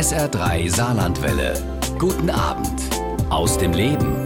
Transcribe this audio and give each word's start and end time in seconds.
SR3 0.00 0.74
Saarlandwelle. 0.74 1.52
Guten 1.98 2.30
Abend 2.30 2.80
aus 3.28 3.58
dem 3.58 3.74
Leben. 3.74 4.16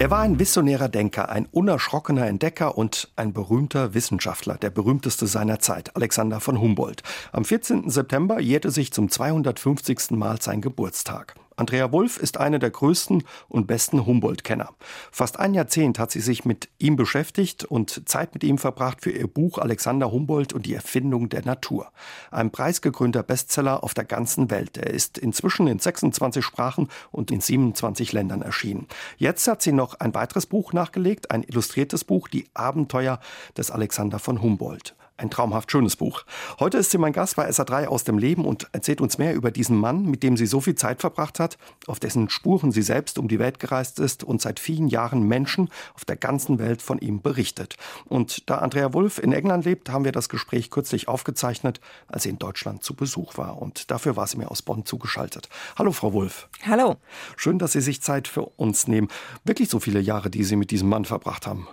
Er 0.00 0.10
war 0.10 0.22
ein 0.22 0.40
visionärer 0.40 0.88
Denker, 0.88 1.28
ein 1.28 1.46
unerschrockener 1.52 2.26
Entdecker 2.26 2.76
und 2.76 3.08
ein 3.14 3.32
berühmter 3.32 3.94
Wissenschaftler, 3.94 4.56
der 4.56 4.70
berühmteste 4.70 5.28
seiner 5.28 5.60
Zeit, 5.60 5.94
Alexander 5.94 6.40
von 6.40 6.60
Humboldt. 6.60 7.04
Am 7.30 7.44
14. 7.44 7.88
September 7.88 8.40
jährte 8.40 8.72
sich 8.72 8.92
zum 8.92 9.08
250. 9.08 10.10
Mal 10.10 10.42
sein 10.42 10.60
Geburtstag. 10.60 11.36
Andrea 11.56 11.92
Wulff 11.92 12.18
ist 12.18 12.38
eine 12.38 12.58
der 12.58 12.70
größten 12.70 13.22
und 13.48 13.66
besten 13.66 14.06
Humboldt-Kenner. 14.06 14.70
Fast 15.12 15.38
ein 15.38 15.54
Jahrzehnt 15.54 15.98
hat 16.00 16.10
sie 16.10 16.20
sich 16.20 16.44
mit 16.44 16.68
ihm 16.78 16.96
beschäftigt 16.96 17.64
und 17.64 18.08
Zeit 18.08 18.34
mit 18.34 18.42
ihm 18.42 18.58
verbracht 18.58 19.02
für 19.02 19.12
ihr 19.12 19.28
Buch 19.28 19.58
Alexander 19.58 20.10
Humboldt 20.10 20.52
und 20.52 20.66
die 20.66 20.74
Erfindung 20.74 21.28
der 21.28 21.44
Natur. 21.44 21.92
Ein 22.32 22.50
preisgekrönter 22.50 23.22
Bestseller 23.22 23.84
auf 23.84 23.94
der 23.94 24.04
ganzen 24.04 24.50
Welt. 24.50 24.76
Er 24.76 24.90
ist 24.90 25.16
inzwischen 25.16 25.68
in 25.68 25.78
26 25.78 26.44
Sprachen 26.44 26.88
und 27.12 27.30
in 27.30 27.40
27 27.40 28.12
Ländern 28.12 28.42
erschienen. 28.42 28.88
Jetzt 29.16 29.46
hat 29.46 29.62
sie 29.62 29.72
noch 29.72 30.00
ein 30.00 30.14
weiteres 30.14 30.46
Buch 30.46 30.72
nachgelegt, 30.72 31.30
ein 31.30 31.44
illustriertes 31.44 32.02
Buch, 32.04 32.26
Die 32.28 32.46
Abenteuer 32.54 33.20
des 33.56 33.70
Alexander 33.70 34.18
von 34.18 34.42
Humboldt. 34.42 34.96
Ein 35.16 35.30
traumhaft 35.30 35.70
schönes 35.70 35.94
Buch. 35.94 36.24
Heute 36.58 36.78
ist 36.78 36.90
sie 36.90 36.98
mein 36.98 37.12
Gast 37.12 37.36
bei 37.36 37.48
SA3 37.48 37.86
aus 37.86 38.02
dem 38.02 38.18
Leben 38.18 38.44
und 38.44 38.68
erzählt 38.72 39.00
uns 39.00 39.16
mehr 39.16 39.34
über 39.34 39.52
diesen 39.52 39.76
Mann, 39.76 40.06
mit 40.06 40.24
dem 40.24 40.36
sie 40.36 40.46
so 40.46 40.60
viel 40.60 40.74
Zeit 40.74 41.00
verbracht 41.00 41.38
hat, 41.38 41.56
auf 41.86 42.00
dessen 42.00 42.30
Spuren 42.30 42.72
sie 42.72 42.82
selbst 42.82 43.16
um 43.16 43.28
die 43.28 43.38
Welt 43.38 43.60
gereist 43.60 44.00
ist 44.00 44.24
und 44.24 44.42
seit 44.42 44.58
vielen 44.58 44.88
Jahren 44.88 45.22
Menschen 45.22 45.70
auf 45.94 46.04
der 46.04 46.16
ganzen 46.16 46.58
Welt 46.58 46.82
von 46.82 46.98
ihm 46.98 47.22
berichtet. 47.22 47.76
Und 48.06 48.50
da 48.50 48.58
Andrea 48.58 48.92
Wulff 48.92 49.22
in 49.22 49.32
England 49.32 49.64
lebt, 49.64 49.88
haben 49.88 50.04
wir 50.04 50.10
das 50.10 50.28
Gespräch 50.28 50.68
kürzlich 50.68 51.06
aufgezeichnet, 51.06 51.80
als 52.08 52.24
sie 52.24 52.30
in 52.30 52.40
Deutschland 52.40 52.82
zu 52.82 52.94
Besuch 52.94 53.38
war. 53.38 53.62
Und 53.62 53.92
dafür 53.92 54.16
war 54.16 54.26
sie 54.26 54.36
mir 54.36 54.50
aus 54.50 54.62
Bonn 54.62 54.84
zugeschaltet. 54.84 55.48
Hallo, 55.78 55.92
Frau 55.92 56.12
Wulff. 56.12 56.48
Hallo. 56.66 56.96
Schön, 57.36 57.60
dass 57.60 57.72
Sie 57.72 57.80
sich 57.80 58.02
Zeit 58.02 58.26
für 58.26 58.42
uns 58.56 58.88
nehmen. 58.88 59.06
Wirklich 59.44 59.68
so 59.68 59.78
viele 59.78 60.00
Jahre, 60.00 60.28
die 60.28 60.42
Sie 60.42 60.56
mit 60.56 60.72
diesem 60.72 60.88
Mann 60.88 61.04
verbracht 61.04 61.46
haben. 61.46 61.68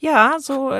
Ja, 0.00 0.36
so, 0.38 0.70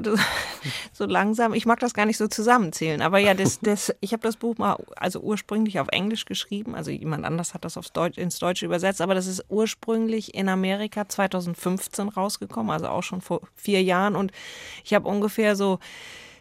so 0.92 1.04
langsam. 1.04 1.52
Ich 1.52 1.66
mag 1.66 1.80
das 1.80 1.92
gar 1.92 2.06
nicht 2.06 2.18
so 2.18 2.28
zusammenzählen. 2.28 3.02
Aber 3.02 3.18
ja, 3.18 3.34
das, 3.34 3.58
das, 3.58 3.92
ich 4.00 4.12
habe 4.12 4.22
das 4.22 4.36
Buch 4.36 4.56
mal 4.58 4.76
also 4.96 5.20
ursprünglich 5.20 5.80
auf 5.80 5.88
Englisch 5.88 6.24
geschrieben. 6.24 6.76
Also 6.76 6.92
jemand 6.92 7.24
anders 7.24 7.52
hat 7.52 7.64
das 7.64 7.76
aufs 7.76 7.92
Deutsch, 7.92 8.16
ins 8.16 8.38
Deutsche 8.38 8.64
übersetzt. 8.64 9.00
Aber 9.00 9.16
das 9.16 9.26
ist 9.26 9.44
ursprünglich 9.48 10.34
in 10.34 10.48
Amerika 10.48 11.08
2015 11.08 12.08
rausgekommen, 12.10 12.70
also 12.70 12.86
auch 12.88 13.02
schon 13.02 13.20
vor 13.20 13.40
vier 13.56 13.82
Jahren. 13.82 14.14
Und 14.14 14.30
ich 14.84 14.94
habe 14.94 15.08
ungefähr 15.08 15.56
so 15.56 15.80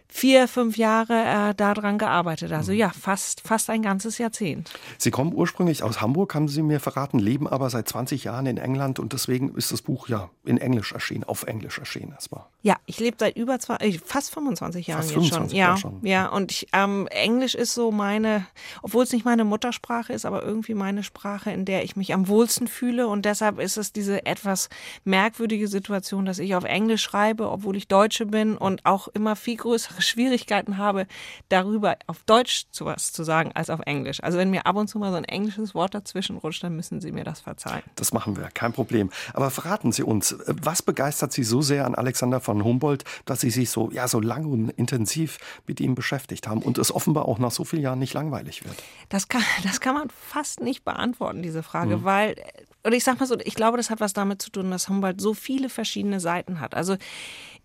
vier, 0.09 0.47
fünf 0.47 0.77
Jahre 0.77 1.49
äh, 1.49 1.55
daran 1.55 1.97
gearbeitet. 1.97 2.51
Also 2.51 2.71
ja, 2.71 2.89
fast, 2.89 3.41
fast 3.41 3.69
ein 3.69 3.81
ganzes 3.81 4.17
Jahrzehnt. 4.17 4.71
Sie 4.97 5.11
kommen 5.11 5.33
ursprünglich 5.33 5.83
aus 5.83 6.01
Hamburg, 6.01 6.33
haben 6.33 6.47
Sie 6.47 6.61
mir 6.61 6.79
verraten, 6.79 7.19
leben 7.19 7.47
aber 7.47 7.69
seit 7.69 7.87
20 7.87 8.23
Jahren 8.23 8.45
in 8.45 8.57
England 8.57 8.99
und 8.99 9.13
deswegen 9.13 9.53
ist 9.55 9.71
das 9.71 9.81
Buch 9.81 10.07
ja 10.07 10.29
in 10.45 10.57
Englisch 10.57 10.93
erschienen, 10.93 11.23
auf 11.23 11.43
Englisch 11.43 11.77
erschienen 11.77 12.13
erstmal. 12.13 12.45
Ja, 12.61 12.77
ich 12.85 12.99
lebe 12.99 13.17
seit 13.19 13.37
über 13.37 13.59
zwei, 13.59 13.75
äh, 13.75 13.97
fast 14.03 14.33
25 14.33 14.87
Jahren 14.87 15.01
fast 15.01 15.11
jetzt 15.11 15.29
25 15.29 15.51
schon. 15.51 15.57
Ja, 15.57 15.77
schon. 15.77 15.99
ja. 16.03 16.27
Und 16.27 16.51
ich, 16.51 16.67
ähm, 16.73 17.07
Englisch 17.07 17.55
ist 17.55 17.73
so 17.73 17.91
meine, 17.91 18.45
obwohl 18.81 19.03
es 19.03 19.11
nicht 19.11 19.25
meine 19.25 19.43
Muttersprache 19.43 20.13
ist, 20.13 20.25
aber 20.25 20.43
irgendwie 20.43 20.73
meine 20.73 21.03
Sprache, 21.03 21.51
in 21.51 21.65
der 21.65 21.83
ich 21.83 21.95
mich 21.95 22.13
am 22.13 22.27
wohlsten 22.27 22.67
fühle. 22.67 23.07
Und 23.07 23.25
deshalb 23.25 23.59
ist 23.59 23.77
es 23.77 23.93
diese 23.93 24.25
etwas 24.25 24.69
merkwürdige 25.03 25.67
Situation, 25.67 26.25
dass 26.25 26.39
ich 26.39 26.55
auf 26.55 26.63
Englisch 26.63 27.03
schreibe, 27.03 27.49
obwohl 27.49 27.75
ich 27.75 27.87
Deutsche 27.87 28.25
bin 28.25 28.57
und 28.57 28.85
auch 28.85 29.07
immer 29.09 29.35
viel 29.35 29.57
größere 29.57 29.96
Schwierigkeiten 30.01 30.77
habe, 30.77 31.07
darüber 31.49 31.97
auf 32.07 32.23
Deutsch 32.23 32.65
zu 32.71 32.85
was 32.85 33.11
zu 33.11 33.23
sagen 33.23 33.51
als 33.53 33.69
auf 33.69 33.79
Englisch. 33.85 34.23
Also 34.23 34.37
wenn 34.37 34.49
mir 34.49 34.65
ab 34.65 34.75
und 34.75 34.87
zu 34.87 34.99
mal 34.99 35.11
so 35.11 35.17
ein 35.17 35.25
englisches 35.25 35.75
Wort 35.75 35.93
dazwischen 35.93 36.37
rutscht, 36.37 36.63
dann 36.63 36.75
müssen 36.75 37.01
Sie 37.01 37.11
mir 37.11 37.23
das 37.23 37.41
verzeihen. 37.41 37.83
Das 37.95 38.13
machen 38.13 38.37
wir, 38.37 38.49
kein 38.53 38.73
Problem. 38.73 39.09
Aber 39.33 39.49
verraten 39.49 39.91
Sie 39.91 40.03
uns, 40.03 40.35
was 40.47 40.81
begeistert 40.81 41.33
Sie 41.33 41.43
so 41.43 41.61
sehr 41.61 41.85
an 41.85 41.95
Alexander 41.95 42.39
von 42.39 42.63
Humboldt, 42.63 43.03
dass 43.25 43.41
Sie 43.41 43.49
sich 43.49 43.69
so, 43.69 43.91
ja, 43.91 44.07
so 44.07 44.19
lange 44.19 44.47
und 44.47 44.69
intensiv 44.71 45.37
mit 45.65 45.79
ihm 45.79 45.95
beschäftigt 45.95 46.47
haben 46.47 46.61
und 46.61 46.77
es 46.77 46.93
offenbar 46.93 47.25
auch 47.25 47.39
nach 47.39 47.51
so 47.51 47.63
vielen 47.63 47.81
Jahren 47.81 47.99
nicht 47.99 48.13
langweilig 48.13 48.63
wird? 48.65 48.75
Das 49.09 49.27
kann, 49.27 49.43
das 49.63 49.81
kann 49.81 49.95
man 49.95 50.09
fast 50.09 50.61
nicht 50.61 50.83
beantworten, 50.85 51.41
diese 51.41 51.63
Frage, 51.63 51.97
mhm. 51.97 52.03
weil, 52.03 52.35
oder 52.83 52.95
ich 52.95 53.03
sag 53.03 53.19
mal 53.19 53.25
so, 53.25 53.37
ich 53.39 53.55
glaube, 53.55 53.77
das 53.77 53.89
hat 53.89 53.99
was 53.99 54.13
damit 54.13 54.41
zu 54.41 54.49
tun, 54.49 54.71
dass 54.71 54.89
Humboldt 54.89 55.21
so 55.21 55.33
viele 55.33 55.69
verschiedene 55.69 56.19
Seiten 56.19 56.59
hat. 56.59 56.75
Also 56.75 56.97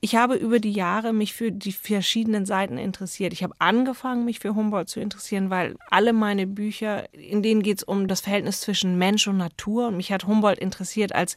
ich 0.05 0.17
habe 0.17 0.35
über 0.35 0.59
die 0.59 0.73
Jahre 0.73 1.13
mich 1.13 1.33
für 1.33 1.53
die 1.53 1.71
verschiedenen 1.71 2.45
Seiten 2.45 2.77
interessiert. 2.77 3.33
Ich 3.33 3.45
habe 3.45 3.55
angefangen, 3.61 4.25
mich 4.25 4.41
für 4.41 4.57
Humboldt 4.57 4.89
zu 4.89 4.99
interessieren, 4.99 5.49
weil 5.49 5.77
alle 5.91 6.13
meine 6.13 6.49
Bücher, 6.49 7.05
in 7.15 7.41
denen 7.41 7.63
geht 7.63 7.79
es 7.79 7.85
um 7.85 8.09
das 8.09 8.21
Verhältnis 8.21 8.61
zwischen 8.61 8.99
Mensch 8.99 9.29
und 9.29 9.37
Natur. 9.37 9.87
Und 9.87 9.97
mich 9.97 10.11
hat 10.11 10.27
Humboldt 10.27 10.59
interessiert 10.59 11.15
als 11.15 11.37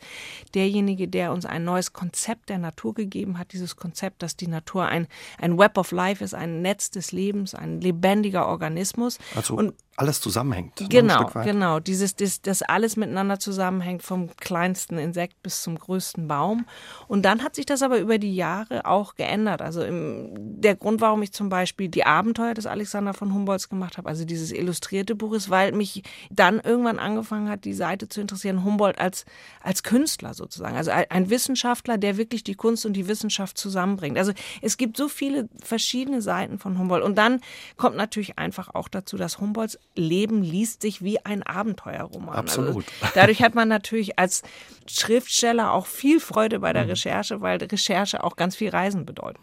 derjenige, 0.55 1.07
der 1.07 1.31
uns 1.31 1.45
ein 1.45 1.63
neues 1.63 1.93
Konzept 1.93 2.49
der 2.49 2.57
Natur 2.57 2.95
gegeben 2.95 3.37
hat. 3.37 3.53
Dieses 3.53 3.75
Konzept, 3.75 4.23
dass 4.23 4.35
die 4.35 4.47
Natur 4.47 4.87
ein, 4.87 5.05
ein 5.39 5.59
Web 5.59 5.77
of 5.77 5.91
Life 5.91 6.23
ist, 6.23 6.33
ein 6.33 6.63
Netz 6.63 6.89
des 6.89 7.11
Lebens, 7.11 7.53
ein 7.53 7.81
lebendiger 7.81 8.47
Organismus. 8.47 9.19
Also 9.35 9.53
und 9.53 9.75
alles 9.97 10.19
zusammenhängt. 10.19 10.79
ne, 10.79 10.88
Genau, 10.89 11.29
genau. 11.44 11.79
Dieses, 11.79 12.16
das, 12.16 12.41
das 12.41 12.61
alles 12.61 12.97
miteinander 12.97 13.39
zusammenhängt, 13.39 14.03
vom 14.03 14.35
kleinsten 14.35 14.97
Insekt 14.97 15.41
bis 15.41 15.63
zum 15.63 15.79
größten 15.79 16.28
Baum. 16.28 16.66
Und 17.07 17.23
dann 17.23 17.44
hat 17.44 17.56
sich 17.56 17.66
das 17.66 17.81
aber 17.81 18.00
über 18.00 18.17
die 18.17 18.35
Jahre 18.35 18.85
auch 18.85 19.16
geändert. 19.16 19.61
Also 19.61 19.84
im, 19.84 20.31
der 20.61 20.75
Grund, 20.75 21.00
warum 21.00 21.22
ich 21.22 21.31
zum 21.31 21.47
Beispiel 21.47 21.88
die 21.88 22.05
Abenteuer 22.05 22.53
des 22.53 22.66
Alexander 22.66 23.13
von 23.13 23.34
Humboldts 23.34 23.69
gemacht 23.69 23.97
habe, 23.97 24.09
also 24.09 24.25
dieses 24.25 24.51
illustrierte 24.51 25.16
Buch, 25.16 25.34
ist, 25.34 25.50
weil 25.50 25.72
mich 25.72 26.03
dann 26.29 26.59
irgendwann 26.59 27.00
angefangen 27.00 27.50
hat, 27.50 27.63
die 27.63 27.73
Seite 27.73 28.09
zu 28.09 28.19
interessieren, 28.19 28.66
Humboldt 28.66 29.00
als, 29.00 29.25
als 29.61 29.84
Künstler 29.84 30.34
sozusagen. 30.34 30.75
Also 30.75 30.91
ein 30.91 31.29
Wissenschaftler, 31.29 31.97
der 31.97 32.17
wirklich 32.17 32.44
die 32.44 32.55
Kunst 32.55 32.85
und 32.85 32.94
die 32.94 33.07
Wissenschaft 33.07 33.57
zusammenbringt. 33.57 34.17
Also 34.17 34.34
es 34.61 34.75
gibt 34.75 34.97
so 34.97 35.07
viele 35.07 35.47
verschiedene 35.63 36.22
Seiten 36.22 36.59
von 36.59 36.78
Humboldt. 36.78 37.05
Und 37.05 37.17
dann 37.17 37.39
kommt 37.78 37.95
natürlich 37.95 38.38
einfach 38.38 38.75
auch 38.75 38.89
dazu, 38.89 39.16
dass 39.16 39.39
Humboldts 39.39 39.79
Leben 39.96 40.44
liest 40.44 40.81
sich 40.81 41.01
wie 41.01 41.23
ein 41.25 41.44
Abenteuerroman. 41.44 42.35
Absolut. 42.35 42.85
Also 43.01 43.12
dadurch 43.16 43.41
hat 43.41 43.56
man 43.56 43.68
natürlich 43.68 44.19
als 44.19 44.41
Schriftsteller 44.88 45.72
auch 45.72 45.85
viel 45.85 46.19
Freude 46.19 46.59
bei 46.59 46.73
der 46.73 46.88
Recherche, 46.88 47.41
weil 47.41 47.57
Recherche 47.57 48.23
auch 48.23 48.35
ganz 48.35 48.56
viel 48.56 48.69
Reisen 48.69 49.06
bedeutet. 49.06 49.41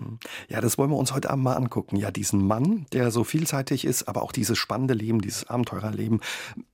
Ja, 0.49 0.61
das 0.61 0.79
wollen 0.79 0.91
wir 0.91 0.97
uns 0.97 1.13
heute 1.15 1.31
Abend 1.31 1.45
mal 1.45 1.55
angucken. 1.57 1.97
Ja, 1.97 2.11
diesen 2.11 2.47
Mann, 2.47 2.87
der 2.93 3.11
so 3.11 3.25
vielseitig 3.25 3.85
ist, 3.85 4.09
aber 4.09 4.23
auch 4.23 4.33
dieses 4.33 4.59
spannende 4.59 4.95
Leben, 4.95 5.21
dieses 5.21 5.49
Abenteurerleben. 5.49 6.21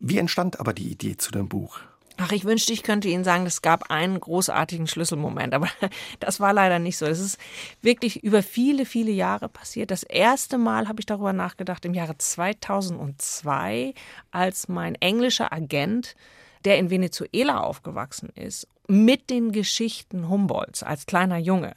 Wie 0.01 0.19
entstand 0.19 0.61
aber 0.61 0.73
die 0.73 0.91
Idee 0.91 1.17
zu 1.17 1.31
dem 1.31 1.49
Buch? 1.49 1.81
Ach, 2.21 2.33
ich 2.33 2.45
wünschte, 2.45 2.73
ich 2.73 2.83
könnte 2.83 3.07
Ihnen 3.07 3.23
sagen, 3.23 3.47
es 3.47 3.63
gab 3.63 3.93
einen 3.93 4.19
großartigen 4.19 4.89
Schlüsselmoment, 4.89 5.55
aber 5.55 5.69
das 6.21 6.41
war 6.41 6.53
leider 6.53 6.81
nicht 6.81 6.99
so. 6.99 7.07
Es 7.07 7.21
ist 7.21 7.39
wirklich 7.81 8.25
über 8.25 8.43
viele, 8.43 8.87
viele 8.87 9.13
Jahre 9.13 9.49
passiert. 9.49 9.93
Das 9.93 10.03
erste 10.03 10.59
Mal 10.59 10.89
habe 10.89 10.99
ich 11.01 11.07
darüber 11.07 11.33
nachgedacht 11.33 11.85
im 11.85 11.95
Jahre 11.95 12.19
2002, 12.19 13.95
als 14.33 14.67
mein 14.67 14.97
englischer 14.97 15.53
Agent, 15.53 16.17
der 16.65 16.79
in 16.79 16.91
Venezuela 16.91 17.61
aufgewachsen 17.61 18.31
ist 18.35 18.69
mit 18.89 19.29
den 19.29 19.53
Geschichten 19.53 20.31
Humboldts 20.31 20.83
als 20.83 21.05
kleiner 21.05 21.37
Junge, 21.37 21.75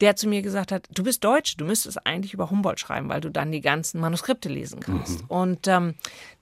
der 0.00 0.14
zu 0.14 0.28
mir 0.28 0.42
gesagt 0.42 0.70
hat, 0.70 0.88
du 0.94 1.02
bist 1.02 1.24
Deutsch, 1.24 1.56
du 1.56 1.64
müsstest 1.64 2.06
eigentlich 2.06 2.34
über 2.34 2.50
Humboldt 2.50 2.78
schreiben, 2.78 3.08
weil 3.08 3.20
du 3.20 3.30
dann 3.30 3.50
die 3.50 3.60
ganzen 3.60 4.00
Manuskripte 4.00 4.48
lesen 4.48 4.78
kannst. 4.78 5.22
Mhm. 5.22 5.26
Und 5.28 5.68
ähm, 5.68 5.94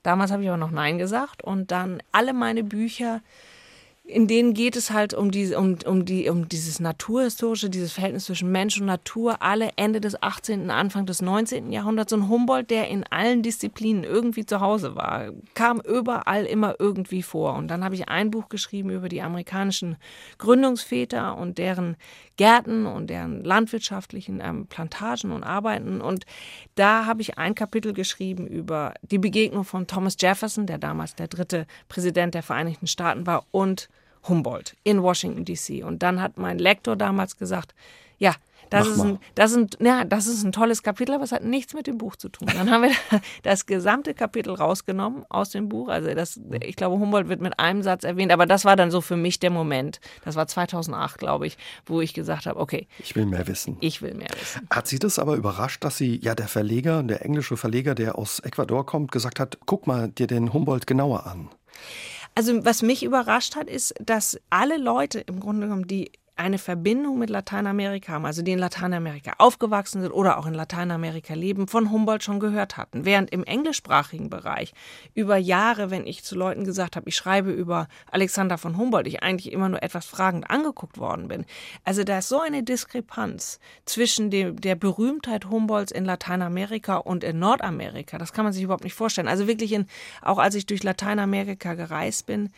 damals 0.03 0.31
habe 0.31 0.43
ich 0.43 0.49
aber 0.49 0.57
noch 0.57 0.69
Nein 0.69 0.99
gesagt 0.99 1.43
und 1.43 1.71
dann 1.71 2.03
alle 2.11 2.33
meine 2.33 2.63
Bücher 2.63 3.21
in 4.11 4.27
denen 4.27 4.53
geht 4.53 4.75
es 4.75 4.91
halt 4.91 5.13
um, 5.13 5.31
die, 5.31 5.55
um, 5.55 5.77
um, 5.85 6.05
die, 6.05 6.29
um 6.29 6.49
dieses 6.49 6.79
naturhistorische, 6.79 7.69
dieses 7.69 7.93
Verhältnis 7.93 8.25
zwischen 8.25 8.51
Mensch 8.51 8.79
und 8.79 8.85
Natur, 8.85 9.41
alle 9.41 9.69
Ende 9.77 10.01
des 10.01 10.21
18., 10.21 10.69
Anfang 10.69 11.05
des 11.05 11.21
19. 11.21 11.71
Jahrhunderts. 11.71 12.11
Und 12.13 12.27
Humboldt, 12.27 12.69
der 12.69 12.89
in 12.89 13.05
allen 13.09 13.41
Disziplinen 13.41 14.03
irgendwie 14.03 14.45
zu 14.45 14.59
Hause 14.59 14.95
war, 14.95 15.31
kam 15.53 15.79
überall 15.79 16.45
immer 16.45 16.75
irgendwie 16.79 17.23
vor. 17.23 17.55
Und 17.55 17.69
dann 17.69 17.83
habe 17.83 17.95
ich 17.95 18.09
ein 18.09 18.31
Buch 18.31 18.49
geschrieben 18.49 18.89
über 18.89 19.07
die 19.07 19.21
amerikanischen 19.21 19.95
Gründungsväter 20.37 21.37
und 21.37 21.57
deren 21.57 21.95
Gärten 22.35 22.85
und 22.85 23.09
deren 23.09 23.43
landwirtschaftlichen 23.43 24.41
ähm, 24.43 24.67
Plantagen 24.67 25.31
und 25.31 25.43
Arbeiten. 25.43 26.01
Und 26.01 26.25
da 26.75 27.05
habe 27.05 27.21
ich 27.21 27.37
ein 27.37 27.55
Kapitel 27.55 27.93
geschrieben 27.93 28.47
über 28.47 28.93
die 29.03 29.19
Begegnung 29.19 29.63
von 29.63 29.87
Thomas 29.87 30.17
Jefferson, 30.19 30.65
der 30.65 30.77
damals 30.77 31.15
der 31.15 31.27
dritte 31.27 31.65
Präsident 31.87 32.33
der 32.33 32.43
Vereinigten 32.43 32.87
Staaten 32.87 33.25
war, 33.25 33.45
und 33.51 33.89
Humboldt 34.27 34.75
in 34.83 35.01
Washington, 35.01 35.45
D.C. 35.45 35.83
Und 35.83 36.03
dann 36.03 36.21
hat 36.21 36.37
mein 36.37 36.59
Lektor 36.59 36.95
damals 36.95 37.37
gesagt, 37.37 37.73
ja, 38.17 38.35
Das 38.71 38.87
ist, 38.87 39.01
ein, 39.01 39.19
das, 39.35 39.53
ein, 39.53 39.67
ja, 39.81 40.05
das 40.05 40.27
ist 40.27 40.43
ein 40.43 40.53
tolles 40.53 40.81
Kapitel, 40.81 41.13
aber 41.13 41.25
es 41.25 41.33
hat 41.33 41.43
nichts 41.43 41.73
mit 41.73 41.87
dem 41.87 41.97
Buch 41.97 42.15
zu 42.15 42.29
tun. 42.29 42.47
Dann 42.55 42.71
haben 42.71 42.83
wir 42.83 42.91
das 43.43 43.65
gesamte 43.65 44.13
Kapitel 44.13 44.53
rausgenommen 44.53 45.25
aus 45.27 45.49
dem 45.49 45.67
Buch. 45.67 45.89
Also 45.89 46.13
das, 46.13 46.39
ich 46.61 46.77
glaube, 46.77 46.97
Humboldt 46.97 47.27
wird 47.27 47.41
mit 47.41 47.59
einem 47.59 47.83
Satz 47.83 48.05
erwähnt, 48.05 48.31
aber 48.31 48.45
das 48.45 48.63
war 48.63 48.77
dann 48.77 48.89
so 48.89 49.01
für 49.01 49.17
mich 49.17 49.39
der 49.39 49.49
Moment. 49.49 49.99
Das 50.23 50.37
war 50.37 50.47
2008, 50.47 51.17
glaube 51.17 51.47
ich, 51.47 51.57
wo 51.85 51.99
ich 51.99 52.13
gesagt 52.13 52.45
habe, 52.45 52.57
okay. 52.59 52.87
Ich 52.99 53.13
will 53.13 53.25
mehr 53.25 53.45
wissen. 53.45 53.75
Ich 53.81 54.01
will 54.01 54.13
mehr 54.13 54.29
wissen. 54.39 54.65
Hat 54.69 54.87
Sie 54.87 54.99
das 54.99 55.19
aber 55.19 55.35
überrascht, 55.35 55.83
dass 55.83 55.97
Sie, 55.97 56.21
ja, 56.23 56.33
der 56.33 56.47
Verleger, 56.47 57.03
der 57.03 57.25
englische 57.25 57.57
Verleger, 57.57 57.93
der 57.93 58.17
aus 58.17 58.39
Ecuador 58.39 58.85
kommt, 58.85 59.11
gesagt 59.11 59.41
hat, 59.41 59.57
guck 59.65 59.85
mal 59.85 60.07
dir 60.07 60.27
den 60.27 60.53
Humboldt 60.53 60.87
genauer 60.87 61.25
an? 61.25 61.49
Also 62.35 62.63
was 62.65 62.81
mich 62.81 63.03
überrascht 63.03 63.55
hat, 63.55 63.69
ist, 63.69 63.93
dass 63.99 64.39
alle 64.49 64.77
Leute 64.77 65.19
im 65.19 65.39
Grunde 65.39 65.67
genommen, 65.67 65.87
die 65.87 66.11
eine 66.41 66.57
Verbindung 66.57 67.19
mit 67.19 67.29
Lateinamerika 67.29 68.13
haben, 68.13 68.25
also 68.25 68.41
die 68.41 68.51
in 68.51 68.59
Lateinamerika 68.59 69.33
aufgewachsen 69.37 70.01
sind 70.01 70.11
oder 70.11 70.37
auch 70.37 70.45
in 70.45 70.53
Lateinamerika 70.53 71.33
leben, 71.33 71.67
von 71.67 71.91
Humboldt 71.91 72.23
schon 72.23 72.39
gehört 72.39 72.77
hatten. 72.77 73.05
Während 73.05 73.29
im 73.29 73.43
englischsprachigen 73.43 74.29
Bereich 74.29 74.73
über 75.13 75.37
Jahre, 75.37 75.91
wenn 75.91 76.05
ich 76.05 76.23
zu 76.23 76.35
Leuten 76.35 76.65
gesagt 76.65 76.95
habe, 76.95 77.07
ich 77.07 77.15
schreibe 77.15 77.51
über 77.51 77.87
Alexander 78.09 78.57
von 78.57 78.77
Humboldt, 78.77 79.07
ich 79.07 79.23
eigentlich 79.23 79.51
immer 79.51 79.69
nur 79.69 79.83
etwas 79.83 80.05
fragend 80.05 80.49
angeguckt 80.49 80.97
worden 80.97 81.27
bin. 81.27 81.45
Also 81.85 82.03
da 82.03 82.17
ist 82.17 82.29
so 82.29 82.39
eine 82.39 82.63
Diskrepanz 82.63 83.59
zwischen 83.85 84.31
dem, 84.31 84.59
der 84.59 84.75
Berühmtheit 84.75 85.45
Humboldts 85.45 85.91
in 85.91 86.05
Lateinamerika 86.05 86.97
und 86.97 87.23
in 87.23 87.39
Nordamerika. 87.39 88.17
Das 88.17 88.33
kann 88.33 88.45
man 88.45 88.53
sich 88.53 88.63
überhaupt 88.63 88.83
nicht 88.83 88.95
vorstellen. 88.95 89.27
Also 89.27 89.47
wirklich 89.47 89.71
in, 89.71 89.85
auch 90.21 90.39
als 90.39 90.55
ich 90.55 90.65
durch 90.65 90.83
Lateinamerika 90.83 91.75
gereist 91.75 92.25
bin, 92.25 92.49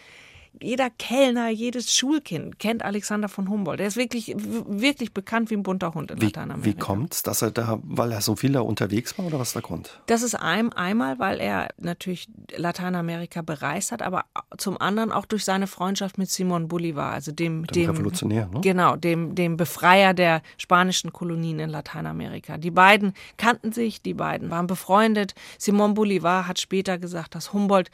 jeder 0.61 0.89
Kellner, 0.89 1.50
jedes 1.50 1.94
Schulkind 1.94 2.59
kennt 2.59 2.83
Alexander 2.83 3.29
von 3.29 3.50
Humboldt. 3.50 3.79
Er 3.79 3.88
ist 3.88 3.97
wirklich, 3.97 4.33
wirklich 4.38 5.13
bekannt 5.13 5.50
wie 5.50 5.55
ein 5.55 5.63
bunter 5.63 5.94
Hund 5.94 6.11
in 6.11 6.21
wie, 6.21 6.25
Lateinamerika. 6.25 6.65
Wie 6.65 6.79
kommt 6.79 7.13
es, 7.13 7.23
dass 7.23 7.41
er 7.41 7.51
da, 7.51 7.79
weil 7.83 8.11
er 8.11 8.21
so 8.21 8.35
viel 8.35 8.51
da 8.51 8.61
unterwegs 8.61 9.17
war 9.17 9.25
oder 9.25 9.39
was 9.39 9.50
ist 9.50 9.55
der 9.55 9.61
Grund? 9.61 10.00
Das 10.05 10.21
ist 10.21 10.35
ein, 10.35 10.71
einmal, 10.73 11.19
weil 11.19 11.39
er 11.39 11.69
natürlich 11.77 12.27
Lateinamerika 12.55 13.41
bereist 13.41 13.91
hat, 13.91 14.01
aber 14.01 14.25
zum 14.57 14.79
anderen 14.79 15.11
auch 15.11 15.25
durch 15.25 15.44
seine 15.44 15.67
Freundschaft 15.67 16.17
mit 16.17 16.29
Simon 16.29 16.67
Bolivar, 16.67 17.13
also 17.13 17.31
dem, 17.31 17.65
dem, 17.67 17.73
dem 17.73 17.89
Revolutionär, 17.89 18.47
ne? 18.47 18.61
Genau, 18.61 18.95
dem, 18.95 19.35
dem 19.35 19.57
Befreier 19.57 20.13
der 20.13 20.41
spanischen 20.57 21.11
Kolonien 21.11 21.59
in 21.59 21.69
Lateinamerika. 21.69 22.57
Die 22.57 22.71
beiden 22.71 23.13
kannten 23.38 23.71
sich, 23.71 24.01
die 24.01 24.13
beiden 24.13 24.50
waren 24.50 24.67
befreundet. 24.67 25.33
Simon 25.57 25.94
Bolivar 25.94 26.47
hat 26.47 26.59
später 26.59 26.97
gesagt, 26.97 27.35
dass 27.35 27.53
Humboldt 27.53 27.89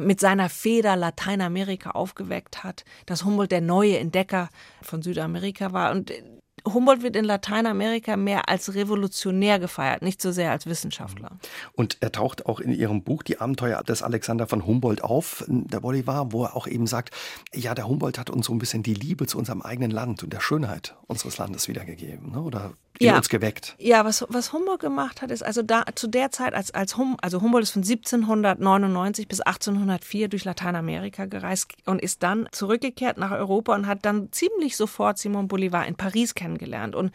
mit 0.00 0.20
seiner 0.20 0.48
Feder 0.48 0.96
Lateinamerika 0.96 1.90
aufgeweckt 1.90 2.64
hat, 2.64 2.84
dass 3.06 3.24
Humboldt 3.24 3.52
der 3.52 3.60
neue 3.60 3.98
Entdecker 3.98 4.48
von 4.82 5.02
Südamerika 5.02 5.72
war. 5.72 5.92
Und 5.92 6.10
äh, 6.10 6.22
Humboldt 6.66 7.02
wird 7.02 7.16
in 7.16 7.24
Lateinamerika 7.24 8.16
mehr 8.16 8.48
als 8.48 8.74
Revolutionär 8.74 9.58
gefeiert, 9.58 10.02
nicht 10.02 10.22
so 10.22 10.32
sehr 10.32 10.50
als 10.50 10.66
Wissenschaftler. 10.66 11.32
Und 11.72 11.98
er 12.00 12.12
taucht 12.12 12.46
auch 12.46 12.60
in 12.60 12.72
Ihrem 12.72 13.02
Buch 13.02 13.22
Die 13.22 13.38
Abenteuer 13.38 13.82
des 13.82 14.02
Alexander 14.02 14.46
von 14.46 14.66
Humboldt 14.66 15.02
auf, 15.02 15.44
der 15.46 15.80
Bolivar, 15.80 16.32
wo 16.32 16.44
er 16.44 16.56
auch 16.56 16.66
eben 16.66 16.86
sagt, 16.86 17.14
ja, 17.52 17.74
der 17.74 17.86
Humboldt 17.86 18.18
hat 18.18 18.30
uns 18.30 18.46
so 18.46 18.52
ein 18.52 18.58
bisschen 18.58 18.82
die 18.82 18.94
Liebe 18.94 19.26
zu 19.26 19.38
unserem 19.38 19.62
eigenen 19.62 19.90
Land 19.90 20.22
und 20.22 20.32
der 20.32 20.40
Schönheit 20.40 20.96
unseres 21.06 21.38
Landes 21.38 21.68
wiedergegeben, 21.68 22.32
ne? 22.32 22.40
oder 22.40 22.72
in 22.98 23.08
ja. 23.08 23.16
uns 23.16 23.28
geweckt. 23.28 23.74
Ja, 23.78 24.04
was, 24.04 24.24
was 24.28 24.52
Humboldt 24.52 24.80
gemacht 24.80 25.20
hat, 25.20 25.30
ist 25.32 25.42
also 25.42 25.62
da 25.62 25.84
zu 25.94 26.06
der 26.06 26.30
Zeit, 26.30 26.54
als, 26.54 26.72
als 26.72 26.96
hum, 26.96 27.16
also 27.20 27.40
Humboldt 27.40 27.64
ist 27.64 27.72
von 27.72 27.82
1799 27.82 29.26
bis 29.26 29.40
1804 29.40 30.28
durch 30.28 30.44
Lateinamerika 30.44 31.26
gereist 31.26 31.72
und 31.86 32.00
ist 32.00 32.22
dann 32.22 32.48
zurückgekehrt 32.52 33.18
nach 33.18 33.32
Europa 33.32 33.74
und 33.74 33.86
hat 33.86 34.04
dann 34.04 34.30
ziemlich 34.30 34.76
sofort 34.76 35.18
Simon 35.18 35.48
Bolivar 35.48 35.86
in 35.86 35.96
Paris 35.96 36.34
kennengelernt. 36.34 36.53
Und 36.94 37.12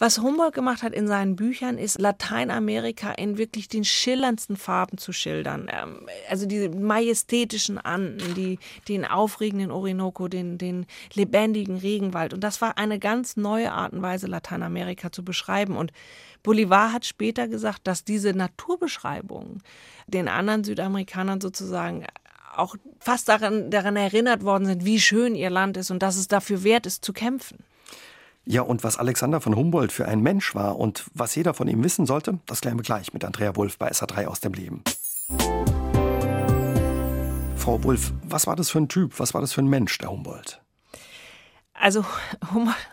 was 0.00 0.18
Humboldt 0.18 0.54
gemacht 0.54 0.82
hat 0.82 0.94
in 0.94 1.06
seinen 1.06 1.36
Büchern, 1.36 1.76
ist 1.76 2.00
Lateinamerika 2.00 3.12
in 3.12 3.36
wirklich 3.36 3.68
den 3.68 3.84
schillerndsten 3.84 4.56
Farben 4.56 4.96
zu 4.96 5.12
schildern. 5.12 5.68
Ähm, 5.70 6.08
also 6.30 6.46
diese 6.46 6.70
majestätischen 6.70 7.76
Anden, 7.76 8.34
die, 8.34 8.58
den 8.88 9.04
aufregenden 9.04 9.70
Orinoco, 9.70 10.26
den, 10.26 10.56
den 10.56 10.86
lebendigen 11.12 11.76
Regenwald. 11.76 12.32
Und 12.32 12.42
das 12.42 12.62
war 12.62 12.78
eine 12.78 12.98
ganz 12.98 13.36
neue 13.36 13.72
Art 13.72 13.92
und 13.92 14.00
Weise, 14.00 14.26
Lateinamerika 14.26 15.12
zu 15.12 15.22
beschreiben. 15.22 15.76
Und 15.76 15.92
Bolivar 16.42 16.94
hat 16.94 17.04
später 17.04 17.46
gesagt, 17.46 17.80
dass 17.84 18.02
diese 18.02 18.32
Naturbeschreibungen 18.32 19.62
den 20.06 20.28
anderen 20.28 20.64
Südamerikanern 20.64 21.42
sozusagen 21.42 22.06
auch 22.56 22.74
fast 23.00 23.28
daran, 23.28 23.70
daran 23.70 23.96
erinnert 23.96 24.44
worden 24.44 24.64
sind, 24.64 24.86
wie 24.86 24.98
schön 24.98 25.34
ihr 25.34 25.50
Land 25.50 25.76
ist 25.76 25.90
und 25.90 26.02
dass 26.02 26.16
es 26.16 26.26
dafür 26.26 26.64
wert 26.64 26.86
ist, 26.86 27.04
zu 27.04 27.12
kämpfen. 27.12 27.58
Ja, 28.46 28.62
und 28.62 28.82
was 28.84 28.96
Alexander 28.96 29.40
von 29.40 29.54
Humboldt 29.54 29.92
für 29.92 30.08
ein 30.08 30.22
Mensch 30.22 30.54
war 30.54 30.78
und 30.78 31.04
was 31.14 31.34
jeder 31.34 31.54
von 31.54 31.68
ihm 31.68 31.84
wissen 31.84 32.06
sollte, 32.06 32.38
das 32.46 32.60
klären 32.60 32.78
wir 32.78 32.82
gleich 32.82 33.12
mit 33.12 33.24
Andrea 33.24 33.54
Wulff 33.56 33.78
bei 33.78 33.90
SA3 33.90 34.26
aus 34.26 34.40
dem 34.40 34.54
Leben. 34.54 34.82
Frau 37.56 37.82
Wulff, 37.84 38.12
was 38.22 38.46
war 38.46 38.56
das 38.56 38.70
für 38.70 38.78
ein 38.78 38.88
Typ? 38.88 39.20
Was 39.20 39.34
war 39.34 39.42
das 39.42 39.52
für 39.52 39.60
ein 39.60 39.68
Mensch, 39.68 39.98
der 39.98 40.10
Humboldt? 40.10 40.62
Also 41.80 42.04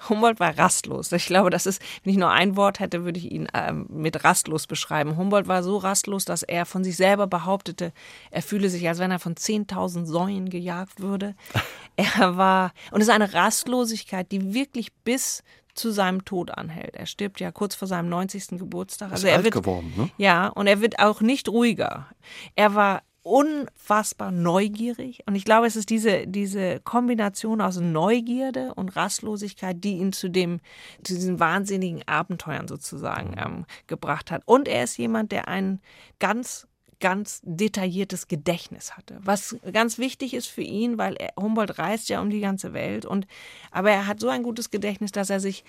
Humboldt 0.10 0.39
war 0.39 0.57
rastlos. 0.57 1.12
Ich 1.12 1.25
glaube, 1.25 1.50
das 1.50 1.66
ist, 1.66 1.81
wenn 2.04 2.12
ich 2.12 2.18
nur 2.18 2.31
ein 2.31 2.56
Wort 2.56 2.80
hätte, 2.80 3.04
würde 3.04 3.19
ich 3.19 3.31
ihn 3.31 3.48
ähm, 3.54 3.86
mit 3.89 4.24
rastlos 4.24 4.66
beschreiben. 4.66 5.18
Humboldt 5.18 5.48
war 5.48 5.62
so 5.62 5.78
rastlos, 5.78 6.25
dass 6.25 6.44
er 6.44 6.66
von 6.66 6.84
sich 6.84 6.95
selber 6.95 7.28
behauptete, 7.28 7.92
er 8.31 8.42
fühle 8.42 8.69
sich, 8.69 8.88
als 8.88 9.00
wenn 9.00 9.12
er 9.12 9.19
von 9.19 9.36
10.000 9.36 10.06
Säuen 10.06 10.50
gejagt 10.50 11.01
würde. 11.01 11.36
Er 12.00 12.38
war, 12.38 12.74
und 12.92 13.01
es 13.01 13.07
ist 13.07 13.13
eine 13.13 13.34
Rastlosigkeit, 13.34 14.31
die 14.31 14.54
wirklich 14.54 14.94
bis 15.04 15.44
zu 15.74 15.92
seinem 15.92 16.25
Tod 16.25 16.51
anhält. 16.51 16.95
Er 16.95 17.07
stirbt 17.07 17.39
ja 17.39 17.51
kurz 17.51 17.74
vor 17.74 17.88
seinem 17.88 18.07
90. 18.10 18.60
Geburtstag. 18.60 19.12
Also 19.12 19.25
er 19.25 19.44
wird 19.44 19.56
geworden, 19.56 19.92
ne? 19.98 20.10
Ja, 20.18 20.50
und 20.50 20.68
er 20.68 20.80
wird 20.80 21.00
auch 21.00 21.22
nicht 21.22 21.50
ruhiger. 21.50 22.07
Er 22.56 22.75
war 22.75 23.01
unfassbar 23.27 24.31
neugierig. 24.31 25.24
Und 25.25 25.35
ich 25.35 25.45
glaube, 25.45 25.68
es 25.68 25.75
ist 25.75 25.89
diese, 25.89 26.25
diese 26.27 26.79
Kombination 26.79 27.62
aus 27.62 27.77
Neugierde 27.77 28.74
und 28.75 28.95
Rastlosigkeit, 28.95 29.83
die 29.83 29.97
ihn 29.97 30.13
zu, 30.13 30.29
dem, 30.29 30.59
zu 31.03 31.13
diesen 31.13 31.39
wahnsinnigen 31.39 32.07
Abenteuern 32.07 32.68
sozusagen 32.68 33.35
ähm, 33.38 33.65
gebracht 33.88 34.31
hat. 34.31 34.44
Und 34.45 34.68
er 34.68 34.83
ist 34.83 34.97
jemand, 34.97 35.31
der 35.31 35.47
einen 35.47 35.81
ganz 36.19 36.68
ganz 36.99 37.41
detailliertes 37.44 38.27
Gedächtnis 38.27 38.97
hatte. 38.97 39.19
Was 39.21 39.55
ganz 39.71 39.99
wichtig 39.99 40.33
ist 40.33 40.47
für 40.47 40.63
ihn, 40.63 40.97
weil 40.97 41.15
er, 41.15 41.31
Humboldt 41.39 41.77
reist 41.77 42.09
ja 42.09 42.21
um 42.21 42.31
die 42.31 42.39
ganze 42.39 42.73
Welt 42.73 43.05
und 43.05 43.27
aber 43.71 43.91
er 43.91 44.07
hat 44.07 44.19
so 44.19 44.29
ein 44.29 44.41
gutes 44.41 44.71
Gedächtnis, 44.71 45.11
dass 45.11 45.29
er 45.29 45.39
sich 45.39 45.63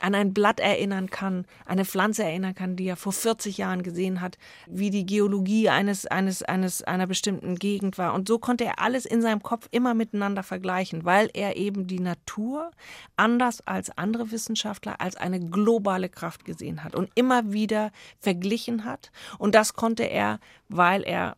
an 0.00 0.14
ein 0.14 0.34
Blatt 0.34 0.60
erinnern 0.60 1.08
kann, 1.08 1.46
eine 1.64 1.86
Pflanze 1.86 2.24
erinnern 2.24 2.54
kann, 2.54 2.76
die 2.76 2.86
er 2.86 2.96
vor 2.96 3.12
40 3.12 3.56
Jahren 3.56 3.82
gesehen 3.82 4.20
hat, 4.20 4.36
wie 4.66 4.90
die 4.90 5.06
Geologie 5.06 5.70
eines 5.70 6.06
eines 6.06 6.42
eines 6.42 6.82
einer 6.82 7.06
bestimmten 7.06 7.56
Gegend 7.56 7.96
war 7.96 8.12
und 8.12 8.28
so 8.28 8.38
konnte 8.38 8.64
er 8.64 8.78
alles 8.78 9.06
in 9.06 9.22
seinem 9.22 9.42
Kopf 9.42 9.68
immer 9.70 9.94
miteinander 9.94 10.42
vergleichen, 10.42 11.06
weil 11.06 11.30
er 11.32 11.56
eben 11.56 11.86
die 11.86 12.00
Natur 12.00 12.70
anders 13.16 13.66
als 13.66 13.96
andere 13.96 14.30
Wissenschaftler 14.30 15.00
als 15.00 15.16
eine 15.16 15.40
globale 15.40 16.10
Kraft 16.10 16.44
gesehen 16.44 16.84
hat 16.84 16.94
und 16.94 17.10
immer 17.14 17.52
wieder 17.52 17.92
verglichen 18.20 18.84
hat 18.84 19.10
und 19.38 19.54
das 19.54 19.72
konnte 19.72 20.02
er 20.02 20.38
weil 20.68 21.02
er 21.02 21.36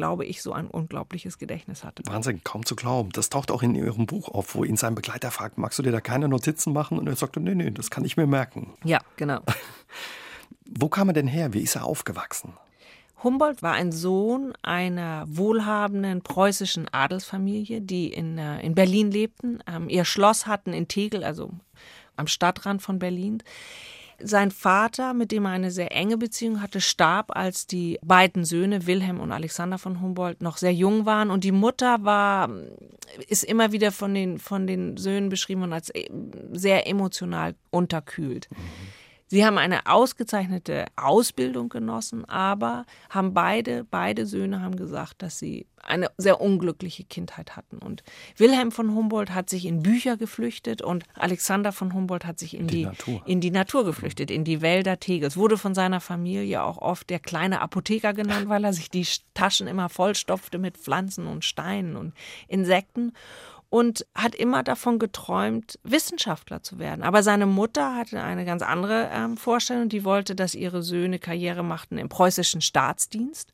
glaube 0.00 0.24
ich, 0.24 0.40
so 0.40 0.54
ein 0.54 0.66
unglaubliches 0.66 1.36
Gedächtnis 1.36 1.84
hatte. 1.84 2.02
Wahnsinn, 2.06 2.42
kaum 2.42 2.64
zu 2.64 2.74
glauben. 2.74 3.10
Das 3.12 3.28
taucht 3.28 3.50
auch 3.50 3.62
in 3.62 3.74
Ihrem 3.74 4.06
Buch 4.06 4.30
auf, 4.30 4.54
wo 4.54 4.64
ihn 4.64 4.78
sein 4.78 4.94
Begleiter 4.94 5.30
fragt, 5.30 5.58
magst 5.58 5.78
du 5.78 5.82
dir 5.82 5.92
da 5.92 6.00
keine 6.00 6.26
Notizen 6.26 6.72
machen? 6.72 6.98
Und 6.98 7.06
er 7.06 7.16
sagt, 7.16 7.36
nee, 7.36 7.54
nee, 7.54 7.70
das 7.70 7.90
kann 7.90 8.06
ich 8.06 8.16
mir 8.16 8.26
merken. 8.26 8.72
Ja, 8.82 9.00
genau. 9.16 9.42
wo 10.64 10.88
kam 10.88 11.10
er 11.10 11.12
denn 11.12 11.26
her? 11.26 11.52
Wie 11.52 11.60
ist 11.60 11.76
er 11.76 11.84
aufgewachsen? 11.84 12.54
Humboldt 13.22 13.62
war 13.62 13.74
ein 13.74 13.92
Sohn 13.92 14.54
einer 14.62 15.26
wohlhabenden 15.28 16.22
preußischen 16.22 16.88
Adelsfamilie, 16.90 17.82
die 17.82 18.10
in, 18.10 18.38
äh, 18.38 18.62
in 18.62 18.74
Berlin 18.74 19.10
lebten, 19.10 19.62
ähm, 19.66 19.90
ihr 19.90 20.06
Schloss 20.06 20.46
hatten 20.46 20.72
in 20.72 20.88
Tegel, 20.88 21.24
also 21.24 21.50
am 22.16 22.26
Stadtrand 22.26 22.80
von 22.80 22.98
Berlin. 22.98 23.42
Sein 24.22 24.50
Vater, 24.50 25.14
mit 25.14 25.32
dem 25.32 25.44
er 25.44 25.52
eine 25.52 25.70
sehr 25.70 25.92
enge 25.92 26.18
Beziehung 26.18 26.60
hatte, 26.60 26.80
starb, 26.80 27.36
als 27.36 27.66
die 27.66 27.98
beiden 28.02 28.44
Söhne 28.44 28.86
Wilhelm 28.86 29.20
und 29.20 29.32
Alexander 29.32 29.78
von 29.78 30.00
Humboldt 30.00 30.42
noch 30.42 30.56
sehr 30.56 30.72
jung 30.72 31.06
waren. 31.06 31.30
Und 31.30 31.44
die 31.44 31.52
Mutter 31.52 32.04
war, 32.04 32.50
ist 33.28 33.44
immer 33.44 33.72
wieder 33.72 33.92
von 33.92 34.14
den, 34.14 34.38
von 34.38 34.66
den 34.66 34.96
Söhnen 34.96 35.28
beschrieben 35.28 35.72
als 35.72 35.90
äh, 35.90 36.08
sehr 36.52 36.86
emotional 36.86 37.54
unterkühlt. 37.70 38.48
Mhm. 38.50 38.56
Sie 39.32 39.46
haben 39.46 39.58
eine 39.58 39.86
ausgezeichnete 39.86 40.86
Ausbildung 40.96 41.68
genossen, 41.68 42.24
aber 42.24 42.84
haben 43.10 43.32
beide, 43.32 43.84
beide 43.84 44.26
Söhne 44.26 44.60
haben 44.60 44.74
gesagt, 44.74 45.22
dass 45.22 45.38
sie 45.38 45.68
eine 45.80 46.10
sehr 46.18 46.40
unglückliche 46.40 47.04
Kindheit 47.04 47.56
hatten. 47.56 47.78
Und 47.78 48.02
Wilhelm 48.36 48.72
von 48.72 48.92
Humboldt 48.92 49.30
hat 49.30 49.48
sich 49.48 49.66
in 49.66 49.84
Bücher 49.84 50.16
geflüchtet 50.16 50.82
und 50.82 51.04
Alexander 51.14 51.70
von 51.70 51.94
Humboldt 51.94 52.26
hat 52.26 52.40
sich 52.40 52.54
in 52.54 52.66
die, 52.66 52.78
die 52.78 52.84
Natur. 52.86 53.22
in 53.24 53.40
die 53.40 53.52
Natur 53.52 53.84
geflüchtet, 53.84 54.32
in 54.32 54.42
die 54.42 54.62
Wälder 54.62 54.98
Tegels. 54.98 55.36
Wurde 55.36 55.58
von 55.58 55.76
seiner 55.76 56.00
Familie 56.00 56.64
auch 56.64 56.78
oft 56.78 57.08
der 57.08 57.20
kleine 57.20 57.60
Apotheker 57.60 58.12
genannt, 58.12 58.48
weil 58.48 58.64
er 58.64 58.72
sich 58.72 58.90
die 58.90 59.06
Taschen 59.34 59.68
immer 59.68 59.88
vollstopfte 59.88 60.58
mit 60.58 60.76
Pflanzen 60.76 61.28
und 61.28 61.44
Steinen 61.44 61.96
und 61.96 62.14
Insekten. 62.48 63.12
Und 63.70 64.04
hat 64.16 64.34
immer 64.34 64.62
davon 64.64 64.98
geträumt, 64.98 65.78
Wissenschaftler 65.84 66.62
zu 66.62 66.78
werden. 66.78 67.02
Aber 67.02 67.22
seine 67.22 67.46
Mutter 67.46 67.94
hatte 67.94 68.20
eine 68.20 68.44
ganz 68.44 68.62
andere 68.62 69.08
ähm, 69.12 69.36
Vorstellung. 69.36 69.88
Die 69.88 70.04
wollte, 70.04 70.34
dass 70.34 70.56
ihre 70.56 70.82
Söhne 70.82 71.20
Karriere 71.20 71.62
machten 71.62 71.96
im 71.96 72.08
preußischen 72.08 72.60
Staatsdienst. 72.60 73.52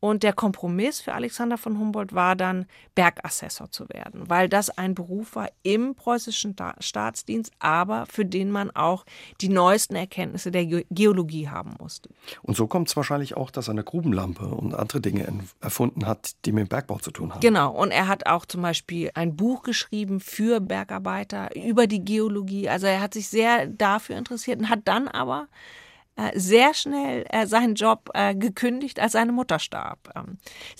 Und 0.00 0.22
der 0.22 0.32
Kompromiss 0.32 1.00
für 1.00 1.12
Alexander 1.12 1.58
von 1.58 1.78
Humboldt 1.78 2.14
war 2.14 2.34
dann, 2.34 2.66
Bergassessor 2.94 3.70
zu 3.70 3.88
werden, 3.90 4.28
weil 4.28 4.48
das 4.48 4.70
ein 4.70 4.94
Beruf 4.94 5.36
war 5.36 5.50
im 5.62 5.94
preußischen 5.94 6.56
Staatsdienst, 6.80 7.52
aber 7.58 8.06
für 8.06 8.24
den 8.24 8.50
man 8.50 8.70
auch 8.70 9.04
die 9.42 9.50
neuesten 9.50 9.96
Erkenntnisse 9.96 10.50
der 10.50 10.64
Geologie 10.64 11.48
haben 11.48 11.74
musste. 11.78 12.08
Und 12.42 12.56
so 12.56 12.66
kommt 12.66 12.88
es 12.88 12.96
wahrscheinlich 12.96 13.36
auch, 13.36 13.50
dass 13.50 13.68
er 13.68 13.72
eine 13.72 13.84
Grubenlampe 13.84 14.46
und 14.46 14.74
andere 14.74 15.02
Dinge 15.02 15.30
erfunden 15.60 16.06
hat, 16.06 16.32
die 16.46 16.52
mit 16.52 16.66
dem 16.66 16.68
Bergbau 16.68 16.98
zu 16.98 17.10
tun 17.10 17.32
haben. 17.32 17.40
Genau, 17.40 17.70
und 17.72 17.90
er 17.90 18.08
hat 18.08 18.26
auch 18.26 18.46
zum 18.46 18.62
Beispiel 18.62 19.10
ein 19.14 19.36
Buch 19.36 19.62
geschrieben 19.62 20.20
für 20.20 20.60
Bergarbeiter 20.60 21.54
über 21.54 21.86
die 21.86 22.04
Geologie. 22.04 22.68
Also 22.70 22.86
er 22.86 23.00
hat 23.00 23.12
sich 23.12 23.28
sehr 23.28 23.66
dafür 23.66 24.16
interessiert 24.16 24.60
und 24.60 24.70
hat 24.70 24.80
dann 24.86 25.08
aber 25.08 25.48
sehr 26.34 26.74
schnell 26.74 27.24
äh, 27.30 27.46
seinen 27.46 27.74
Job 27.74 28.10
äh, 28.14 28.34
gekündigt, 28.34 29.00
als 29.00 29.12
seine 29.12 29.32
Mutter 29.32 29.58
starb. 29.58 29.98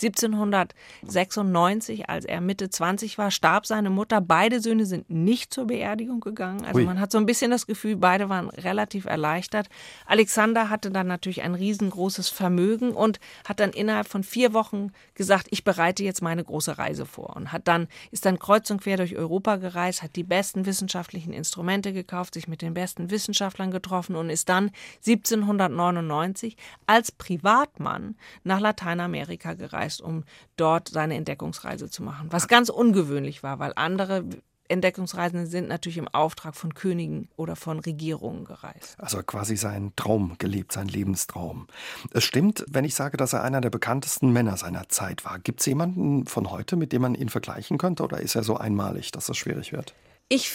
1796, 0.01 2.01
ähm, 2.01 2.05
als 2.09 2.25
er 2.25 2.41
Mitte 2.41 2.71
20 2.71 3.19
war, 3.19 3.31
starb 3.31 3.67
seine 3.67 3.91
Mutter. 3.91 4.21
Beide 4.21 4.61
Söhne 4.61 4.87
sind 4.87 5.11
nicht 5.11 5.55
zur 5.55 5.67
Beerdigung 5.67 6.21
gegangen. 6.21 6.65
Also 6.65 6.81
Ui. 6.81 6.85
man 6.85 7.01
hat 7.01 7.13
so 7.13 7.19
ein 7.19 7.27
bisschen 7.27 7.51
das 7.51 7.67
Gefühl, 7.67 7.97
beide 7.97 8.29
waren 8.29 8.51
relativ 8.51 9.05
erleichtert. 9.05 9.69
Alexander 10.07 10.71
hatte 10.71 10.91
dann 10.91 11.07
natürlich 11.07 11.43
ein 11.43 11.55
riesengroßes 11.55 12.29
Vermögen 12.29 12.93
und 12.93 13.21
hat 13.49 13.61
dann 13.61 13.71
innerhalb 13.71 14.09
von 14.09 14.23
vier 14.23 14.53
Wochen 14.53 14.93
gesagt, 15.15 15.47
ich 15.51 15.65
bereite 15.65 16.05
jetzt 16.05 16.23
meine 16.23 16.45
große 16.45 16.79
Reise 16.79 17.07
vor 17.07 17.37
und 17.37 17.53
hat 17.53 17.69
dann 17.69 17.89
ist 18.11 18.27
dann 18.27 18.39
kreuz 18.39 18.71
und 18.71 18.83
quer 18.83 18.97
durch 18.97 19.17
Europa 19.17 19.57
gereist, 19.57 20.03
hat 20.03 20.17
die 20.17 20.25
besten 20.25 20.67
wissenschaftlichen 20.67 21.33
Instrumente 21.33 21.93
gekauft, 21.93 22.35
sich 22.35 22.49
mit 22.49 22.63
den 22.63 22.75
besten 22.75 23.11
Wissenschaftlern 23.11 23.71
getroffen 23.71 24.17
und 24.17 24.31
ist 24.31 24.49
dann 24.49 24.71
17 25.01 25.30
1799 25.35 26.57
als 26.87 27.13
Privatmann 27.13 28.17
nach 28.45 28.61
Lateinamerika 28.61 29.55
gereist, 29.55 30.01
um 30.01 30.25
dort 30.57 30.89
seine 30.89 31.17
Entdeckungsreise 31.17 31.91
zu 31.91 32.03
machen. 32.03 32.29
Was 32.31 32.49
ganz 32.49 32.69
ungewöhnlich 32.69 33.43
war, 33.43 33.59
weil 33.59 33.73
andere 33.77 34.25
Entdeckungsreisende 34.71 35.47
sind 35.47 35.69
natürlich 35.69 35.99
im 35.99 36.09
Auftrag 36.09 36.55
von 36.55 36.75
Königen 36.75 37.29
oder 37.37 37.57
von 37.57 37.81
Regierungen 37.81 38.45
gereist. 38.45 38.95
Also 38.99 39.23
quasi 39.23 39.57
sein 39.57 39.93
Traum 39.97 40.37
gelebt, 40.39 40.73
sein 40.73 40.89
Lebenstraum. 40.89 41.67
Es 42.13 42.25
stimmt, 42.25 42.65
wenn 42.69 42.85
ich 42.85 42.95
sage, 42.95 43.17
dass 43.17 43.33
er 43.33 43.43
einer 43.43 43.61
der 43.61 43.71
bekanntesten 43.71 44.33
Männer 44.33 44.57
seiner 44.57 44.89
Zeit 44.89 45.25
war. 45.25 45.39
Gibt 45.41 45.61
es 45.61 45.67
jemanden 45.67 46.27
von 46.27 46.51
heute, 46.51 46.77
mit 46.77 46.93
dem 46.93 47.03
man 47.03 47.15
ihn 47.17 47.29
vergleichen 47.29 47.79
könnte, 47.79 48.05
oder 48.05 48.21
ist 48.21 48.37
er 48.37 48.45
so 48.45 48.57
einmalig, 48.57 49.11
dass 49.11 49.27
das 49.27 49.37
schwierig 49.37 49.73
wird? 49.73 49.95
Ich, 50.33 50.53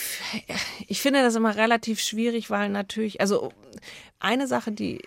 ich 0.88 1.02
finde 1.02 1.22
das 1.22 1.36
immer 1.36 1.58
relativ 1.58 2.00
schwierig, 2.00 2.50
weil 2.50 2.70
natürlich, 2.70 3.20
also 3.20 3.52
eine 4.20 4.48
Sache, 4.48 4.72
die 4.72 5.02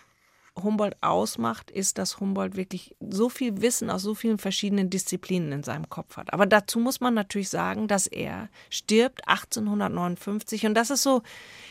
Humboldt 0.62 0.96
ausmacht, 1.00 1.70
ist, 1.70 1.98
dass 1.98 2.20
Humboldt 2.20 2.56
wirklich 2.56 2.96
so 3.00 3.28
viel 3.28 3.60
Wissen 3.60 3.90
aus 3.90 4.02
so 4.02 4.14
vielen 4.14 4.38
verschiedenen 4.38 4.90
Disziplinen 4.90 5.52
in 5.52 5.62
seinem 5.62 5.88
Kopf 5.88 6.16
hat. 6.16 6.32
Aber 6.32 6.46
dazu 6.46 6.78
muss 6.78 7.00
man 7.00 7.14
natürlich 7.14 7.48
sagen, 7.48 7.88
dass 7.88 8.06
er 8.06 8.48
stirbt 8.70 9.26
1859 9.28 10.66
und 10.66 10.74
das 10.74 10.90
ist 10.90 11.02
so, 11.02 11.22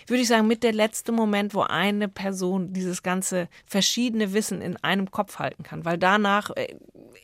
würde 0.08 0.22
ich 0.22 0.27
sagen, 0.27 0.48
mit 0.48 0.63
der 0.63 0.74
letzte 0.74 1.12
Moment, 1.12 1.53
wo 1.53 1.62
eine 1.62 2.08
Person 2.08 2.74
dieses 2.74 3.03
ganze 3.03 3.48
verschiedene 3.65 4.34
Wissen 4.34 4.62
in 4.62 4.77
einem 4.77 5.12
Kopf 5.12 5.39
halten 5.39 5.63
kann, 5.63 5.86
weil 5.86 5.98
danach 5.98 6.51
äh, 6.56 6.75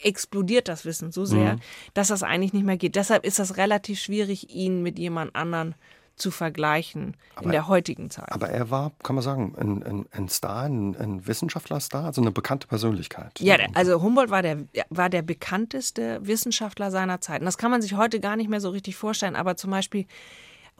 explodiert 0.02 0.68
das 0.68 0.86
Wissen 0.86 1.12
so 1.12 1.26
sehr, 1.26 1.56
mhm. 1.56 1.60
dass 1.94 2.10
das 2.10 2.24
eigentlich 2.24 2.54
nicht 2.54 2.66
mehr 2.66 2.78
geht. 2.78 2.96
Deshalb 2.96 3.26
ist 3.26 3.40
das 3.40 3.58
relativ 3.58 4.00
schwierig, 4.00 4.54
ihn 4.54 4.84
mit 4.84 5.00
jemand 5.00 5.36
anderen 5.36 5.76
zu 6.16 6.32
vergleichen 6.32 7.16
aber, 7.36 7.46
in 7.46 7.52
der 7.52 7.68
heutigen 7.68 8.10
Zeit. 8.10 8.32
Aber 8.32 8.50
er 8.50 8.70
war, 8.70 8.92
kann 9.04 9.16
man 9.16 9.24
sagen, 9.24 9.56
ein, 9.58 9.84
ein, 9.84 10.06
ein 10.12 10.30
Star, 10.30 10.64
ein, 10.64 10.96
ein 10.96 11.26
Wissenschaftlerstar, 11.26 12.06
also 12.06 12.22
eine 12.22 12.32
bekannte 12.32 12.68
Persönlichkeit. 12.68 13.40
Ja, 13.40 13.58
also 13.74 14.02
Humboldt 14.02 14.30
war 14.30 14.42
der, 14.42 14.60
war 14.90 15.10
der 15.10 15.22
bekannteste 15.22 16.20
Wissenschaftler 16.26 16.92
seiner 16.92 17.22
Zeit. 17.22 17.42
Und 17.42 17.46
das 17.46 17.58
kann 17.58 17.72
man 17.72 17.82
sich 17.82 17.96
heute 17.96 18.20
gar 18.20 18.36
nicht 18.36 18.50
mehr 18.50 18.62
so 18.62 18.70
richtig 18.70 18.96
vorstellen, 18.96 19.36
aber 19.36 19.58
zum 19.58 19.72
Beispiel 19.72 20.06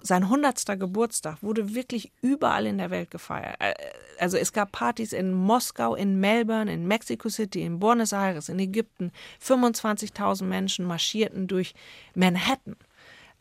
sein 0.02 0.24
100. 0.24 0.80
Geburtstag 0.80 1.42
wurde 1.42 1.74
wirklich 1.76 2.12
überall 2.22 2.66
in 2.66 2.78
der 2.78 2.90
Welt 2.90 3.10
gefeiert. 3.10 3.56
Äh, 3.60 3.74
also 4.20 4.38
es 4.38 4.54
gab 4.54 4.72
Partys 4.72 5.14
in 5.14 5.34
Moskau, 5.34 5.96
in 5.96 6.20
Melbourne, 6.20 6.72
in 6.72 6.88
Mexico 6.88 7.30
City, 7.30 7.64
in 7.64 7.80
Buenos 7.80 8.12
Aires, 8.12 8.50
in 8.50 8.60
Ägypten. 8.60 9.12
25.000 9.42 10.44
Menschen 10.44 10.86
marschierten 10.86 11.48
durch 11.48 11.74
Manhattan. 12.16 12.76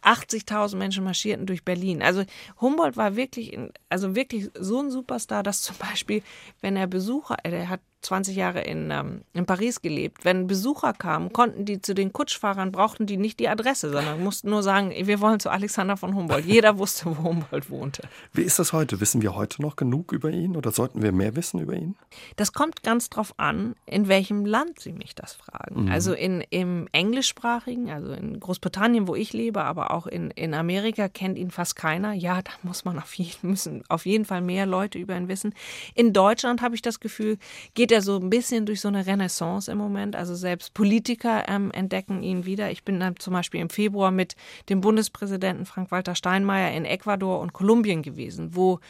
80.000 0.02 0.76
Menschen 0.76 1.04
marschierten 1.04 1.47
durch 1.47 1.64
Berlin. 1.64 2.02
Also 2.02 2.25
Humboldt 2.61 2.97
war 2.97 3.16
wirklich, 3.16 3.59
also 3.88 4.14
wirklich 4.14 4.50
so 4.59 4.80
ein 4.80 4.90
Superstar, 4.90 5.42
dass 5.42 5.62
zum 5.62 5.76
Beispiel, 5.76 6.23
wenn 6.61 6.76
er 6.76 6.87
Besucher, 6.87 7.37
er 7.42 7.68
hat 7.68 7.80
20 8.02 8.37
Jahre 8.37 8.62
in, 8.62 8.90
ähm, 8.90 9.23
in 9.32 9.47
Paris 9.47 9.80
gelebt. 9.80 10.25
Wenn 10.25 10.47
Besucher 10.47 10.92
kamen, 10.92 11.32
konnten 11.32 11.64
die 11.64 11.80
zu 11.80 11.94
den 11.94 12.12
Kutschfahrern, 12.12 12.73
brauchten 12.73 13.06
die 13.06 13.16
nicht 13.16 13.38
die 13.40 13.49
Adresse, 13.49 13.90
sondern 13.90 14.23
mussten 14.23 14.50
nur 14.50 14.62
sagen, 14.62 14.92
wir 14.94 15.21
wollen 15.21 15.40
zu 15.40 15.50
Alexander 15.50 15.97
von 15.97 16.14
Humboldt. 16.14 16.44
Jeder 16.44 16.78
wusste, 16.78 17.06
wo 17.06 17.23
Humboldt 17.23 17.71
wohnte. 17.71 18.02
Wie 18.32 18.42
ist 18.42 18.59
das 18.59 18.73
heute? 18.73 19.00
Wissen 19.00 19.23
wir 19.23 19.35
heute 19.37 19.62
noch 19.62 19.76
genug 19.76 20.12
über 20.12 20.30
ihn 20.30 20.56
oder 20.56 20.73
sollten 20.73 21.02
wir 21.02 21.12
mehr 21.12 21.37
wissen 21.37 21.61
über 21.61 21.75
ihn? 21.75 21.94
Das 22.37 22.52
kommt 22.52 22.82
ganz 22.82 23.09
drauf 23.09 23.35
an, 23.37 23.76
in 23.87 24.09
welchem 24.09 24.44
Land 24.44 24.80
Sie 24.80 24.92
mich 24.92 25.14
das 25.14 25.35
fragen. 25.35 25.85
Mhm. 25.85 25.92
Also 25.92 26.12
in, 26.12 26.40
im 26.50 26.88
englischsprachigen, 26.92 27.90
also 27.90 28.12
in 28.12 28.40
Großbritannien, 28.40 29.06
wo 29.06 29.14
ich 29.14 29.32
lebe, 29.32 29.62
aber 29.62 29.92
auch 29.92 30.06
in, 30.06 30.30
in 30.32 30.54
Amerika 30.54 31.09
kennt 31.09 31.38
ihn 31.38 31.52
fast 31.52 31.76
keiner. 31.76 32.12
Ja, 32.12 32.42
da 32.42 32.50
muss 32.62 32.85
man 32.85 32.99
auf 32.99 33.14
jeden, 33.14 33.50
müssen 33.50 33.85
auf 33.88 34.06
jeden 34.06 34.25
Fall 34.25 34.40
mehr 34.40 34.66
Leute 34.66 34.99
über 34.99 35.16
ihn 35.16 35.28
wissen. 35.28 35.54
In 35.94 36.12
Deutschland 36.12 36.62
habe 36.62 36.75
ich 36.75 36.82
das 36.82 36.99
Gefühl, 36.99 37.38
geht 37.75 37.91
ja 37.92 38.00
so 38.00 38.16
ein 38.16 38.30
bisschen 38.30 38.66
durch 38.66 38.80
so 38.80 38.88
eine 38.88 39.06
Renaissance 39.06 39.70
im 39.70 39.78
Moment. 39.78 40.16
Also 40.16 40.34
selbst 40.34 40.75
Politiker 40.75 41.49
ähm, 41.49 41.70
entdecken 41.70 42.22
ihn 42.22 42.44
wieder. 42.44 42.70
Ich 42.70 42.84
bin 42.84 42.99
dann 42.99 43.16
zum 43.16 43.32
Beispiel 43.32 43.61
im 43.61 43.70
Februar 43.70 44.11
mit 44.11 44.34
dem 44.68 44.80
Bundespräsidenten 44.80 45.66
Frank-Walter 45.66 46.14
Steinmeier 46.14 46.72
in 46.76 46.84
Ecuador 46.84 47.40
und 47.40 47.52
Kolumbien 47.52 48.02
gewesen, 48.02 48.56
wo 48.56 48.80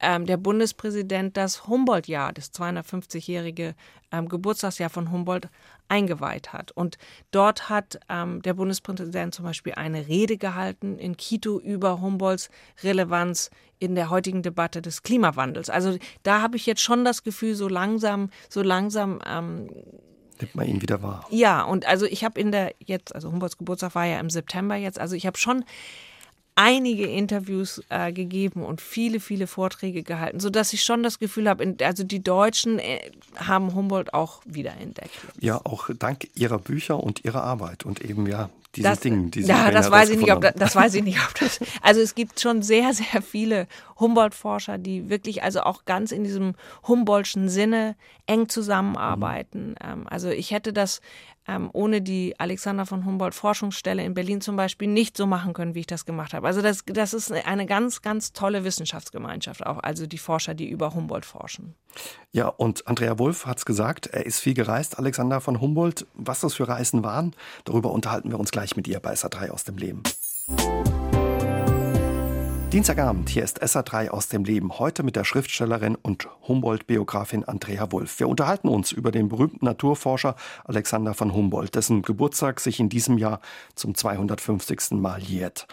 ähm, 0.00 0.26
der 0.26 0.36
Bundespräsident 0.36 1.36
das 1.36 1.66
Humboldt-Jahr, 1.66 2.32
das 2.32 2.52
250-jährige 2.52 3.74
ähm, 4.12 4.28
Geburtstagsjahr 4.28 4.90
von 4.90 5.10
Humboldt, 5.10 5.48
eingeweiht 5.88 6.52
hat. 6.52 6.70
Und 6.72 6.98
dort 7.32 7.68
hat 7.68 7.98
ähm, 8.08 8.42
der 8.42 8.54
Bundespräsident 8.54 9.34
zum 9.34 9.44
Beispiel 9.44 9.74
eine 9.74 10.06
Rede 10.06 10.36
gehalten 10.36 10.98
in 10.98 11.16
Quito 11.16 11.58
über 11.58 12.00
Humboldts 12.00 12.48
Relevanz 12.82 13.50
in 13.78 13.94
der 13.94 14.10
heutigen 14.10 14.42
Debatte 14.42 14.82
des 14.82 15.02
Klimawandels. 15.02 15.68
Also 15.68 15.98
da 16.22 16.42
habe 16.42 16.56
ich 16.56 16.66
jetzt 16.66 16.82
schon 16.82 17.04
das 17.04 17.24
Gefühl, 17.24 17.54
so 17.54 17.68
langsam, 17.68 18.30
so 18.48 18.62
langsam 18.62 19.20
ähm, 19.26 19.68
nimmt 20.40 20.54
man 20.54 20.66
ihn 20.66 20.82
wieder 20.82 21.02
wahr. 21.02 21.26
Ja, 21.30 21.62
und 21.62 21.86
also 21.86 22.06
ich 22.06 22.24
habe 22.24 22.40
in 22.40 22.52
der 22.52 22.74
jetzt, 22.78 23.14
also 23.14 23.30
Humboldts 23.32 23.58
Geburtstag 23.58 23.94
war 23.94 24.06
ja 24.06 24.20
im 24.20 24.30
September 24.30 24.76
jetzt, 24.76 24.98
also 24.98 25.16
ich 25.16 25.26
habe 25.26 25.38
schon 25.38 25.64
einige 26.60 27.06
Interviews 27.06 27.82
äh, 27.88 28.12
gegeben 28.12 28.62
und 28.64 28.82
viele, 28.82 29.18
viele 29.18 29.46
Vorträge 29.46 30.02
gehalten, 30.02 30.40
sodass 30.40 30.74
ich 30.74 30.82
schon 30.82 31.02
das 31.02 31.18
Gefühl 31.18 31.48
habe, 31.48 31.74
also 31.80 32.04
die 32.04 32.22
Deutschen 32.22 32.78
äh, 32.78 33.00
haben 33.36 33.74
Humboldt 33.74 34.12
auch 34.12 34.42
wiederentdeckt. 34.44 35.10
Ja, 35.40 35.58
auch 35.64 35.88
dank 35.98 36.28
ihrer 36.34 36.58
Bücher 36.58 37.02
und 37.02 37.24
ihrer 37.24 37.42
Arbeit 37.42 37.86
und 37.86 38.04
eben 38.04 38.26
ja 38.26 38.50
diese 38.76 38.88
das, 38.88 39.00
Dinge, 39.00 39.30
die 39.30 39.40
ja, 39.40 39.70
das 39.70 39.90
weiß 39.90 40.10
ich 40.10 40.18
nicht, 40.18 40.32
ob 40.32 40.42
das, 40.42 40.52
das 40.54 40.76
weiß 40.76 40.94
ich 40.94 41.02
nicht, 41.02 41.18
ob 41.26 41.34
das. 41.40 41.60
Also 41.80 42.02
es 42.02 42.14
gibt 42.14 42.38
schon 42.40 42.60
sehr, 42.60 42.92
sehr 42.92 43.22
viele 43.22 43.66
Humboldt-Forscher, 43.98 44.76
die 44.76 45.08
wirklich 45.08 45.42
also 45.42 45.62
auch 45.62 45.86
ganz 45.86 46.12
in 46.12 46.24
diesem 46.24 46.54
Humboldtschen 46.86 47.48
Sinne 47.48 47.96
eng 48.26 48.50
zusammenarbeiten. 48.50 49.70
Mhm. 49.82 50.06
Also 50.08 50.28
ich 50.28 50.50
hätte 50.50 50.74
das 50.74 51.00
ähm, 51.50 51.68
ohne 51.72 52.00
die 52.00 52.38
Alexander 52.38 52.86
von 52.86 53.04
Humboldt 53.04 53.34
Forschungsstelle 53.34 54.04
in 54.04 54.14
Berlin 54.14 54.40
zum 54.40 54.54
Beispiel 54.54 54.86
nicht 54.86 55.16
so 55.16 55.26
machen 55.26 55.52
können, 55.52 55.74
wie 55.74 55.80
ich 55.80 55.86
das 55.86 56.04
gemacht 56.04 56.32
habe. 56.32 56.46
Also 56.46 56.62
das, 56.62 56.84
das 56.86 57.12
ist 57.12 57.32
eine 57.32 57.66
ganz, 57.66 58.02
ganz 58.02 58.32
tolle 58.32 58.62
Wissenschaftsgemeinschaft 58.64 59.66
auch, 59.66 59.78
also 59.82 60.06
die 60.06 60.18
Forscher, 60.18 60.54
die 60.54 60.68
über 60.68 60.94
Humboldt 60.94 61.24
forschen. 61.26 61.74
Ja, 62.30 62.46
und 62.46 62.86
Andrea 62.86 63.18
Wolf 63.18 63.46
hat 63.46 63.58
es 63.58 63.64
gesagt, 63.66 64.06
er 64.06 64.24
ist 64.24 64.38
viel 64.38 64.54
gereist, 64.54 64.98
Alexander 64.98 65.40
von 65.40 65.60
Humboldt. 65.60 66.06
Was 66.14 66.40
das 66.40 66.54
für 66.54 66.68
Reisen 66.68 67.02
waren, 67.02 67.34
darüber 67.64 67.90
unterhalten 67.90 68.30
wir 68.30 68.38
uns 68.38 68.52
gleich 68.52 68.76
mit 68.76 68.86
ihr 68.86 69.00
bei 69.00 69.12
SA3 69.12 69.50
aus 69.50 69.64
dem 69.64 69.76
Leben. 69.76 70.04
Dienstagabend, 72.72 73.28
hier 73.28 73.42
ist 73.42 73.60
SA3 73.64 74.10
aus 74.10 74.28
dem 74.28 74.44
Leben. 74.44 74.78
Heute 74.78 75.02
mit 75.02 75.16
der 75.16 75.24
Schriftstellerin 75.24 75.96
und 75.96 76.28
Humboldt-Biografin 76.46 77.42
Andrea 77.42 77.90
Wulff. 77.90 78.20
Wir 78.20 78.28
unterhalten 78.28 78.68
uns 78.68 78.92
über 78.92 79.10
den 79.10 79.28
berühmten 79.28 79.64
Naturforscher 79.64 80.36
Alexander 80.64 81.14
von 81.14 81.34
Humboldt, 81.34 81.74
dessen 81.74 82.02
Geburtstag 82.02 82.60
sich 82.60 82.78
in 82.78 82.88
diesem 82.88 83.18
Jahr 83.18 83.40
zum 83.74 83.96
250. 83.96 84.92
Mal 84.92 85.20
jährt. 85.20 85.66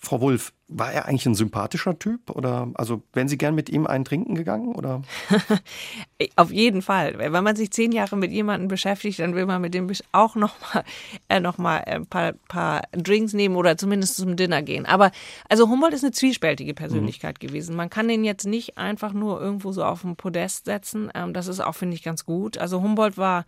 Frau 0.00 0.20
Wulff, 0.20 0.52
war 0.68 0.92
er 0.92 1.06
eigentlich 1.06 1.26
ein 1.26 1.34
sympathischer 1.34 1.98
Typ 1.98 2.30
oder 2.30 2.68
also 2.74 3.02
wären 3.14 3.26
Sie 3.26 3.38
gern 3.38 3.54
mit 3.54 3.68
ihm 3.70 3.86
einen 3.86 4.04
trinken 4.04 4.34
gegangen 4.34 4.74
oder? 4.74 5.02
Auf 6.36 6.52
jeden 6.52 6.82
Fall. 6.82 7.18
Wenn 7.18 7.42
man 7.42 7.56
sich 7.56 7.72
zehn 7.72 7.90
Jahre 7.90 8.16
mit 8.16 8.30
jemandem 8.30 8.68
beschäftigt, 8.68 9.18
dann 9.18 9.34
will 9.34 9.46
man 9.46 9.62
mit 9.62 9.74
dem 9.74 9.90
auch 10.12 10.36
noch 10.36 10.54
mal, 10.60 10.84
äh, 11.28 11.40
noch 11.40 11.58
mal 11.58 11.78
ein 11.78 12.06
paar, 12.06 12.34
paar 12.48 12.82
Drinks 12.92 13.32
nehmen 13.32 13.56
oder 13.56 13.78
zumindest 13.78 14.16
zum 14.16 14.36
Dinner 14.36 14.62
gehen. 14.62 14.84
Aber 14.86 15.10
also 15.48 15.68
Humboldt 15.68 15.94
ist 15.94 16.04
eine 16.04 16.12
zwiespältige 16.12 16.74
Persönlichkeit 16.74 17.42
mhm. 17.42 17.46
gewesen. 17.46 17.74
Man 17.74 17.90
kann 17.90 18.06
den 18.06 18.22
jetzt 18.22 18.46
nicht 18.46 18.76
einfach 18.78 19.14
nur 19.14 19.40
irgendwo 19.40 19.72
so 19.72 19.84
auf 19.84 20.02
dem 20.02 20.16
Podest 20.16 20.66
setzen. 20.66 21.10
Ähm, 21.14 21.32
das 21.32 21.48
ist 21.48 21.60
auch 21.60 21.74
finde 21.74 21.96
ich 21.96 22.02
ganz 22.02 22.24
gut. 22.24 22.58
Also 22.58 22.82
Humboldt 22.82 23.16
war 23.16 23.46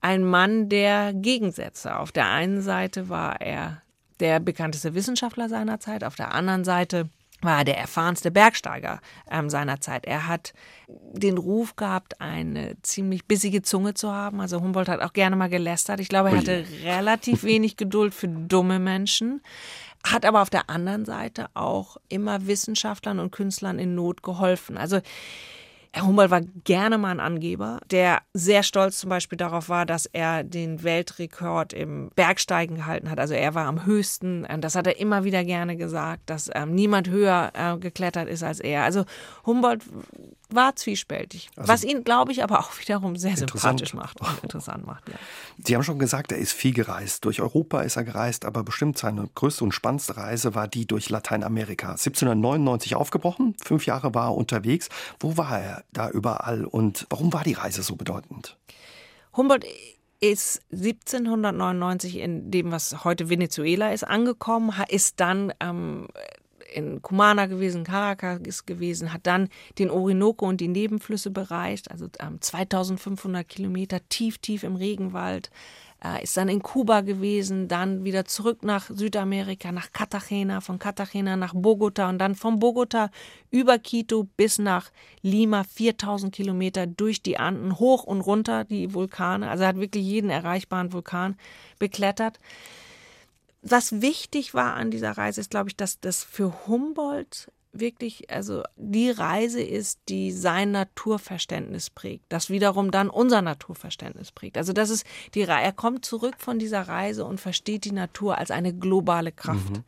ein 0.00 0.24
Mann 0.24 0.68
der 0.68 1.14
Gegensätze. 1.14 1.96
Auf 1.98 2.12
der 2.12 2.26
einen 2.26 2.60
Seite 2.60 3.08
war 3.08 3.40
er 3.40 3.82
der 4.20 4.40
bekannteste 4.40 4.94
Wissenschaftler 4.94 5.48
seiner 5.48 5.80
Zeit, 5.80 6.04
auf 6.04 6.14
der 6.14 6.32
anderen 6.34 6.64
Seite 6.64 7.08
war 7.42 7.58
er 7.58 7.64
der 7.64 7.78
erfahrenste 7.78 8.30
Bergsteiger 8.30 9.00
ähm, 9.30 9.50
seiner 9.50 9.80
Zeit. 9.80 10.06
Er 10.06 10.26
hat 10.26 10.54
den 10.88 11.36
Ruf 11.36 11.76
gehabt, 11.76 12.20
eine 12.20 12.76
ziemlich 12.82 13.26
bissige 13.26 13.62
Zunge 13.62 13.94
zu 13.94 14.12
haben. 14.12 14.40
Also 14.40 14.60
Humboldt 14.60 14.88
hat 14.88 15.00
auch 15.00 15.12
gerne 15.12 15.36
mal 15.36 15.48
gelästert. 15.48 16.00
Ich 16.00 16.08
glaube, 16.08 16.30
er 16.30 16.38
hatte 16.38 16.64
relativ 16.82 17.42
wenig 17.44 17.76
Geduld 17.76 18.14
für 18.14 18.28
dumme 18.28 18.78
Menschen, 18.78 19.42
hat 20.04 20.24
aber 20.24 20.40
auf 20.40 20.50
der 20.50 20.70
anderen 20.70 21.04
Seite 21.04 21.48
auch 21.54 21.98
immer 22.08 22.46
Wissenschaftlern 22.46 23.18
und 23.18 23.32
Künstlern 23.32 23.78
in 23.78 23.94
Not 23.94 24.22
geholfen. 24.22 24.78
Also 24.78 25.00
Humboldt 26.02 26.30
war 26.30 26.40
gerne 26.64 26.98
mal 26.98 27.10
ein 27.10 27.20
Angeber, 27.20 27.80
der 27.90 28.22
sehr 28.34 28.62
stolz 28.62 28.98
zum 28.98 29.10
Beispiel 29.10 29.38
darauf 29.38 29.68
war, 29.68 29.86
dass 29.86 30.06
er 30.06 30.44
den 30.44 30.82
Weltrekord 30.82 31.72
im 31.72 32.10
Bergsteigen 32.14 32.76
gehalten 32.76 33.10
hat. 33.10 33.18
Also 33.18 33.34
er 33.34 33.54
war 33.54 33.66
am 33.66 33.86
höchsten. 33.86 34.46
Das 34.60 34.74
hat 34.74 34.86
er 34.86 34.98
immer 34.98 35.24
wieder 35.24 35.44
gerne 35.44 35.76
gesagt, 35.76 36.22
dass 36.26 36.50
ähm, 36.54 36.74
niemand 36.74 37.08
höher 37.08 37.52
äh, 37.54 37.78
geklettert 37.78 38.28
ist 38.28 38.42
als 38.42 38.60
er. 38.60 38.84
Also 38.84 39.04
Humboldt 39.44 39.82
war 40.48 40.76
zwiespältig, 40.76 41.50
also 41.56 41.68
was 41.68 41.82
ihn, 41.82 42.04
glaube 42.04 42.30
ich, 42.30 42.42
aber 42.42 42.60
auch 42.60 42.70
wiederum 42.78 43.16
sehr 43.16 43.36
sympathisch 43.36 43.94
macht 43.94 44.20
und 44.20 44.42
interessant 44.42 44.86
macht. 44.86 45.08
Ja. 45.08 45.16
Sie 45.64 45.74
haben 45.74 45.82
schon 45.82 45.98
gesagt, 45.98 46.30
er 46.30 46.38
ist 46.38 46.52
viel 46.52 46.72
gereist. 46.72 47.24
Durch 47.24 47.40
Europa 47.40 47.82
ist 47.82 47.96
er 47.96 48.04
gereist, 48.04 48.44
aber 48.44 48.62
bestimmt 48.62 48.96
seine 48.96 49.28
größte 49.34 49.64
und 49.64 49.72
spannendste 49.72 50.16
Reise 50.16 50.54
war 50.54 50.68
die 50.68 50.86
durch 50.86 51.10
Lateinamerika. 51.10 51.90
1799 51.90 52.94
aufgebrochen, 52.94 53.56
fünf 53.62 53.86
Jahre 53.86 54.14
war 54.14 54.28
er 54.28 54.34
unterwegs. 54.36 54.88
Wo 55.18 55.36
war 55.36 55.60
er 55.60 55.84
da 55.92 56.10
überall 56.10 56.64
und 56.64 57.06
warum 57.10 57.32
war 57.32 57.44
die 57.44 57.54
Reise 57.54 57.82
so 57.82 57.96
bedeutend? 57.96 58.56
Humboldt 59.36 59.64
ist 60.20 60.62
1799 60.72 62.18
in 62.18 62.50
dem, 62.50 62.72
was 62.72 63.04
heute 63.04 63.28
Venezuela 63.28 63.92
ist, 63.92 64.04
angekommen, 64.04 64.72
ist 64.88 65.20
dann 65.20 65.52
ähm, 65.60 66.08
in 66.72 67.02
Cumana 67.02 67.46
gewesen, 67.46 67.84
Caracas 67.84 68.66
gewesen, 68.66 69.12
hat 69.12 69.26
dann 69.26 69.48
den 69.78 69.90
Orinoco 69.90 70.46
und 70.46 70.60
die 70.60 70.68
Nebenflüsse 70.68 71.30
bereist, 71.30 71.90
also 71.90 72.08
ähm, 72.18 72.40
2500 72.40 73.48
Kilometer 73.48 74.00
tief, 74.08 74.38
tief 74.38 74.62
im 74.62 74.76
Regenwald, 74.76 75.50
ist 76.22 76.36
dann 76.36 76.48
in 76.48 76.62
Kuba 76.62 77.00
gewesen, 77.00 77.68
dann 77.68 78.04
wieder 78.04 78.24
zurück 78.24 78.62
nach 78.62 78.90
Südamerika, 78.90 79.72
nach 79.72 79.92
Cartagena, 79.92 80.60
von 80.60 80.78
Cartagena 80.78 81.36
nach 81.36 81.54
Bogota 81.54 82.08
und 82.08 82.18
dann 82.18 82.34
von 82.34 82.58
Bogota 82.58 83.10
über 83.50 83.78
Quito 83.78 84.24
bis 84.36 84.58
nach 84.58 84.90
Lima, 85.22 85.64
4000 85.64 86.34
Kilometer 86.34 86.86
durch 86.86 87.22
die 87.22 87.38
Anden, 87.38 87.78
hoch 87.78 88.04
und 88.04 88.20
runter 88.20 88.64
die 88.64 88.92
Vulkane. 88.94 89.50
Also 89.50 89.64
er 89.64 89.70
hat 89.70 89.80
wirklich 89.80 90.04
jeden 90.04 90.30
erreichbaren 90.30 90.92
Vulkan 90.92 91.36
beklettert 91.78 92.38
was 93.68 94.00
wichtig 94.00 94.54
war 94.54 94.74
an 94.74 94.90
dieser 94.90 95.12
Reise, 95.12 95.40
ist, 95.40 95.50
glaube 95.50 95.68
ich, 95.68 95.76
dass 95.76 96.00
das 96.00 96.22
für 96.22 96.66
Humboldt 96.66 97.50
wirklich, 97.80 98.30
also 98.30 98.62
die 98.76 99.10
Reise 99.10 99.62
ist, 99.62 100.00
die 100.08 100.32
sein 100.32 100.70
Naturverständnis 100.70 101.90
prägt, 101.90 102.24
das 102.28 102.50
wiederum 102.50 102.90
dann 102.90 103.10
unser 103.10 103.42
Naturverständnis 103.42 104.32
prägt. 104.32 104.56
Also 104.56 104.72
das 104.72 104.90
ist 104.90 105.06
die, 105.34 105.42
er 105.42 105.72
kommt 105.72 106.04
zurück 106.04 106.36
von 106.38 106.58
dieser 106.58 106.82
Reise 106.82 107.24
und 107.24 107.40
versteht 107.40 107.84
die 107.84 107.92
Natur 107.92 108.38
als 108.38 108.50
eine 108.50 108.74
globale 108.74 109.32
Kraft. 109.32 109.70
Mhm. 109.70 109.84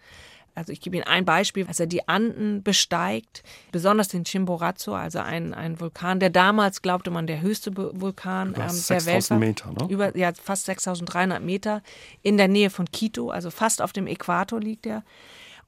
Also 0.59 0.73
ich 0.73 0.81
gebe 0.81 0.97
Ihnen 0.97 1.07
ein 1.07 1.25
Beispiel, 1.25 1.67
als 1.69 1.79
er 1.79 1.87
die 1.87 2.09
Anden 2.09 2.65
besteigt, 2.65 3.45
besonders 3.71 4.09
den 4.09 4.25
Chimborazo, 4.25 4.93
also 4.93 5.21
ein, 5.21 5.55
ein 5.55 5.79
Vulkan, 5.79 6.19
der 6.19 6.31
damals, 6.31 6.83
glaubte 6.83 7.13
man, 7.13 7.29
der 7.29 7.41
höchste 7.41 7.77
Vulkan 7.77 8.57
ähm, 8.59 8.83
der 8.89 9.07
Welt 9.07 9.31
war. 9.31 9.39
Meter, 9.39 9.71
ne? 9.71 9.87
Über, 9.89 10.17
ja, 10.17 10.33
fast 10.35 10.65
6300 10.65 11.41
Meter 11.41 11.81
in 12.23 12.37
der 12.39 12.49
Nähe 12.49 12.71
von 12.71 12.91
Quito, 12.91 13.31
also 13.31 13.53
fast 13.53 13.81
auf 13.81 13.93
dem 13.93 14.09
Äquator 14.09 14.59
liegt 14.59 14.87
er. 14.87 15.05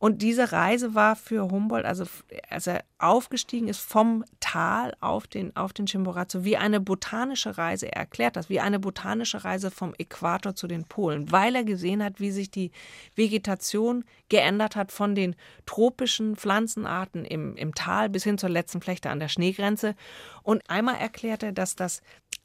Und 0.00 0.22
diese 0.22 0.50
Reise 0.50 0.94
war 0.94 1.14
für 1.14 1.50
Humboldt, 1.50 1.84
also 1.84 2.06
als 2.48 2.66
er 2.66 2.84
aufgestiegen 2.98 3.68
ist 3.68 3.80
vom 3.80 4.24
Tal 4.40 4.94
auf 5.00 5.26
den, 5.26 5.54
auf 5.54 5.74
den 5.74 5.84
Chimborazo, 5.84 6.42
wie 6.42 6.56
eine 6.56 6.80
botanische 6.80 7.58
Reise. 7.58 7.88
Er 7.88 7.98
erklärt 7.98 8.36
das, 8.36 8.48
wie 8.48 8.60
eine 8.60 8.78
botanische 8.78 9.44
Reise 9.44 9.70
vom 9.70 9.92
Äquator 9.98 10.54
zu 10.54 10.66
den 10.66 10.84
Polen, 10.84 11.30
weil 11.30 11.54
er 11.54 11.64
gesehen 11.64 12.02
hat, 12.02 12.18
wie 12.18 12.30
sich 12.30 12.50
die 12.50 12.70
Vegetation 13.14 14.04
geändert 14.30 14.74
hat 14.74 14.90
von 14.90 15.14
den 15.14 15.36
tropischen 15.66 16.34
Pflanzenarten 16.34 17.26
im, 17.26 17.54
im 17.56 17.74
Tal 17.74 18.08
bis 18.08 18.24
hin 18.24 18.38
zur 18.38 18.48
letzten 18.48 18.80
Flechte 18.80 19.10
an 19.10 19.20
der 19.20 19.28
Schneegrenze. 19.28 19.94
Und 20.42 20.62
einmal 20.70 20.96
erklärt 20.96 21.42
er, 21.42 21.52
dass, 21.52 21.76
das, 21.76 22.00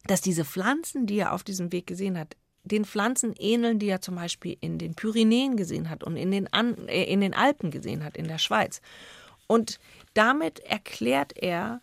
dass 0.08 0.20
diese 0.20 0.44
Pflanzen, 0.44 1.06
die 1.06 1.20
er 1.20 1.32
auf 1.32 1.44
diesem 1.44 1.72
Weg 1.72 1.88
gesehen 1.88 2.20
hat, 2.20 2.36
den 2.66 2.84
Pflanzen 2.86 3.34
ähneln, 3.38 3.80
die 3.80 3.88
er 3.88 4.02
zum 4.02 4.16
Beispiel 4.16 4.58
in 4.60 4.78
den 4.78 4.96
Pyrenäen 4.96 5.56
gesehen 5.56 5.90
hat 5.90 6.04
und 6.04 6.18
in 6.18 6.32
den, 6.32 6.52
An 6.52 6.88
äh, 6.88 7.04
in 7.04 7.22
den 7.22 7.34
Alpen 7.34 7.72
gesehen 7.72 8.04
hat, 8.04 8.18
in 8.18 8.28
der 8.28 8.40
Schweiz. 8.40 8.82
Und 9.48 9.80
damit 10.14 10.60
erklärt 10.60 11.34
er 11.38 11.82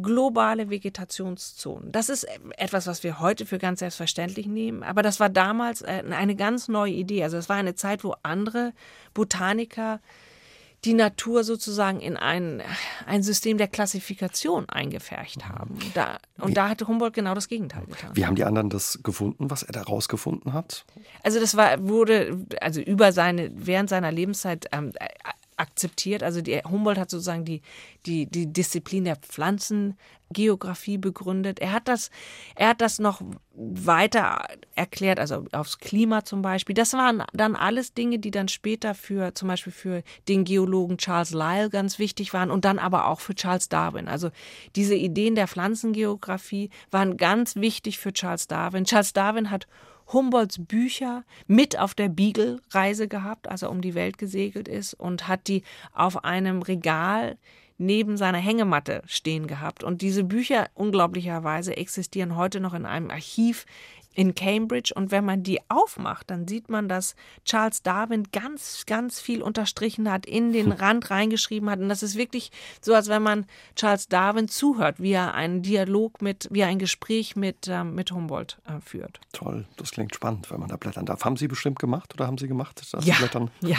globale 0.00 0.70
Vegetationszonen. 0.70 1.90
Das 1.90 2.08
ist 2.08 2.26
etwas, 2.56 2.86
was 2.86 3.02
wir 3.02 3.18
heute 3.18 3.46
für 3.46 3.58
ganz 3.58 3.80
selbstverständlich 3.80 4.46
nehmen, 4.46 4.84
aber 4.84 5.02
das 5.02 5.18
war 5.18 5.28
damals 5.28 5.82
äh, 5.82 6.04
eine 6.10 6.36
ganz 6.36 6.68
neue 6.68 6.92
Idee. 6.92 7.24
Also 7.24 7.36
es 7.36 7.48
war 7.48 7.56
eine 7.56 7.74
Zeit, 7.74 8.04
wo 8.04 8.14
andere 8.22 8.72
Botaniker 9.12 10.00
die 10.84 10.94
Natur 10.94 11.42
sozusagen 11.42 12.00
in 12.00 12.16
ein, 12.16 12.62
ein 13.06 13.22
System 13.22 13.58
der 13.58 13.66
Klassifikation 13.66 14.68
eingefärcht 14.68 15.48
haben. 15.48 15.78
Da, 15.94 16.18
und 16.38 16.56
da 16.56 16.68
hatte 16.68 16.86
Humboldt 16.86 17.14
genau 17.14 17.34
das 17.34 17.48
Gegenteil 17.48 17.84
getan. 17.86 18.10
Wie 18.14 18.26
haben 18.26 18.36
die 18.36 18.44
anderen 18.44 18.70
das 18.70 19.00
gefunden, 19.02 19.50
was 19.50 19.64
er 19.64 19.72
da 19.72 19.82
rausgefunden 19.82 20.52
hat? 20.52 20.84
Also 21.24 21.40
das 21.40 21.56
war, 21.56 21.88
wurde, 21.88 22.46
also 22.60 22.80
über 22.80 23.12
seine, 23.12 23.50
während 23.54 23.90
seiner 23.90 24.12
Lebenszeit 24.12 24.68
ähm, 24.72 24.92
akzeptiert. 25.58 26.22
Also 26.22 26.40
die, 26.40 26.58
Humboldt 26.58 26.98
hat 26.98 27.10
sozusagen 27.10 27.44
die, 27.44 27.62
die, 28.06 28.26
die 28.26 28.52
Disziplin 28.52 29.04
der 29.04 29.16
Pflanzengeografie 29.16 30.98
begründet. 30.98 31.58
Er 31.58 31.72
hat 31.72 31.88
das, 31.88 32.10
er 32.54 32.68
hat 32.68 32.80
das 32.80 32.98
noch 32.98 33.20
weiter 33.54 34.46
erklärt, 34.74 35.18
also 35.18 35.46
aufs 35.52 35.78
Klima 35.78 36.24
zum 36.24 36.42
Beispiel. 36.42 36.74
Das 36.74 36.92
waren 36.92 37.24
dann 37.32 37.56
alles 37.56 37.92
Dinge, 37.92 38.18
die 38.18 38.30
dann 38.30 38.48
später 38.48 38.94
für 38.94 39.34
zum 39.34 39.48
Beispiel 39.48 39.72
für 39.72 40.02
den 40.28 40.44
Geologen 40.44 40.98
Charles 40.98 41.32
Lyell 41.32 41.70
ganz 41.70 41.98
wichtig 41.98 42.32
waren 42.32 42.50
und 42.50 42.64
dann 42.64 42.78
aber 42.78 43.08
auch 43.08 43.20
für 43.20 43.34
Charles 43.34 43.68
Darwin. 43.68 44.08
Also 44.08 44.30
diese 44.76 44.94
Ideen 44.94 45.34
der 45.34 45.48
Pflanzengeografie 45.48 46.70
waren 46.90 47.16
ganz 47.16 47.56
wichtig 47.56 47.98
für 47.98 48.12
Charles 48.12 48.46
Darwin. 48.46 48.84
Charles 48.84 49.12
Darwin 49.12 49.50
hat 49.50 49.66
Humboldts 50.12 50.64
Bücher 50.66 51.24
mit 51.46 51.78
auf 51.78 51.94
der 51.94 52.08
Beagle-Reise 52.08 53.08
gehabt, 53.08 53.48
als 53.48 53.62
er 53.62 53.70
um 53.70 53.80
die 53.80 53.94
Welt 53.94 54.18
gesegelt 54.18 54.68
ist 54.68 54.94
und 54.94 55.28
hat 55.28 55.48
die 55.48 55.62
auf 55.92 56.24
einem 56.24 56.62
Regal 56.62 57.36
neben 57.78 58.16
seiner 58.16 58.38
Hängematte 58.38 59.02
stehen 59.06 59.46
gehabt. 59.46 59.84
Und 59.84 60.02
diese 60.02 60.24
Bücher 60.24 60.68
unglaublicherweise 60.74 61.76
existieren 61.76 62.36
heute 62.36 62.60
noch 62.60 62.74
in 62.74 62.84
einem 62.84 63.10
Archiv 63.10 63.66
in 64.18 64.34
Cambridge. 64.34 64.92
Und 64.92 65.12
wenn 65.12 65.24
man 65.24 65.44
die 65.44 65.60
aufmacht, 65.68 66.28
dann 66.28 66.48
sieht 66.48 66.68
man, 66.68 66.88
dass 66.88 67.14
Charles 67.44 67.84
Darwin 67.84 68.24
ganz, 68.32 68.82
ganz 68.84 69.20
viel 69.20 69.42
unterstrichen 69.42 70.10
hat, 70.10 70.26
in 70.26 70.52
den 70.52 70.72
Rand 70.72 71.12
reingeschrieben 71.12 71.70
hat. 71.70 71.78
Und 71.78 71.88
das 71.88 72.02
ist 72.02 72.16
wirklich 72.16 72.50
so, 72.80 72.94
als 72.94 73.06
wenn 73.06 73.22
man 73.22 73.46
Charles 73.76 74.08
Darwin 74.08 74.48
zuhört, 74.48 75.00
wie 75.00 75.12
er 75.12 75.34
einen 75.34 75.62
Dialog 75.62 76.20
mit, 76.20 76.48
wie 76.50 76.60
er 76.60 76.66
ein 76.66 76.80
Gespräch 76.80 77.36
mit, 77.36 77.68
äh, 77.68 77.84
mit 77.84 78.10
Humboldt 78.10 78.58
äh, 78.66 78.80
führt. 78.80 79.20
Toll, 79.32 79.66
das 79.76 79.92
klingt 79.92 80.16
spannend, 80.16 80.50
wenn 80.50 80.58
man 80.58 80.68
da 80.68 80.76
blättern 80.76 81.06
darf. 81.06 81.24
Haben 81.24 81.36
Sie 81.36 81.46
bestimmt 81.46 81.78
gemacht 81.78 82.12
oder 82.14 82.26
haben 82.26 82.38
Sie 82.38 82.48
gemacht, 82.48 82.80
das 82.92 83.04
ja, 83.04 83.14
Blättern? 83.14 83.52
Ja. 83.60 83.76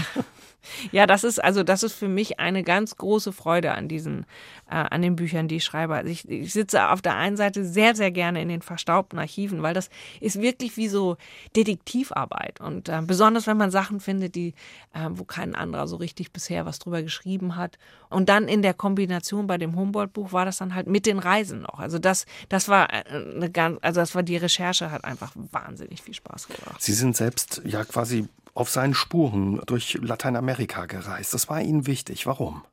Ja, 0.92 1.08
das 1.08 1.24
ist 1.24 1.42
also 1.42 1.64
das 1.64 1.84
ist 1.84 1.94
für 1.94 2.08
mich 2.08 2.40
eine 2.40 2.64
ganz 2.64 2.98
große 2.98 3.32
Freude 3.32 3.72
an 3.74 3.88
diesen 3.88 4.26
äh, 4.70 4.76
an 4.76 5.02
den 5.02 5.16
Büchern, 5.16 5.48
die 5.48 5.58
ich 5.58 5.64
schreibe. 5.64 5.96
Also 5.96 6.10
ich, 6.10 6.28
ich 6.28 6.52
sitze 6.52 6.90
auf 6.90 7.02
der 7.02 7.16
einen 7.16 7.38
Seite 7.38 7.64
sehr 7.64 7.96
sehr 7.96 8.12
gerne 8.12 8.42
in 8.42 8.50
den 8.50 8.62
verstaubten 8.62 9.20
Archiven, 9.20 9.62
weil 9.62 9.74
das 9.74 9.90
ist 10.20 10.29
wirklich 10.38 10.78
wie 10.78 10.88
so 10.88 11.18
Detektivarbeit. 11.56 12.62
Und 12.62 12.90
äh, 12.90 13.02
besonders, 13.02 13.48
wenn 13.48 13.58
man 13.58 13.72
Sachen 13.72 14.00
findet, 14.00 14.36
die, 14.36 14.54
äh, 14.94 15.10
wo 15.12 15.24
kein 15.24 15.56
anderer 15.56 15.88
so 15.88 15.96
richtig 15.96 16.32
bisher 16.32 16.66
was 16.66 16.80
drüber 16.80 17.02
geschrieben 17.02 17.56
hat. 17.56 17.78
Und 18.10 18.30
dann 18.30 18.48
in 18.48 18.62
der 18.62 18.74
Kombination 18.74 19.48
bei 19.48 19.58
dem 19.58 19.76
Humboldt-Buch 19.76 20.32
war 20.34 20.46
das 20.46 20.58
dann 20.58 20.76
halt 20.76 20.88
mit 20.88 21.06
den 21.06 21.20
Reisen 21.20 21.62
noch. 21.62 21.80
Also 21.80 22.00
das, 22.00 22.26
das 22.50 22.68
war 22.68 22.92
äh, 22.94 23.04
eine 23.10 23.50
ganz, 23.50 23.80
also 23.82 24.00
das 24.00 24.16
war 24.16 24.24
die 24.24 24.38
Recherche, 24.38 24.92
hat 24.92 25.04
einfach 25.04 25.32
wahnsinnig 25.36 26.02
viel 26.02 26.14
Spaß 26.14 26.48
gebracht. 26.48 26.82
Sie 26.82 26.94
sind 26.94 27.16
selbst 27.16 27.62
ja 27.66 27.84
quasi 27.84 28.28
auf 28.54 28.70
seinen 28.70 28.94
Spuren 28.94 29.62
durch 29.66 29.98
Lateinamerika 30.02 30.86
gereist. 30.86 31.34
Das 31.34 31.50
war 31.50 31.62
Ihnen 31.62 31.88
wichtig. 31.88 32.26
Warum? 32.26 32.64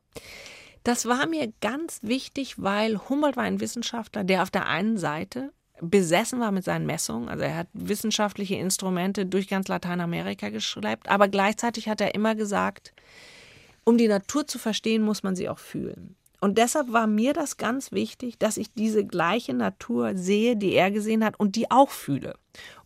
Das 0.83 1.05
war 1.05 1.27
mir 1.27 1.51
ganz 1.59 1.99
wichtig, 2.01 2.61
weil 2.61 2.97
Humboldt 3.09 3.35
war 3.35 3.43
ein 3.43 3.59
Wissenschaftler, 3.59 4.23
der 4.23 4.43
auf 4.43 4.51
der 4.51 4.67
einen 4.67 4.97
Seite 4.97 5.51
besessen 5.81 6.39
war 6.39 6.51
mit 6.51 6.63
seinen 6.63 6.85
Messungen. 6.85 7.29
Also 7.29 7.43
er 7.43 7.55
hat 7.55 7.67
wissenschaftliche 7.73 8.55
Instrumente 8.55 9.25
durch 9.25 9.47
ganz 9.47 9.67
Lateinamerika 9.67 10.49
geschleppt, 10.49 11.09
aber 11.09 11.27
gleichzeitig 11.27 11.87
hat 11.87 12.01
er 12.01 12.15
immer 12.15 12.35
gesagt, 12.35 12.93
um 13.83 13.97
die 13.97 14.07
Natur 14.07 14.47
zu 14.47 14.59
verstehen, 14.59 15.01
muss 15.01 15.23
man 15.23 15.35
sie 15.35 15.49
auch 15.49 15.59
fühlen. 15.59 16.15
Und 16.39 16.57
deshalb 16.57 16.91
war 16.93 17.07
mir 17.07 17.33
das 17.33 17.57
ganz 17.57 17.91
wichtig, 17.91 18.37
dass 18.37 18.57
ich 18.57 18.73
diese 18.73 19.05
gleiche 19.05 19.53
Natur 19.53 20.15
sehe, 20.15 20.55
die 20.55 20.73
er 20.73 20.91
gesehen 20.91 21.23
hat 21.23 21.39
und 21.39 21.55
die 21.55 21.71
auch 21.71 21.89
fühle, 21.89 22.35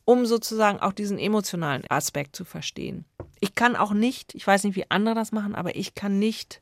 um 0.06 0.26
sozusagen 0.26 0.80
auch 0.80 0.94
diesen 0.94 1.20
emotionalen 1.20 1.84
Aspekt 1.90 2.36
zu 2.36 2.46
verstehen. 2.46 3.06
Ich 3.40 3.56
kann 3.56 3.76
auch 3.76 3.94
nicht, 3.94 4.36
ich 4.36 4.48
weiß 4.48 4.64
nicht, 4.64 4.76
wie 4.76 4.90
andere 4.90 5.16
das 5.16 5.32
machen, 5.32 5.56
aber 5.56 5.76
ich 5.76 5.96
kann 5.96 6.18
nicht 6.20 6.62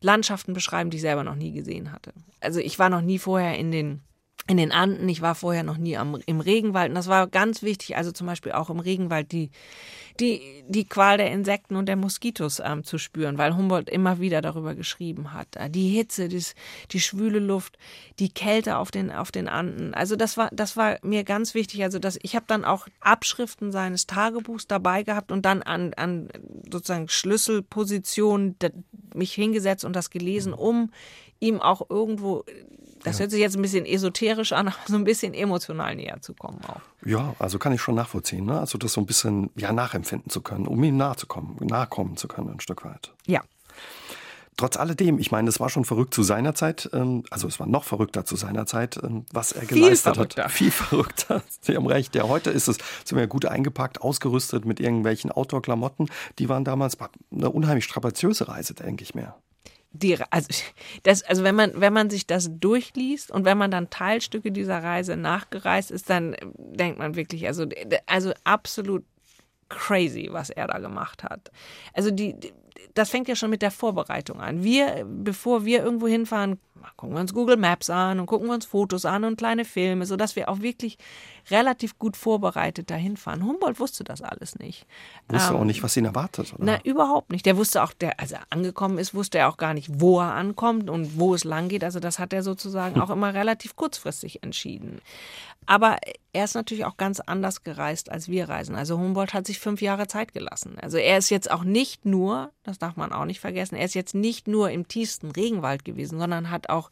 Landschaften 0.00 0.52
beschreiben, 0.52 0.90
die 0.90 0.96
ich 0.96 1.02
selber 1.02 1.22
noch 1.22 1.36
nie 1.36 1.52
gesehen 1.52 1.92
hatte. 1.92 2.12
Also 2.40 2.58
ich 2.58 2.78
war 2.78 2.88
noch 2.88 3.02
nie 3.02 3.18
vorher 3.18 3.56
in 3.58 3.70
den 3.70 4.00
in 4.50 4.56
den 4.56 4.72
Anden. 4.72 5.08
Ich 5.08 5.22
war 5.22 5.36
vorher 5.36 5.62
noch 5.62 5.76
nie 5.76 5.96
am, 5.96 6.18
im 6.26 6.40
Regenwald. 6.40 6.88
Und 6.88 6.96
das 6.96 7.06
war 7.06 7.28
ganz 7.28 7.62
wichtig, 7.62 7.96
also 7.96 8.10
zum 8.10 8.26
Beispiel 8.26 8.50
auch 8.50 8.68
im 8.68 8.80
Regenwald 8.80 9.30
die, 9.30 9.50
die, 10.18 10.64
die 10.66 10.86
Qual 10.86 11.18
der 11.18 11.30
Insekten 11.30 11.76
und 11.76 11.86
der 11.86 11.94
Moskitos 11.94 12.60
ähm, 12.60 12.82
zu 12.82 12.98
spüren, 12.98 13.38
weil 13.38 13.56
Humboldt 13.56 13.88
immer 13.88 14.18
wieder 14.18 14.40
darüber 14.40 14.74
geschrieben 14.74 15.32
hat. 15.34 15.54
Äh, 15.54 15.70
die 15.70 15.88
Hitze, 15.90 16.28
das, 16.28 16.56
die 16.90 16.98
schwüle 16.98 17.38
Luft, 17.38 17.78
die 18.18 18.34
Kälte 18.34 18.78
auf 18.78 18.90
den, 18.90 19.12
auf 19.12 19.30
den 19.30 19.48
Anden. 19.48 19.94
Also 19.94 20.16
das 20.16 20.36
war, 20.36 20.48
das 20.52 20.76
war 20.76 20.98
mir 21.02 21.22
ganz 21.22 21.54
wichtig. 21.54 21.84
Also 21.84 22.00
dass 22.00 22.18
ich 22.20 22.34
habe 22.34 22.46
dann 22.48 22.64
auch 22.64 22.88
Abschriften 22.98 23.70
seines 23.70 24.08
Tagebuchs 24.08 24.66
dabei 24.66 25.04
gehabt 25.04 25.30
und 25.30 25.46
dann 25.46 25.62
an, 25.62 25.94
an 25.94 26.28
sozusagen 26.68 27.08
Schlüsselpositionen 27.08 28.56
mich 29.14 29.32
hingesetzt 29.32 29.84
und 29.84 29.94
das 29.94 30.10
gelesen, 30.10 30.52
um 30.52 30.90
ihm 31.40 31.60
auch 31.60 31.88
irgendwo 31.88 32.44
das 33.02 33.16
ja. 33.16 33.20
hört 33.20 33.30
sich 33.30 33.40
jetzt 33.40 33.56
ein 33.56 33.62
bisschen 33.62 33.86
esoterisch 33.86 34.52
an, 34.52 34.68
aber 34.68 34.76
so 34.86 34.96
ein 34.96 35.04
bisschen 35.04 35.34
emotional 35.34 35.96
näher 35.96 36.20
zu 36.20 36.34
kommen 36.34 36.60
auch. 36.66 36.80
Ja, 37.04 37.34
also 37.38 37.58
kann 37.58 37.72
ich 37.72 37.80
schon 37.80 37.94
nachvollziehen. 37.94 38.44
Ne? 38.44 38.58
Also 38.60 38.78
das 38.78 38.92
so 38.92 39.00
ein 39.00 39.06
bisschen 39.06 39.50
ja, 39.56 39.72
nachempfinden 39.72 40.30
zu 40.30 40.42
können, 40.42 40.66
um 40.66 40.82
ihm 40.84 40.96
nahe 40.96 41.16
zu 41.16 41.26
kommen, 41.26 41.56
nahe 41.60 41.86
kommen 41.86 42.16
zu 42.16 42.28
können 42.28 42.50
ein 42.50 42.60
Stück 42.60 42.84
weit. 42.84 43.12
Ja. 43.26 43.42
Trotz 44.60 44.76
alledem, 44.76 45.18
ich 45.18 45.30
meine, 45.30 45.48
es 45.48 45.58
war 45.58 45.70
schon 45.70 45.86
verrückt 45.86 46.12
zu 46.12 46.22
seiner 46.22 46.54
Zeit, 46.54 46.90
ähm, 46.92 47.24
also 47.30 47.48
es 47.48 47.58
war 47.58 47.66
noch 47.66 47.82
verrückter 47.82 48.26
zu 48.26 48.36
seiner 48.36 48.66
Zeit, 48.66 49.00
ähm, 49.02 49.24
was 49.32 49.52
er 49.52 49.62
Viel 49.62 49.80
geleistet 49.80 50.16
verrückter. 50.16 50.44
hat. 50.44 50.50
Viel 50.50 50.70
verrückter. 50.70 51.42
Sie 51.62 51.74
haben 51.74 51.86
recht. 51.86 52.14
Ja, 52.14 52.24
heute 52.24 52.50
ist 52.50 52.68
es, 52.68 52.76
sind 53.06 53.16
wir 53.16 53.26
gut 53.26 53.46
eingepackt, 53.46 54.02
ausgerüstet 54.02 54.66
mit 54.66 54.78
irgendwelchen 54.78 55.32
Outdoor-Klamotten. 55.32 56.10
Die 56.38 56.50
waren 56.50 56.66
damals 56.66 56.98
eine 57.32 57.48
unheimlich 57.48 57.84
strapaziöse 57.84 58.48
Reise, 58.48 58.74
denke 58.74 59.02
ich 59.02 59.14
mir 59.14 59.34
die, 59.92 60.16
also, 60.30 60.48
das, 61.04 61.22
also 61.22 61.42
wenn 61.42 61.54
man, 61.54 61.72
wenn 61.74 61.94
man 61.94 62.10
sich 62.10 62.26
das 62.26 62.50
durchliest 62.52 63.30
und 63.30 63.46
wenn 63.46 63.56
man 63.56 63.70
dann 63.70 63.88
Teilstücke 63.88 64.52
dieser 64.52 64.84
Reise 64.84 65.16
nachgereist 65.16 65.90
ist, 65.90 66.10
dann 66.10 66.36
denkt 66.54 66.98
man 66.98 67.16
wirklich, 67.16 67.46
also, 67.46 67.66
also 68.06 68.32
absolut 68.44 69.04
crazy, 69.70 70.28
was 70.30 70.50
er 70.50 70.66
da 70.66 70.78
gemacht 70.78 71.24
hat. 71.24 71.50
Also 71.94 72.10
die, 72.10 72.38
das 72.94 73.10
fängt 73.10 73.28
ja 73.28 73.36
schon 73.36 73.50
mit 73.50 73.62
der 73.62 73.70
Vorbereitung 73.70 74.40
an. 74.40 74.62
Wir, 74.64 75.04
bevor 75.06 75.64
wir 75.64 75.82
irgendwo 75.82 76.06
hinfahren, 76.08 76.58
gucken 76.96 77.14
wir 77.14 77.20
uns 77.20 77.34
Google 77.34 77.56
Maps 77.56 77.90
an 77.90 78.20
und 78.20 78.26
gucken 78.26 78.48
wir 78.48 78.54
uns 78.54 78.66
Fotos 78.66 79.04
an 79.04 79.24
und 79.24 79.36
kleine 79.36 79.64
Filme, 79.64 80.06
sodass 80.06 80.36
wir 80.36 80.48
auch 80.48 80.60
wirklich 80.60 80.98
relativ 81.50 81.98
gut 81.98 82.16
vorbereitet 82.16 82.90
dahin 82.90 83.16
fahren. 83.16 83.44
Humboldt 83.44 83.80
wusste 83.80 84.04
das 84.04 84.22
alles 84.22 84.58
nicht. 84.58 84.86
Wusste 85.28 85.52
ähm, 85.52 85.56
auch 85.60 85.64
nicht, 85.64 85.82
was 85.82 85.96
ihn 85.96 86.04
erwartet, 86.04 86.54
oder? 86.54 86.64
Na, 86.64 86.82
überhaupt 86.82 87.30
nicht. 87.30 87.46
Der 87.46 87.56
wusste 87.56 87.82
auch, 87.82 87.92
der, 87.92 88.20
als 88.20 88.32
er 88.32 88.40
angekommen 88.50 88.98
ist, 88.98 89.14
wusste 89.14 89.38
er 89.38 89.48
auch 89.48 89.56
gar 89.56 89.74
nicht, 89.74 90.00
wo 90.00 90.20
er 90.20 90.34
ankommt 90.34 90.90
und 90.90 91.18
wo 91.18 91.34
es 91.34 91.44
lang 91.44 91.68
geht. 91.68 91.84
Also 91.84 92.00
das 92.00 92.18
hat 92.18 92.32
er 92.32 92.42
sozusagen 92.42 93.00
auch 93.00 93.10
immer 93.10 93.34
relativ 93.34 93.76
kurzfristig 93.76 94.42
entschieden. 94.42 95.00
Aber 95.66 95.98
er 96.32 96.44
ist 96.44 96.54
natürlich 96.54 96.84
auch 96.84 96.96
ganz 96.96 97.20
anders 97.20 97.62
gereist, 97.62 98.10
als 98.10 98.28
wir 98.28 98.48
reisen. 98.48 98.74
Also 98.74 98.98
Humboldt 98.98 99.34
hat 99.34 99.46
sich 99.46 99.58
fünf 99.58 99.82
Jahre 99.82 100.06
Zeit 100.06 100.32
gelassen. 100.32 100.76
Also 100.80 100.96
er 100.96 101.18
ist 101.18 101.30
jetzt 101.30 101.50
auch 101.50 101.64
nicht 101.64 102.04
nur, 102.04 102.50
das 102.62 102.78
darf 102.78 102.96
man 102.96 103.12
auch 103.12 103.24
nicht 103.24 103.40
vergessen, 103.40 103.76
er 103.76 103.84
ist 103.84 103.94
jetzt 103.94 104.14
nicht 104.14 104.48
nur 104.48 104.70
im 104.70 104.88
tiefsten 104.88 105.30
Regenwald 105.30 105.84
gewesen, 105.84 106.18
sondern 106.18 106.50
hat 106.50 106.70
auch 106.70 106.90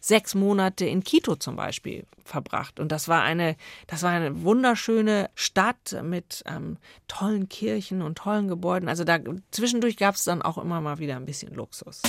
sechs 0.00 0.34
Monate 0.34 0.86
in 0.86 1.04
Quito 1.04 1.36
zum 1.36 1.56
Beispiel 1.56 2.06
verbracht. 2.24 2.80
Und 2.80 2.90
das 2.90 3.08
war 3.08 3.22
eine, 3.22 3.56
das 3.86 4.02
war 4.02 4.10
eine 4.10 4.42
wunderschöne 4.42 5.30
Stadt 5.34 5.96
mit 6.02 6.42
ähm, 6.46 6.78
tollen 7.06 7.48
Kirchen 7.48 8.02
und 8.02 8.18
tollen 8.18 8.48
Gebäuden. 8.48 8.88
Also 8.88 9.04
da 9.04 9.18
zwischendurch 9.50 9.96
gab 9.96 10.14
es 10.14 10.24
dann 10.24 10.42
auch 10.42 10.58
immer 10.58 10.80
mal 10.80 10.98
wieder 10.98 11.16
ein 11.16 11.26
bisschen 11.26 11.54
Luxus. 11.54 12.02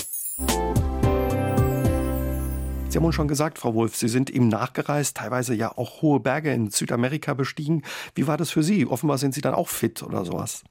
Sie 2.92 2.98
haben 2.98 3.06
uns 3.06 3.16
schon 3.16 3.30
gesagt, 3.30 3.58
Frau 3.58 3.74
Wolf, 3.74 3.96
Sie 3.96 4.10
sind 4.10 4.30
ihm 4.30 4.50
nachgereist, 4.50 5.16
teilweise 5.16 5.54
ja 5.54 5.78
auch 5.78 6.02
hohe 6.02 6.20
Berge 6.20 6.52
in 6.52 6.72
Südamerika 6.72 7.34
bestiegen. 7.34 7.84
Wie 8.16 8.28
war 8.28 8.36
das 8.36 8.52
für 8.52 8.64
Sie? 8.64 8.86
Offenbar 8.86 9.18
sind 9.18 9.34
Sie 9.34 9.40
dann 9.40 9.54
auch 9.54 9.70
fit 9.70 10.04
oder 10.04 10.26
sowas. 10.26 10.64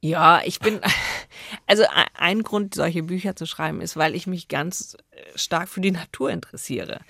Ja, 0.00 0.40
ich 0.44 0.60
bin, 0.60 0.80
also 1.66 1.84
ein 2.14 2.42
Grund, 2.42 2.74
solche 2.74 3.02
Bücher 3.02 3.36
zu 3.36 3.46
schreiben, 3.46 3.80
ist, 3.80 3.96
weil 3.96 4.14
ich 4.14 4.26
mich 4.26 4.48
ganz 4.48 4.96
äh, 5.10 5.16
stark 5.36 5.68
für 5.68 5.80
die 5.80 5.90
Natur 5.90 6.30
interessiere. 6.30 7.00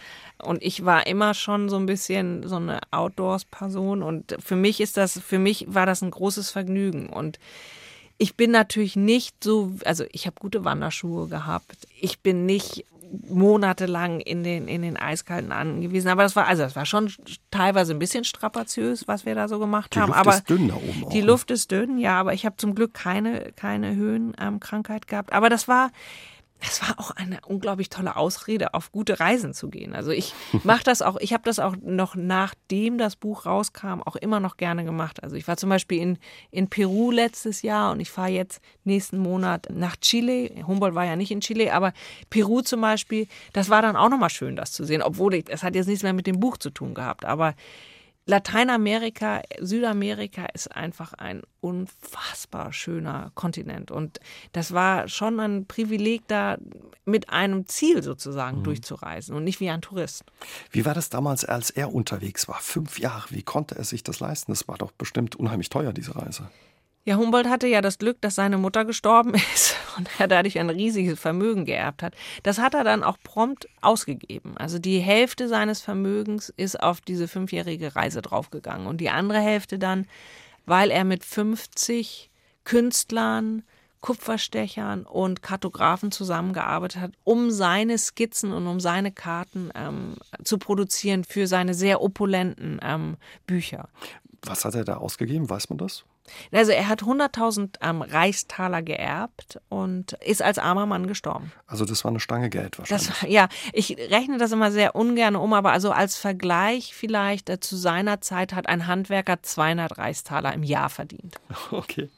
Und 0.42 0.62
ich 0.62 0.84
war 0.84 1.06
immer 1.06 1.34
schon 1.34 1.68
so 1.68 1.76
ein 1.76 1.86
bisschen 1.86 2.46
so 2.46 2.56
eine 2.56 2.80
Outdoors-Person 2.90 4.02
und 4.02 4.36
für 4.38 4.56
mich 4.56 4.80
ist 4.80 4.96
das, 4.96 5.18
für 5.18 5.38
mich 5.38 5.66
war 5.68 5.86
das 5.86 6.02
ein 6.02 6.10
großes 6.10 6.50
Vergnügen 6.50 7.08
und 7.08 7.38
ich 8.18 8.36
bin 8.36 8.50
natürlich 8.50 8.96
nicht 8.96 9.44
so, 9.44 9.74
also 9.84 10.04
ich 10.10 10.26
habe 10.26 10.36
gute 10.40 10.64
Wanderschuhe 10.64 11.28
gehabt. 11.28 11.86
Ich 12.00 12.20
bin 12.20 12.46
nicht 12.46 12.86
monatelang 13.28 14.20
in 14.20 14.42
den, 14.44 14.68
in 14.68 14.82
den 14.82 14.96
eiskalten 14.96 15.52
Anden 15.52 15.80
gewesen. 15.80 16.08
Aber 16.08 16.22
das 16.22 16.36
war, 16.36 16.46
also 16.46 16.62
das 16.62 16.76
war 16.76 16.86
schon 16.86 17.12
teilweise 17.50 17.92
ein 17.92 17.98
bisschen 17.98 18.24
strapaziös, 18.24 19.06
was 19.08 19.26
wir 19.26 19.34
da 19.34 19.48
so 19.48 19.58
gemacht 19.58 19.94
die 19.94 20.00
haben. 20.00 20.08
Luft 20.08 20.20
aber 20.20 20.34
ist 20.34 20.50
dünn 20.50 20.68
da 20.68 20.74
oben 20.74 21.04
auch. 21.04 21.08
Die? 21.10 21.20
Luft 21.20 21.50
ist 21.50 21.70
dünn, 21.70 21.98
ja, 21.98 22.18
aber 22.18 22.34
ich 22.34 22.44
habe 22.44 22.56
zum 22.56 22.74
Glück 22.74 22.94
keine, 22.94 23.52
keine 23.56 23.94
Höhenkrankheit 23.94 25.06
gehabt. 25.06 25.32
Aber 25.32 25.48
das 25.48 25.68
war, 25.68 25.90
es 26.60 26.80
war 26.82 26.98
auch 26.98 27.10
eine 27.10 27.38
unglaublich 27.46 27.90
tolle 27.90 28.16
Ausrede, 28.16 28.74
auf 28.74 28.90
gute 28.90 29.20
Reisen 29.20 29.52
zu 29.52 29.68
gehen. 29.68 29.94
Also 29.94 30.10
ich 30.10 30.34
mache 30.64 30.84
das 30.84 31.02
auch, 31.02 31.16
ich 31.20 31.32
habe 31.32 31.42
das 31.44 31.58
auch 31.58 31.76
noch 31.82 32.14
nachdem 32.14 32.98
das 32.98 33.16
Buch 33.16 33.46
rauskam, 33.46 34.00
auch 34.04 34.16
immer 34.16 34.40
noch 34.40 34.56
gerne 34.56 34.84
gemacht. 34.84 35.22
Also 35.22 35.36
ich 35.36 35.46
war 35.46 35.56
zum 35.56 35.68
Beispiel 35.68 36.00
in, 36.00 36.18
in 36.50 36.68
Peru 36.68 37.10
letztes 37.10 37.62
Jahr 37.62 37.92
und 37.92 38.00
ich 38.00 38.10
fahre 38.10 38.30
jetzt 38.30 38.60
nächsten 38.84 39.18
Monat 39.18 39.68
nach 39.70 39.96
Chile. 39.96 40.50
Humboldt 40.66 40.94
war 40.94 41.04
ja 41.04 41.16
nicht 41.16 41.30
in 41.30 41.40
Chile, 41.40 41.72
aber 41.72 41.92
Peru 42.30 42.62
zum 42.62 42.80
Beispiel, 42.80 43.26
das 43.52 43.68
war 43.68 43.82
dann 43.82 43.96
auch 43.96 44.08
nochmal 44.08 44.30
schön, 44.30 44.56
das 44.56 44.72
zu 44.72 44.84
sehen, 44.84 45.02
obwohl 45.02 45.42
es 45.48 45.62
hat 45.62 45.74
jetzt 45.74 45.86
nichts 45.86 46.02
mehr 46.02 46.14
mit 46.14 46.26
dem 46.26 46.40
Buch 46.40 46.56
zu 46.56 46.70
tun 46.70 46.94
gehabt. 46.94 47.24
Aber 47.24 47.54
Lateinamerika, 48.28 49.42
Südamerika 49.60 50.46
ist 50.46 50.74
einfach 50.74 51.12
ein 51.12 51.42
unfassbar 51.60 52.72
schöner 52.72 53.30
Kontinent. 53.36 53.92
Und 53.92 54.18
das 54.50 54.72
war 54.72 55.06
schon 55.06 55.38
ein 55.38 55.66
Privileg, 55.66 56.26
da 56.26 56.58
mit 57.04 57.30
einem 57.30 57.68
Ziel 57.68 58.02
sozusagen 58.02 58.58
mhm. 58.58 58.64
durchzureisen 58.64 59.34
und 59.36 59.44
nicht 59.44 59.60
wie 59.60 59.70
ein 59.70 59.80
Tourist. 59.80 60.24
Wie 60.72 60.84
war 60.84 60.92
das 60.92 61.08
damals, 61.08 61.44
als 61.44 61.70
er 61.70 61.94
unterwegs 61.94 62.48
war? 62.48 62.58
Fünf 62.60 62.98
Jahre. 62.98 63.28
Wie 63.30 63.44
konnte 63.44 63.76
er 63.76 63.84
sich 63.84 64.02
das 64.02 64.18
leisten? 64.18 64.50
Das 64.50 64.66
war 64.66 64.76
doch 64.76 64.90
bestimmt 64.90 65.36
unheimlich 65.36 65.70
teuer, 65.70 65.92
diese 65.92 66.16
Reise. 66.16 66.50
Ja, 67.06 67.18
Humboldt 67.18 67.48
hatte 67.48 67.68
ja 67.68 67.82
das 67.82 67.98
Glück, 67.98 68.20
dass 68.20 68.34
seine 68.34 68.58
Mutter 68.58 68.84
gestorben 68.84 69.34
ist 69.54 69.76
und 69.96 70.08
er 70.18 70.26
dadurch 70.26 70.58
ein 70.58 70.70
riesiges 70.70 71.20
Vermögen 71.20 71.64
geerbt 71.64 72.02
hat. 72.02 72.14
Das 72.42 72.58
hat 72.58 72.74
er 72.74 72.82
dann 72.82 73.04
auch 73.04 73.16
prompt 73.22 73.68
ausgegeben. 73.80 74.56
Also 74.56 74.80
die 74.80 74.98
Hälfte 74.98 75.46
seines 75.46 75.80
Vermögens 75.80 76.52
ist 76.56 76.82
auf 76.82 77.00
diese 77.00 77.28
fünfjährige 77.28 77.94
Reise 77.94 78.22
draufgegangen 78.22 78.88
und 78.88 79.00
die 79.00 79.08
andere 79.08 79.38
Hälfte 79.38 79.78
dann, 79.78 80.08
weil 80.66 80.90
er 80.90 81.04
mit 81.04 81.24
50 81.24 82.28
Künstlern, 82.64 83.62
Kupferstechern 84.00 85.04
und 85.04 85.42
Kartografen 85.42 86.10
zusammengearbeitet 86.10 87.00
hat, 87.00 87.12
um 87.22 87.52
seine 87.52 87.98
Skizzen 87.98 88.52
und 88.52 88.66
um 88.66 88.80
seine 88.80 89.12
Karten 89.12 89.70
ähm, 89.76 90.16
zu 90.42 90.58
produzieren 90.58 91.22
für 91.22 91.46
seine 91.46 91.74
sehr 91.74 92.02
opulenten 92.02 92.80
ähm, 92.82 93.16
Bücher. 93.46 93.88
Was 94.42 94.64
hat 94.64 94.74
er 94.74 94.84
da 94.84 94.96
ausgegeben? 94.96 95.48
Weiß 95.48 95.70
man 95.70 95.78
das? 95.78 96.04
Also 96.52 96.72
er 96.72 96.88
hat 96.88 97.02
100.000 97.02 97.76
ähm, 97.82 98.02
Reichstaler 98.02 98.82
geerbt 98.82 99.60
und 99.68 100.12
ist 100.14 100.42
als 100.42 100.58
armer 100.58 100.86
Mann 100.86 101.06
gestorben. 101.06 101.52
Also 101.66 101.84
das 101.84 102.04
war 102.04 102.10
eine 102.10 102.20
Stange 102.20 102.50
Geld 102.50 102.78
wahrscheinlich. 102.78 103.08
Das, 103.08 103.22
ja, 103.28 103.48
ich 103.72 103.96
rechne 103.96 104.38
das 104.38 104.52
immer 104.52 104.70
sehr 104.72 104.94
ungern 104.94 105.36
um, 105.36 105.52
aber 105.52 105.72
also 105.72 105.90
als 105.90 106.16
Vergleich 106.16 106.94
vielleicht 106.94 107.50
äh, 107.50 107.60
zu 107.60 107.76
seiner 107.76 108.20
Zeit 108.20 108.52
hat 108.54 108.68
ein 108.68 108.86
Handwerker 108.86 109.42
200 109.42 109.98
Reichstaler 109.98 110.52
im 110.52 110.62
Jahr 110.62 110.90
verdient. 110.90 111.36
Okay. 111.70 112.08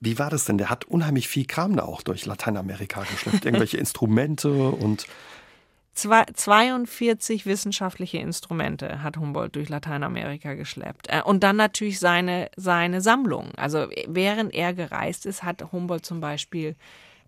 Wie 0.00 0.18
war 0.18 0.28
das 0.28 0.44
denn? 0.44 0.58
Der 0.58 0.68
hat 0.68 0.84
unheimlich 0.84 1.26
viel 1.28 1.46
Kram 1.46 1.76
da 1.76 1.84
auch 1.84 2.02
durch 2.02 2.26
Lateinamerika 2.26 3.02
geschleppt. 3.02 3.46
Irgendwelche 3.46 3.76
Instrumente 3.78 4.50
und 4.50 5.06
42 5.96 7.46
wissenschaftliche 7.46 8.18
Instrumente 8.18 9.02
hat 9.02 9.16
Humboldt 9.16 9.56
durch 9.56 9.68
Lateinamerika 9.68 10.54
geschleppt. 10.54 11.08
Äh, 11.08 11.22
und 11.22 11.42
dann 11.42 11.56
natürlich 11.56 11.98
seine, 11.98 12.50
seine 12.56 13.00
Sammlung. 13.00 13.52
Also 13.56 13.86
während 14.06 14.54
er 14.54 14.74
gereist 14.74 15.26
ist, 15.26 15.42
hat 15.42 15.72
Humboldt 15.72 16.04
zum 16.04 16.20
Beispiel 16.20 16.76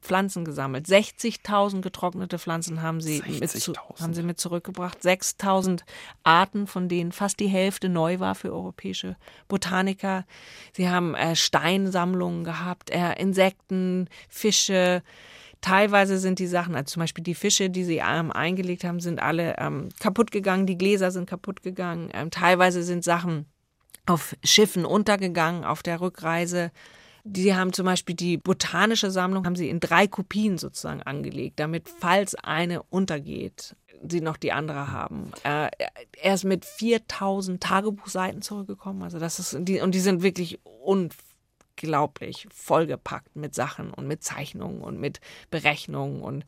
Pflanzen 0.00 0.44
gesammelt. 0.44 0.86
60.000 0.86 1.80
getrocknete 1.80 2.38
Pflanzen 2.38 2.82
haben 2.82 3.00
sie, 3.00 3.22
mit 3.40 3.52
haben 4.00 4.14
sie 4.14 4.22
mit 4.22 4.38
zurückgebracht. 4.38 4.98
6.000 5.00 5.80
Arten, 6.22 6.66
von 6.66 6.88
denen 6.88 7.12
fast 7.12 7.40
die 7.40 7.48
Hälfte 7.48 7.88
neu 7.88 8.20
war 8.20 8.34
für 8.34 8.52
europäische 8.52 9.16
Botaniker. 9.48 10.24
Sie 10.72 10.88
haben 10.88 11.14
äh, 11.14 11.34
Steinsammlungen 11.34 12.44
gehabt, 12.44 12.90
äh, 12.90 13.14
Insekten, 13.14 14.08
Fische, 14.28 15.02
Teilweise 15.60 16.18
sind 16.18 16.38
die 16.38 16.46
Sachen, 16.46 16.74
also 16.74 16.92
zum 16.92 17.00
Beispiel 17.00 17.24
die 17.24 17.34
Fische, 17.34 17.68
die 17.68 17.84
sie 17.84 18.00
ähm, 18.06 18.30
eingelegt 18.30 18.84
haben, 18.84 19.00
sind 19.00 19.20
alle 19.20 19.56
ähm, 19.58 19.88
kaputt 19.98 20.30
gegangen, 20.30 20.66
die 20.66 20.78
Gläser 20.78 21.10
sind 21.10 21.28
kaputt 21.28 21.62
gegangen. 21.62 22.10
Ähm, 22.12 22.30
teilweise 22.30 22.82
sind 22.82 23.02
Sachen 23.02 23.46
auf 24.06 24.36
Schiffen 24.44 24.84
untergegangen 24.84 25.64
auf 25.64 25.82
der 25.82 26.00
Rückreise. 26.00 26.70
Die 27.24 27.54
haben 27.54 27.72
zum 27.72 27.86
Beispiel 27.86 28.14
die 28.14 28.36
botanische 28.36 29.10
Sammlung, 29.10 29.44
haben 29.44 29.56
sie 29.56 29.68
in 29.68 29.80
drei 29.80 30.06
Kopien 30.06 30.58
sozusagen 30.58 31.02
angelegt, 31.02 31.58
damit, 31.58 31.88
falls 31.88 32.34
eine 32.36 32.82
untergeht, 32.84 33.76
sie 34.08 34.20
noch 34.20 34.36
die 34.36 34.52
andere 34.52 34.92
haben. 34.92 35.32
Äh, 35.42 35.68
er 36.22 36.34
ist 36.34 36.44
mit 36.44 36.64
4000 36.64 37.60
Tagebuchseiten 37.60 38.42
zurückgekommen. 38.42 39.02
Also 39.02 39.18
das 39.18 39.40
ist, 39.40 39.56
die, 39.60 39.80
und 39.80 39.94
die 39.94 40.00
sind 40.00 40.22
wirklich 40.22 40.60
unfassbar 40.64 41.27
unglaublich 41.78 42.46
vollgepackt 42.52 43.36
mit 43.36 43.54
Sachen 43.54 43.92
und 43.92 44.06
mit 44.06 44.22
Zeichnungen 44.22 44.80
und 44.80 44.98
mit 44.98 45.20
Berechnungen 45.50 46.20
und 46.20 46.44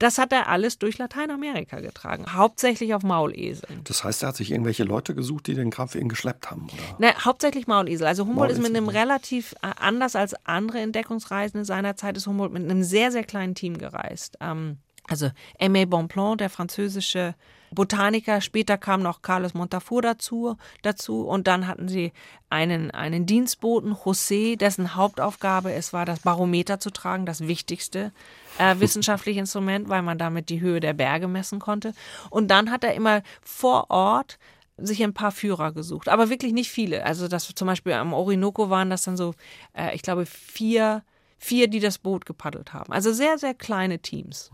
das 0.00 0.18
hat 0.18 0.32
er 0.32 0.48
alles 0.48 0.80
durch 0.80 0.98
Lateinamerika 0.98 1.78
getragen, 1.78 2.24
hauptsächlich 2.34 2.94
auf 2.94 3.04
Mauleseln. 3.04 3.82
Das 3.84 4.02
heißt, 4.02 4.24
er 4.24 4.30
hat 4.30 4.36
sich 4.36 4.50
irgendwelche 4.50 4.82
Leute 4.82 5.14
gesucht, 5.14 5.46
die 5.46 5.54
den 5.54 5.70
Kram 5.70 5.88
für 5.88 6.00
ihn 6.00 6.08
geschleppt 6.08 6.50
haben, 6.50 6.66
oder? 6.66 6.98
Ne, 6.98 7.14
hauptsächlich 7.24 7.68
Maulesel. 7.68 8.08
Also 8.08 8.24
Humboldt 8.24 8.50
Maulesel. 8.50 8.64
ist 8.64 8.68
mit 8.68 8.76
einem 8.76 8.88
relativ, 8.88 9.52
äh, 9.62 9.68
anders 9.78 10.16
als 10.16 10.34
andere 10.44 10.80
Entdeckungsreisende 10.80 11.64
seiner 11.64 11.94
Zeit, 11.94 12.16
ist 12.16 12.26
Humboldt 12.26 12.52
mit 12.52 12.64
einem 12.64 12.82
sehr, 12.82 13.12
sehr 13.12 13.22
kleinen 13.22 13.54
Team 13.54 13.78
gereist. 13.78 14.36
Ähm, 14.40 14.78
also 15.08 15.30
Aimé 15.60 15.86
Bonpland, 15.86 16.40
der 16.40 16.50
französische 16.50 17.34
Botaniker. 17.74 18.40
Später 18.40 18.78
kam 18.78 19.02
noch 19.02 19.22
Carlos 19.22 19.54
Montafour 19.54 20.02
dazu, 20.02 20.56
dazu 20.82 21.22
und 21.22 21.46
dann 21.46 21.66
hatten 21.66 21.88
sie 21.88 22.12
einen, 22.48 22.90
einen 22.90 23.26
Dienstboten, 23.26 23.92
José, 23.92 24.56
dessen 24.56 24.94
Hauptaufgabe 24.94 25.72
es 25.72 25.92
war, 25.92 26.06
das 26.06 26.20
Barometer 26.20 26.78
zu 26.78 26.90
tragen, 26.90 27.26
das 27.26 27.46
wichtigste 27.46 28.12
äh, 28.58 28.76
wissenschaftliche 28.78 29.40
Instrument, 29.40 29.88
weil 29.88 30.02
man 30.02 30.18
damit 30.18 30.48
die 30.48 30.60
Höhe 30.60 30.80
der 30.80 30.94
Berge 30.94 31.28
messen 31.28 31.58
konnte. 31.58 31.92
Und 32.30 32.48
dann 32.48 32.70
hat 32.70 32.84
er 32.84 32.94
immer 32.94 33.22
vor 33.42 33.90
Ort 33.90 34.38
sich 34.76 35.02
ein 35.04 35.14
paar 35.14 35.30
Führer 35.30 35.72
gesucht, 35.72 36.08
aber 36.08 36.30
wirklich 36.30 36.52
nicht 36.52 36.70
viele. 36.70 37.04
Also 37.04 37.28
das 37.28 37.46
zum 37.54 37.66
Beispiel 37.66 37.92
am 37.92 38.12
Orinoco 38.12 38.70
waren 38.70 38.90
das 38.90 39.02
dann 39.02 39.16
so, 39.16 39.34
äh, 39.72 39.94
ich 39.94 40.02
glaube, 40.02 40.26
vier 40.26 41.02
vier, 41.44 41.68
die 41.68 41.80
das 41.80 41.98
Boot 41.98 42.24
gepaddelt 42.24 42.72
haben. 42.72 42.92
Also 42.92 43.12
sehr, 43.12 43.38
sehr 43.38 43.54
kleine 43.54 43.98
Teams. 43.98 44.50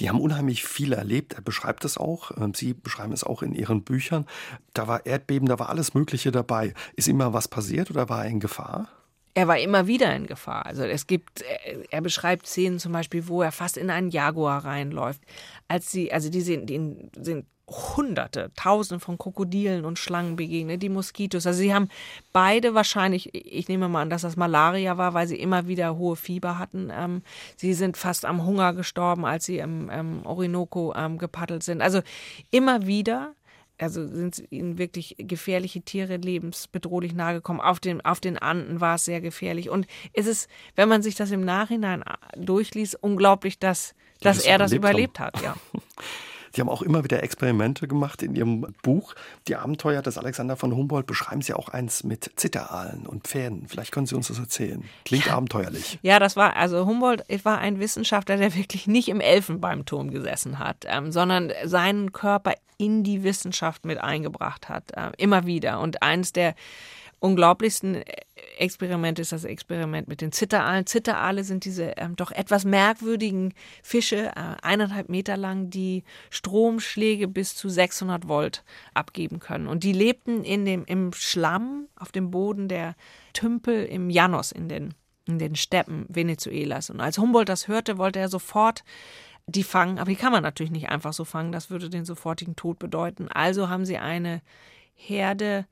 Die 0.00 0.08
haben 0.08 0.20
unheimlich 0.20 0.64
viel 0.64 0.92
erlebt. 0.92 1.34
Er 1.34 1.42
beschreibt 1.42 1.84
es 1.84 1.98
auch. 1.98 2.30
Ähm, 2.36 2.54
Sie 2.54 2.72
beschreiben 2.72 3.12
es 3.12 3.22
auch 3.22 3.42
in 3.42 3.54
Ihren 3.54 3.82
Büchern. 3.84 4.26
Da 4.72 4.88
war 4.88 5.04
Erdbeben, 5.04 5.48
da 5.48 5.58
war 5.58 5.68
alles 5.68 5.94
Mögliche 5.94 6.32
dabei. 6.32 6.72
Ist 6.96 7.08
immer 7.08 7.32
was 7.32 7.48
passiert 7.48 7.90
oder 7.90 8.08
war 8.08 8.24
er 8.24 8.30
in 8.30 8.40
Gefahr? 8.40 8.88
Er 9.34 9.48
war 9.48 9.58
immer 9.58 9.86
wieder 9.86 10.14
in 10.14 10.26
Gefahr. 10.26 10.66
Also 10.66 10.82
es 10.84 11.06
gibt, 11.06 11.42
er 11.90 12.00
beschreibt 12.02 12.46
Szenen 12.46 12.78
zum 12.78 12.92
Beispiel, 12.92 13.28
wo 13.28 13.42
er 13.42 13.52
fast 13.52 13.76
in 13.76 13.88
einen 13.88 14.10
Jaguar 14.10 14.64
reinläuft. 14.64 15.22
Als 15.68 15.90
sie, 15.90 16.12
also 16.12 16.28
die 16.28 16.42
sind, 16.42 16.68
die 16.68 17.10
sind 17.18 17.46
Hunderte, 17.72 18.50
Tausende 18.56 19.00
von 19.00 19.18
Krokodilen 19.18 19.84
und 19.84 19.98
Schlangen 19.98 20.36
begegnet, 20.36 20.82
die 20.82 20.88
Moskitos. 20.88 21.46
Also 21.46 21.60
sie 21.60 21.72
haben 21.72 21.88
beide 22.32 22.74
wahrscheinlich, 22.74 23.34
ich 23.34 23.68
nehme 23.68 23.88
mal 23.88 24.02
an, 24.02 24.10
dass 24.10 24.22
das 24.22 24.36
Malaria 24.36 24.98
war, 24.98 25.14
weil 25.14 25.26
sie 25.26 25.36
immer 25.36 25.68
wieder 25.68 25.96
hohe 25.96 26.16
Fieber 26.16 26.58
hatten. 26.58 26.90
Ähm, 26.92 27.22
sie 27.56 27.74
sind 27.74 27.96
fast 27.96 28.24
am 28.24 28.44
Hunger 28.44 28.74
gestorben, 28.74 29.24
als 29.24 29.46
sie 29.46 29.58
im, 29.58 29.88
im 29.90 30.26
Orinoco 30.26 30.92
ähm, 30.94 31.18
gepaddelt 31.18 31.62
sind. 31.62 31.80
Also 31.80 32.02
immer 32.50 32.86
wieder 32.86 33.34
also 33.82 34.06
sind 34.06 34.42
ihnen 34.50 34.78
wirklich 34.78 35.16
gefährliche 35.18 35.82
Tiere 35.82 36.16
lebensbedrohlich 36.16 37.14
nahegekommen. 37.14 37.60
Auf 37.60 37.80
den, 37.80 38.00
auf 38.04 38.20
den 38.20 38.38
Anden 38.38 38.80
war 38.80 38.94
es 38.94 39.04
sehr 39.04 39.20
gefährlich. 39.20 39.70
Und 39.70 39.86
es 40.12 40.26
ist, 40.26 40.48
wenn 40.76 40.88
man 40.88 41.02
sich 41.02 41.14
das 41.14 41.30
im 41.30 41.44
Nachhinein 41.44 42.04
durchliest, 42.36 43.02
unglaublich, 43.02 43.58
dass, 43.58 43.94
dass 44.20 44.44
er 44.44 44.58
das 44.58 44.72
überlebt 44.72 45.18
haben. 45.18 45.36
hat. 45.36 45.42
Ja. 45.42 45.56
Sie 46.54 46.60
haben 46.60 46.68
auch 46.68 46.82
immer 46.82 47.04
wieder 47.04 47.22
Experimente 47.22 47.88
gemacht 47.88 48.22
in 48.22 48.34
Ihrem 48.34 48.66
Buch. 48.82 49.14
Die 49.48 49.56
Abenteuer 49.56 50.02
des 50.02 50.18
Alexander 50.18 50.56
von 50.56 50.74
Humboldt 50.74 51.06
beschreiben 51.06 51.42
Sie 51.42 51.54
auch 51.54 51.68
eins 51.68 52.04
mit 52.04 52.30
Zitteraalen 52.36 53.06
und 53.06 53.26
Pferden. 53.26 53.66
Vielleicht 53.68 53.92
können 53.92 54.06
Sie 54.06 54.14
uns 54.14 54.28
das 54.28 54.38
erzählen. 54.38 54.84
Klingt 55.04 55.26
ja. 55.26 55.36
abenteuerlich. 55.36 55.98
Ja, 56.02 56.18
das 56.18 56.36
war, 56.36 56.56
also 56.56 56.86
Humboldt 56.86 57.24
war 57.44 57.58
ein 57.58 57.80
Wissenschaftler, 57.80 58.36
der 58.36 58.54
wirklich 58.54 58.86
nicht 58.86 59.08
im 59.08 59.20
Elfenbeinturm 59.20 60.10
gesessen 60.10 60.58
hat, 60.58 60.84
ähm, 60.86 61.12
sondern 61.12 61.52
seinen 61.64 62.12
Körper 62.12 62.52
in 62.76 63.04
die 63.04 63.22
Wissenschaft 63.22 63.84
mit 63.84 63.98
eingebracht 63.98 64.68
hat. 64.68 64.92
Äh, 64.92 65.12
immer 65.18 65.46
wieder. 65.46 65.80
Und 65.80 66.02
eins 66.02 66.32
der 66.32 66.54
unglaublichsten 67.22 68.02
Experiment 68.58 69.18
ist 69.20 69.32
das 69.32 69.44
Experiment 69.44 70.08
mit 70.08 70.20
den 70.20 70.32
Zitteraalen. 70.32 70.86
Zitteraale 70.86 71.44
sind 71.44 71.64
diese 71.64 71.94
ähm, 71.96 72.16
doch 72.16 72.32
etwas 72.32 72.64
merkwürdigen 72.64 73.54
Fische, 73.82 74.32
äh, 74.34 74.56
eineinhalb 74.62 75.08
Meter 75.08 75.36
lang, 75.36 75.70
die 75.70 76.02
Stromschläge 76.30 77.28
bis 77.28 77.54
zu 77.54 77.68
600 77.68 78.28
Volt 78.28 78.64
abgeben 78.92 79.38
können. 79.38 79.68
Und 79.68 79.84
die 79.84 79.92
lebten 79.92 80.42
in 80.42 80.64
dem, 80.64 80.84
im 80.84 81.12
Schlamm 81.12 81.86
auf 81.96 82.10
dem 82.10 82.30
Boden 82.32 82.66
der 82.66 82.96
Tümpel 83.32 83.84
im 83.84 84.10
Janos 84.10 84.50
in 84.50 84.68
den, 84.68 84.94
in 85.26 85.38
den 85.38 85.54
Steppen 85.54 86.06
Venezuelas. 86.08 86.90
Und 86.90 87.00
als 87.00 87.18
Humboldt 87.18 87.48
das 87.48 87.68
hörte, 87.68 87.98
wollte 87.98 88.18
er 88.18 88.28
sofort 88.28 88.82
die 89.46 89.64
fangen, 89.64 89.98
aber 89.98 90.10
die 90.10 90.16
kann 90.16 90.32
man 90.32 90.42
natürlich 90.42 90.72
nicht 90.72 90.88
einfach 90.88 91.12
so 91.12 91.24
fangen, 91.24 91.52
das 91.52 91.68
würde 91.68 91.90
den 91.90 92.04
sofortigen 92.04 92.54
Tod 92.56 92.78
bedeuten. 92.78 93.28
Also 93.28 93.68
haben 93.68 93.84
sie 93.84 93.98
eine 93.98 94.40
Herde 94.94 95.66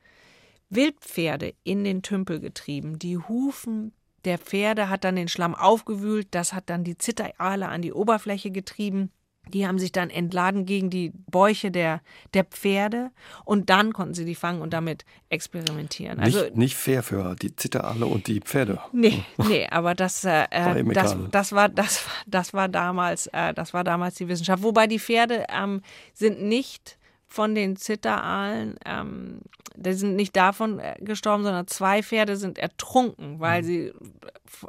Wildpferde 0.70 1.54
in 1.64 1.84
den 1.84 2.02
Tümpel 2.02 2.40
getrieben. 2.40 2.98
Die 2.98 3.18
Hufen 3.18 3.92
der 4.24 4.38
Pferde 4.38 4.88
hat 4.88 5.04
dann 5.04 5.16
den 5.16 5.28
Schlamm 5.28 5.54
aufgewühlt, 5.54 6.28
das 6.32 6.52
hat 6.52 6.68
dann 6.68 6.84
die 6.84 6.98
Zitterale 6.98 7.68
an 7.68 7.82
die 7.82 7.92
Oberfläche 7.92 8.50
getrieben. 8.50 9.10
Die 9.48 9.66
haben 9.66 9.78
sich 9.78 9.90
dann 9.90 10.10
entladen 10.10 10.66
gegen 10.66 10.90
die 10.90 11.12
Bäuche 11.30 11.70
der, 11.70 12.02
der 12.34 12.44
Pferde 12.44 13.10
und 13.44 13.70
dann 13.70 13.94
konnten 13.94 14.14
sie 14.14 14.26
die 14.26 14.34
fangen 14.34 14.60
und 14.60 14.72
damit 14.74 15.04
experimentieren. 15.30 16.20
Also, 16.20 16.42
nicht, 16.42 16.56
nicht 16.56 16.76
fair 16.76 17.02
für 17.02 17.34
die 17.34 17.56
Zitterale 17.56 18.06
und 18.06 18.26
die 18.26 18.40
Pferde. 18.40 18.78
Nee, 18.92 19.24
nee 19.48 19.66
aber 19.68 19.94
das, 19.94 20.24
äh, 20.24 20.46
das, 20.92 21.16
das, 21.30 21.52
war, 21.52 21.68
das, 21.70 22.04
das, 22.26 22.52
war 22.52 22.68
damals, 22.68 23.28
äh, 23.28 23.54
das 23.54 23.72
war 23.72 23.82
damals 23.82 24.16
die 24.16 24.28
Wissenschaft. 24.28 24.62
Wobei 24.62 24.86
die 24.86 25.00
Pferde 25.00 25.46
ähm, 25.48 25.80
sind 26.12 26.42
nicht 26.42 26.98
von 27.30 27.54
den 27.54 27.76
Zitteraalen, 27.76 28.76
ähm, 28.84 29.40
die 29.76 29.92
sind 29.92 30.16
nicht 30.16 30.34
davon 30.34 30.80
äh, 30.80 30.96
gestorben, 31.00 31.44
sondern 31.44 31.66
zwei 31.68 32.02
Pferde 32.02 32.36
sind 32.36 32.58
ertrunken, 32.58 33.38
weil 33.38 33.62
mhm. 33.62 33.66
sie, 33.66 33.92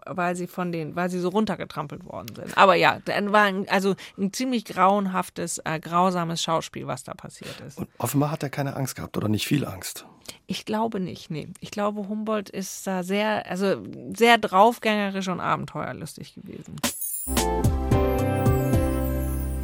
weil 0.05 0.35
sie 0.35 0.45
von 0.45 0.71
den, 0.71 0.95
weil 0.95 1.09
sie 1.09 1.19
so 1.19 1.29
runtergetrampelt 1.29 2.05
worden 2.05 2.35
sind. 2.35 2.57
Aber 2.57 2.75
ja, 2.75 2.99
dann 3.05 3.31
war 3.31 3.45
ein, 3.45 3.67
also 3.67 3.95
ein 4.17 4.31
ziemlich 4.31 4.63
grauenhaftes, 4.65 5.57
äh, 5.65 5.79
grausames 5.79 6.43
Schauspiel, 6.43 6.85
was 6.85 7.03
da 7.03 7.15
passiert 7.15 7.59
ist. 7.61 7.79
Und 7.79 7.89
offenbar 7.97 8.29
hat 8.31 8.43
er 8.43 8.49
keine 8.49 8.75
Angst 8.75 8.95
gehabt 8.95 9.17
oder 9.17 9.27
nicht 9.27 9.47
viel 9.47 9.65
Angst. 9.65 10.05
Ich 10.45 10.63
glaube 10.63 10.99
nicht, 10.99 11.31
nee. 11.31 11.47
Ich 11.61 11.71
glaube, 11.71 12.07
Humboldt 12.07 12.49
ist 12.49 12.85
da 12.85 13.01
sehr, 13.01 13.49
also 13.49 13.83
sehr 14.15 14.37
draufgängerisch 14.37 15.27
und 15.29 15.39
abenteuerlustig 15.39 16.35
gewesen. 16.35 16.75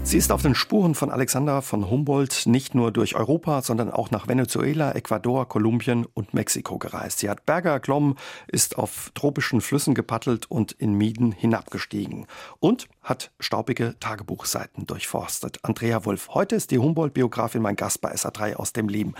Sie 0.08 0.18
ist 0.18 0.32
auf 0.32 0.42
den 0.42 0.56
Spuren 0.56 0.96
von 0.96 1.12
Alexander 1.12 1.62
von 1.62 1.90
Humboldt 1.90 2.46
nicht 2.46 2.74
nur 2.74 2.94
durch 2.94 3.18
Europa, 3.18 3.62
sondern 3.62 3.92
auch 3.92 4.10
nach 4.10 4.30
Venezuela, 4.30 4.94
Ecuador, 4.94 5.50
Kolumbien 5.50 6.06
und 6.14 6.34
Mexiko 6.34 6.78
gereist. 6.78 7.20
Sie 7.20 7.30
hat 7.30 7.46
Berge 7.46 7.68
erklommen, 7.68 8.16
ist 8.48 8.78
auf 8.78 9.12
tropischen 9.16 9.60
Flüssen 9.60 9.96
gepaddelt 9.96 10.50
und 10.50 10.72
in 10.72 10.94
Mieden 10.94 11.34
hinabgestiegen 11.34 12.26
und 12.62 12.88
hat 13.04 13.32
staubige 13.42 14.00
Tagebuchseiten 14.00 14.86
durchforstet. 14.86 15.60
Andrea 15.64 16.06
Wolf, 16.06 16.30
heute 16.30 16.56
ist 16.56 16.72
die 16.72 16.80
Humboldt-Biografin 16.80 17.62
mein 17.62 17.76
Gast 17.76 18.00
bei 18.00 18.16
SA3 18.16 18.56
aus 18.56 18.72
dem 18.72 18.88
Leben. 18.88 19.14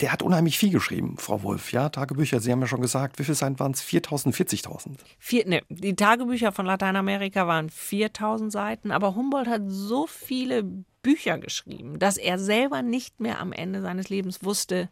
Der 0.00 0.12
hat 0.12 0.22
unheimlich 0.22 0.58
viel 0.58 0.70
geschrieben, 0.70 1.16
Frau 1.18 1.42
Wolf. 1.42 1.72
Ja, 1.72 1.88
Tagebücher, 1.88 2.38
Sie 2.38 2.52
haben 2.52 2.60
ja 2.60 2.68
schon 2.68 2.80
gesagt, 2.80 3.18
wie 3.18 3.24
viel 3.24 3.34
Seiten 3.34 3.58
waren 3.58 3.72
es? 3.72 3.82
4000, 3.82 4.34
40.000? 4.34 5.48
Ne, 5.48 5.62
die 5.68 5.96
Tagebücher 5.96 6.52
von 6.52 6.66
Lateinamerika 6.66 7.48
waren 7.48 7.68
4000 7.68 8.52
Seiten, 8.52 8.92
aber 8.92 9.16
Humboldt 9.16 9.48
hat 9.48 9.62
so 9.66 10.06
viele 10.06 10.62
Bücher 11.02 11.38
geschrieben, 11.38 11.98
dass 11.98 12.16
er 12.16 12.38
selber 12.38 12.82
nicht 12.82 13.18
mehr 13.18 13.40
am 13.40 13.52
Ende 13.52 13.82
seines 13.82 14.08
Lebens 14.08 14.44
wusste, 14.44 14.88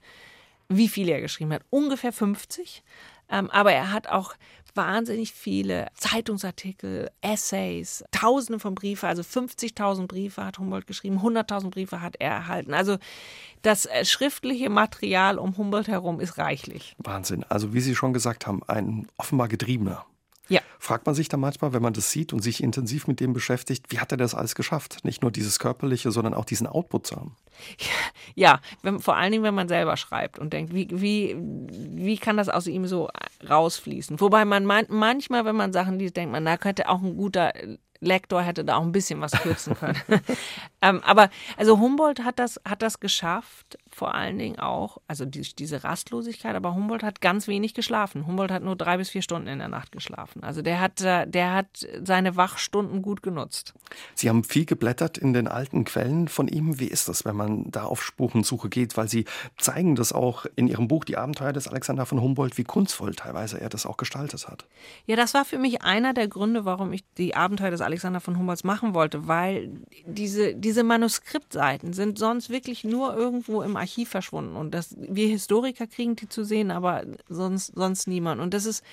wie 0.68 0.88
viel 0.88 1.08
er 1.08 1.20
geschrieben 1.20 1.52
hat. 1.52 1.62
Ungefähr 1.70 2.12
50. 2.12 2.82
Ähm, 3.28 3.50
aber 3.50 3.72
er 3.72 3.92
hat 3.92 4.08
auch 4.08 4.34
wahnsinnig 4.76 5.32
viele 5.32 5.88
Zeitungsartikel, 5.94 7.10
Essays, 7.20 8.04
Tausende 8.10 8.60
von 8.60 8.74
Briefen, 8.74 9.08
also 9.08 9.22
50.000 9.22 10.06
Briefe 10.06 10.44
hat 10.44 10.58
Humboldt 10.58 10.86
geschrieben, 10.86 11.18
100.000 11.18 11.70
Briefe 11.70 12.00
hat 12.00 12.16
er 12.18 12.30
erhalten. 12.30 12.74
Also 12.74 12.98
das 13.62 13.86
äh, 13.86 14.04
schriftliche 14.04 14.70
Material 14.70 15.38
um 15.38 15.56
Humboldt 15.56 15.88
herum 15.88 16.20
ist 16.20 16.38
reichlich. 16.38 16.94
Wahnsinn. 16.98 17.44
Also 17.48 17.74
wie 17.74 17.80
Sie 17.80 17.94
schon 17.94 18.12
gesagt 18.12 18.46
haben, 18.46 18.62
ein 18.66 19.08
offenbar 19.16 19.48
getriebener 19.48 20.04
ja. 20.48 20.60
Fragt 20.78 21.06
man 21.06 21.14
sich 21.14 21.28
da 21.28 21.36
manchmal, 21.36 21.72
wenn 21.72 21.82
man 21.82 21.92
das 21.92 22.10
sieht 22.10 22.32
und 22.32 22.40
sich 22.40 22.62
intensiv 22.62 23.08
mit 23.08 23.20
dem 23.20 23.32
beschäftigt, 23.32 23.86
wie 23.90 23.98
hat 23.98 24.12
er 24.12 24.18
das 24.18 24.34
alles 24.34 24.54
geschafft? 24.54 25.04
Nicht 25.04 25.22
nur 25.22 25.30
dieses 25.30 25.58
körperliche, 25.58 26.10
sondern 26.10 26.34
auch 26.34 26.44
diesen 26.44 26.66
Output 26.66 27.06
zu 27.06 27.16
haben. 27.16 27.36
Ja, 28.34 28.60
wenn, 28.82 28.98
vor 28.98 29.16
allen 29.16 29.32
Dingen, 29.32 29.44
wenn 29.44 29.54
man 29.54 29.68
selber 29.68 29.96
schreibt 29.96 30.38
und 30.38 30.52
denkt, 30.52 30.74
wie, 30.74 30.88
wie, 30.90 31.36
wie 31.38 32.18
kann 32.18 32.36
das 32.36 32.50
aus 32.50 32.66
ihm 32.66 32.86
so 32.86 33.08
rausfließen? 33.48 34.20
Wobei 34.20 34.44
man 34.44 34.66
manchmal, 34.66 35.46
wenn 35.46 35.56
man 35.56 35.72
Sachen 35.72 35.98
liest, 35.98 36.18
denkt 36.18 36.32
man, 36.32 36.44
da 36.44 36.58
könnte 36.58 36.88
auch 36.90 37.00
ein 37.00 37.16
guter 37.16 37.54
Lektor 38.06 38.42
hätte 38.42 38.64
da 38.64 38.76
auch 38.76 38.82
ein 38.82 38.92
bisschen 38.92 39.20
was 39.20 39.32
kürzen 39.32 39.74
können. 39.74 40.00
ähm, 40.82 41.02
aber 41.04 41.28
also 41.56 41.78
Humboldt 41.78 42.24
hat 42.24 42.38
das, 42.38 42.60
hat 42.64 42.82
das 42.82 43.00
geschafft, 43.00 43.78
vor 43.90 44.14
allen 44.14 44.38
Dingen 44.38 44.58
auch, 44.58 44.98
also 45.08 45.24
die, 45.24 45.40
diese 45.40 45.84
Rastlosigkeit, 45.84 46.54
aber 46.54 46.74
Humboldt 46.74 47.02
hat 47.02 47.20
ganz 47.20 47.48
wenig 47.48 47.74
geschlafen. 47.74 48.26
Humboldt 48.26 48.50
hat 48.50 48.62
nur 48.62 48.76
drei 48.76 48.96
bis 48.96 49.10
vier 49.10 49.22
Stunden 49.22 49.48
in 49.48 49.58
der 49.58 49.68
Nacht 49.68 49.92
geschlafen. 49.92 50.44
Also 50.44 50.62
der 50.62 50.80
hat, 50.80 51.00
äh, 51.00 51.26
der 51.26 51.54
hat 51.54 51.86
seine 52.02 52.36
Wachstunden 52.36 53.02
gut 53.02 53.22
genutzt. 53.22 53.74
Sie 54.14 54.28
haben 54.28 54.44
viel 54.44 54.64
geblättert 54.64 55.18
in 55.18 55.32
den 55.32 55.48
alten 55.48 55.84
Quellen 55.84 56.28
von 56.28 56.48
ihm. 56.48 56.78
Wie 56.78 56.88
ist 56.88 57.08
das, 57.08 57.24
wenn 57.24 57.36
man 57.36 57.70
da 57.70 57.84
auf 57.84 58.02
Spurensuche 58.02 58.68
geht? 58.68 58.96
Weil 58.96 59.08
Sie 59.08 59.24
zeigen 59.58 59.96
das 59.96 60.12
auch 60.12 60.46
in 60.56 60.68
Ihrem 60.68 60.88
Buch 60.88 61.04
Die 61.04 61.16
Abenteuer 61.16 61.52
des 61.52 61.68
Alexander 61.68 62.06
von 62.06 62.20
Humboldt, 62.20 62.58
wie 62.58 62.64
kunstvoll 62.64 63.14
teilweise 63.14 63.60
er 63.60 63.68
das 63.68 63.86
auch 63.86 63.96
gestaltet 63.96 64.46
hat. 64.48 64.66
Ja, 65.06 65.16
das 65.16 65.34
war 65.34 65.44
für 65.44 65.58
mich 65.58 65.82
einer 65.82 66.14
der 66.14 66.28
Gründe, 66.28 66.64
warum 66.64 66.92
ich 66.92 67.04
die 67.16 67.34
Abenteuer 67.34 67.70
des 67.70 67.80
Alexander 67.80 67.95
von 67.98 68.38
Humboldt 68.38 68.64
machen 68.64 68.94
wollte, 68.94 69.28
weil 69.28 69.70
diese, 70.06 70.54
diese 70.54 70.84
Manuskriptseiten 70.84 71.92
sind 71.92 72.18
sonst 72.18 72.50
wirklich 72.50 72.84
nur 72.84 73.14
irgendwo 73.16 73.62
im 73.62 73.76
Archiv 73.76 74.08
verschwunden. 74.08 74.56
Und 74.56 74.72
das, 74.72 74.94
wir 74.98 75.28
Historiker 75.28 75.86
kriegen 75.86 76.16
die 76.16 76.28
zu 76.28 76.44
sehen, 76.44 76.70
aber 76.70 77.04
sonst, 77.28 77.72
sonst 77.74 78.06
niemand. 78.06 78.40
Und 78.40 78.54
das 78.54 78.66
ist, 78.66 78.84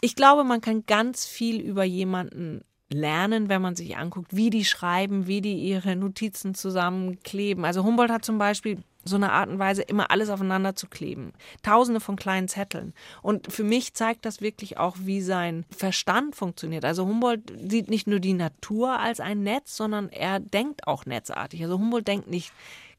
ich 0.00 0.14
glaube, 0.14 0.44
man 0.44 0.60
kann 0.60 0.84
ganz 0.86 1.26
viel 1.26 1.60
über 1.60 1.84
jemanden 1.84 2.62
lernen, 2.92 3.48
wenn 3.48 3.62
man 3.62 3.74
sich 3.74 3.96
anguckt, 3.96 4.36
wie 4.36 4.50
die 4.50 4.64
schreiben, 4.64 5.26
wie 5.26 5.40
die 5.40 5.56
ihre 5.56 5.96
Notizen 5.96 6.54
zusammenkleben. 6.54 7.64
Also 7.64 7.84
Humboldt 7.84 8.12
hat 8.12 8.24
zum 8.24 8.38
Beispiel 8.38 8.78
so 9.08 9.16
eine 9.16 9.32
Art 9.32 9.48
und 9.48 9.58
Weise, 9.58 9.82
immer 9.82 10.10
alles 10.10 10.28
aufeinander 10.28 10.76
zu 10.76 10.86
kleben. 10.86 11.32
Tausende 11.62 12.00
von 12.00 12.16
kleinen 12.16 12.48
Zetteln. 12.48 12.94
Und 13.22 13.52
für 13.52 13.64
mich 13.64 13.94
zeigt 13.94 14.24
das 14.24 14.40
wirklich 14.40 14.78
auch, 14.78 14.96
wie 15.00 15.20
sein 15.20 15.64
Verstand 15.70 16.36
funktioniert. 16.36 16.84
Also 16.84 17.06
Humboldt 17.06 17.52
sieht 17.68 17.88
nicht 17.88 18.06
nur 18.06 18.20
die 18.20 18.34
Natur 18.34 18.98
als 18.98 19.20
ein 19.20 19.42
Netz, 19.42 19.76
sondern 19.76 20.08
er 20.08 20.40
denkt 20.40 20.86
auch 20.86 21.06
netzartig. 21.06 21.62
Also 21.62 21.78
Humboldt 21.78 22.08
denkt 22.08 22.28
nicht 22.28 22.52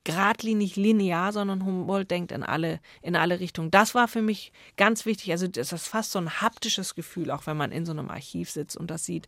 geradlinig 0.04 0.78
linear, 0.78 1.34
sondern 1.34 1.66
Humboldt 1.66 2.10
denkt 2.10 2.32
in 2.32 2.44
alle, 2.44 2.80
in 3.02 3.18
alle 3.18 3.42
Richtungen. 3.42 3.72
Das 3.72 3.94
war 3.94 4.08
für 4.08 4.22
mich 4.22 4.54
ganz 4.78 5.06
wichtig. 5.06 5.32
Also 5.32 5.48
das 5.48 5.74
ist 5.74 5.88
fast 5.88 6.12
so 6.12 6.20
ein 6.20 6.42
haptisches 6.42 6.96
Gefühl, 6.96 7.30
auch 7.30 7.46
wenn 7.46 7.58
man 7.58 7.74
in 7.74 7.86
so 7.86 7.92
einem 7.92 8.10
Archiv 8.10 8.50
sitzt 8.50 8.78
und 8.78 8.90
das 8.90 9.04
sieht 9.04 9.28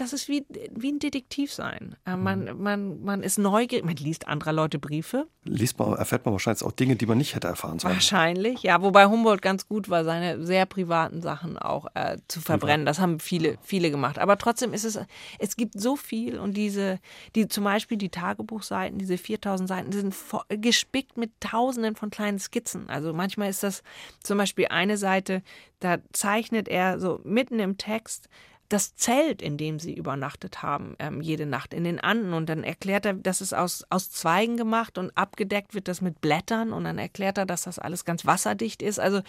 das 0.00 0.12
ist 0.12 0.28
wie, 0.28 0.46
wie 0.70 0.92
ein 0.92 0.98
Detektiv 0.98 1.52
sein. 1.52 1.96
Äh, 2.06 2.16
man, 2.16 2.44
mhm. 2.44 2.62
man, 2.62 3.04
man 3.04 3.22
ist 3.22 3.38
neugierig, 3.38 3.84
man 3.84 3.96
liest 3.96 4.26
anderer 4.26 4.52
Leute 4.52 4.78
Briefe. 4.78 5.26
Liest 5.44 5.78
man, 5.78 5.94
erfährt 5.94 6.24
man 6.24 6.32
wahrscheinlich 6.32 6.62
auch 6.62 6.72
Dinge, 6.72 6.96
die 6.96 7.06
man 7.06 7.18
nicht 7.18 7.34
hätte 7.34 7.48
erfahren 7.48 7.78
sollen. 7.78 7.94
Wahrscheinlich, 7.94 8.62
ja. 8.62 8.80
Wobei 8.82 9.06
Humboldt 9.06 9.42
ganz 9.42 9.68
gut 9.68 9.88
war, 9.88 10.04
seine 10.04 10.44
sehr 10.44 10.66
privaten 10.66 11.20
Sachen 11.20 11.58
auch 11.58 11.86
äh, 11.94 12.18
zu 12.28 12.40
verbrennen. 12.40 12.86
Das 12.86 12.98
haben 12.98 13.20
viele, 13.20 13.58
viele 13.62 13.90
gemacht. 13.90 14.18
Aber 14.18 14.38
trotzdem 14.38 14.72
ist 14.72 14.84
es, 14.84 14.98
es 15.38 15.56
gibt 15.56 15.78
so 15.78 15.96
viel 15.96 16.38
und 16.38 16.56
diese, 16.56 16.98
die, 17.34 17.48
zum 17.48 17.64
Beispiel 17.64 17.98
die 17.98 18.10
Tagebuchseiten, 18.10 18.98
diese 18.98 19.18
4000 19.18 19.68
Seiten, 19.68 19.92
sind 19.92 20.14
gespickt 20.48 21.16
mit 21.16 21.32
tausenden 21.40 21.96
von 21.96 22.10
kleinen 22.10 22.38
Skizzen. 22.38 22.88
Also 22.88 23.12
manchmal 23.12 23.50
ist 23.50 23.62
das 23.62 23.82
zum 24.22 24.38
Beispiel 24.38 24.66
eine 24.70 24.96
Seite, 24.96 25.42
da 25.80 25.98
zeichnet 26.12 26.68
er 26.68 26.98
so 26.98 27.20
mitten 27.24 27.60
im 27.60 27.78
Text 27.78 28.28
das 28.68 28.94
Zelt, 28.96 29.40
in 29.40 29.56
dem 29.56 29.78
sie 29.78 29.94
übernachtet 29.94 30.62
haben, 30.62 30.94
ähm, 30.98 31.22
jede 31.22 31.46
Nacht 31.46 31.72
in 31.72 31.84
den 31.84 31.98
Anden. 32.00 32.34
Und 32.34 32.48
dann 32.48 32.64
erklärt 32.64 33.06
er, 33.06 33.14
das 33.14 33.40
ist 33.40 33.54
aus, 33.54 33.84
aus 33.88 34.10
Zweigen 34.10 34.56
gemacht 34.56 34.98
und 34.98 35.16
abgedeckt 35.16 35.74
wird 35.74 35.88
das 35.88 36.00
mit 36.00 36.20
Blättern. 36.20 36.72
Und 36.72 36.84
dann 36.84 36.98
erklärt 36.98 37.38
er, 37.38 37.46
dass 37.46 37.62
das 37.62 37.78
alles 37.78 38.04
ganz 38.04 38.26
wasserdicht 38.26 38.82
ist. 38.82 39.00
Also 39.00 39.22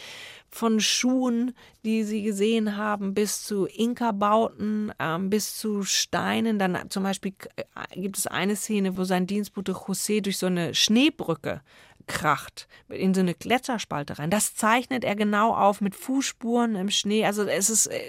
von 0.50 0.82
Schuhen, 0.82 1.56
die 1.86 2.04
sie 2.04 2.24
gesehen 2.24 2.76
haben, 2.76 3.14
bis 3.14 3.44
zu 3.44 3.66
Inka-Bauten, 3.66 4.92
ähm, 5.00 5.30
bis 5.30 5.58
zu 5.58 5.84
Steinen. 5.84 6.60
Dann 6.60 6.90
zum 6.90 7.04
Beispiel 7.04 7.34
äh, 7.56 7.64
gibt 8.00 8.18
es 8.18 8.28
eine 8.28 8.58
Szene, 8.58 8.98
wo 8.98 9.06
sein 9.06 9.26
Dienstbote 9.26 9.72
José 9.72 10.22
durch 10.22 10.38
so 10.38 10.48
eine 10.48 10.76
Schneebrücke 10.76 11.62
kracht 12.08 12.68
in 12.90 13.14
so 13.14 13.22
eine 13.22 13.36
Gletscherspalte 13.36 14.20
rein. 14.20 14.32
Das 14.32 14.56
zeichnet 14.56 15.06
er 15.06 15.16
genau 15.16 15.54
auf 15.54 15.80
mit 15.80 15.96
Fußspuren 15.96 16.76
im 16.76 16.90
Schnee. 16.90 17.24
Also 17.24 17.44
es 17.44 17.70
ist 17.70 17.88
äh, 17.88 18.02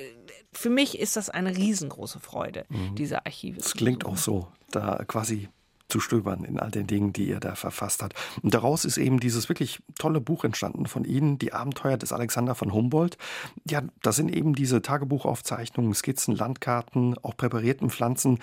für 0.53 0.71
mich 0.71 0.99
ist 0.99 1.17
das 1.17 1.31
eine 1.31 1.57
riesengroße 1.57 2.21
Freude, 2.21 2.67
mhm. 2.69 2.95
diese 2.97 3.25
Archive. 3.25 3.61
Es 3.61 3.75
klingt 3.75 4.05
auch 4.05 4.17
so, 4.17 4.49
da 4.71 5.05
quasi 5.07 5.49
zu 5.91 6.01
stöbern 6.01 6.45
in 6.45 6.59
all 6.59 6.71
den 6.71 6.87
Dingen, 6.87 7.13
die 7.13 7.31
er 7.31 7.41
da 7.41 7.55
verfasst 7.55 8.03
hat. 8.03 8.15
Und 8.43 8.55
daraus 8.55 8.85
ist 8.85 8.97
eben 8.97 9.21
dieses 9.21 9.49
wirklich 9.49 9.81
tolle 9.99 10.21
Buch 10.21 10.45
entstanden 10.45 10.87
von 10.87 11.05
Ihnen, 11.05 11.39
Die 11.39 11.53
Abenteuer 11.53 11.97
des 11.97 12.13
Alexander 12.13 12.55
von 12.55 12.73
Humboldt. 12.73 13.19
Ja, 13.69 13.83
da 14.03 14.13
sind 14.13 14.35
eben 14.35 14.55
diese 14.55 14.83
Tagebuchaufzeichnungen, 14.83 15.93
Skizzen, 15.95 16.37
Landkarten, 16.37 17.19
auch 17.23 17.37
präparierten 17.37 17.91
Pflanzen 17.91 18.39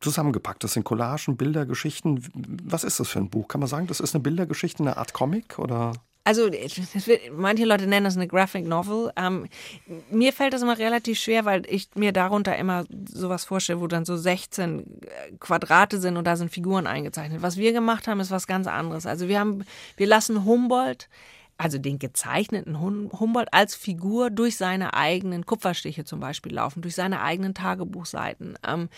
zusammengepackt. 0.00 0.62
Das 0.64 0.74
sind 0.74 0.84
Collagen, 0.84 1.36
Bilder, 1.36 1.64
Geschichten. 1.64 2.28
Was 2.62 2.84
ist 2.84 3.00
das 3.00 3.08
für 3.08 3.20
ein 3.20 3.30
Buch? 3.30 3.48
Kann 3.48 3.60
man 3.60 3.68
sagen, 3.68 3.86
das 3.86 4.00
ist 4.00 4.14
eine 4.14 4.22
Bildergeschichte, 4.22 4.82
eine 4.82 4.96
Art 4.96 5.12
Comic 5.12 5.58
oder? 5.58 5.92
Also 6.24 6.50
manche 7.32 7.64
Leute 7.64 7.86
nennen 7.88 8.04
das 8.04 8.16
eine 8.16 8.28
Graphic 8.28 8.64
Novel. 8.64 9.12
Ähm, 9.16 9.48
mir 10.10 10.32
fällt 10.32 10.52
das 10.52 10.62
immer 10.62 10.78
relativ 10.78 11.18
schwer, 11.18 11.44
weil 11.44 11.62
ich 11.66 11.88
mir 11.96 12.12
darunter 12.12 12.56
immer 12.56 12.84
sowas 13.12 13.44
vorstelle, 13.44 13.80
wo 13.80 13.88
dann 13.88 14.04
so 14.04 14.16
16 14.16 14.80
äh, 14.80 15.32
Quadrate 15.40 15.98
sind 15.98 16.16
und 16.16 16.24
da 16.24 16.36
sind 16.36 16.52
Figuren 16.52 16.86
eingezeichnet. 16.86 17.42
Was 17.42 17.56
wir 17.56 17.72
gemacht 17.72 18.06
haben, 18.06 18.20
ist 18.20 18.30
was 18.30 18.46
ganz 18.46 18.68
anderes. 18.68 19.04
Also 19.04 19.26
wir 19.26 19.40
haben, 19.40 19.64
wir 19.96 20.06
lassen 20.06 20.44
Humboldt 20.44 21.08
also 21.58 21.78
den 21.78 21.98
gezeichneten 21.98 22.80
Humboldt 22.80 23.52
als 23.52 23.74
Figur 23.74 24.30
durch 24.30 24.56
seine 24.56 24.94
eigenen 24.94 25.46
Kupferstiche 25.46 26.04
zum 26.04 26.18
Beispiel 26.18 26.54
laufen, 26.54 26.82
durch 26.82 26.94
seine 26.94 27.20
eigenen 27.20 27.54
Tagebuchseiten. 27.54 28.58
Ähm, 28.66 28.88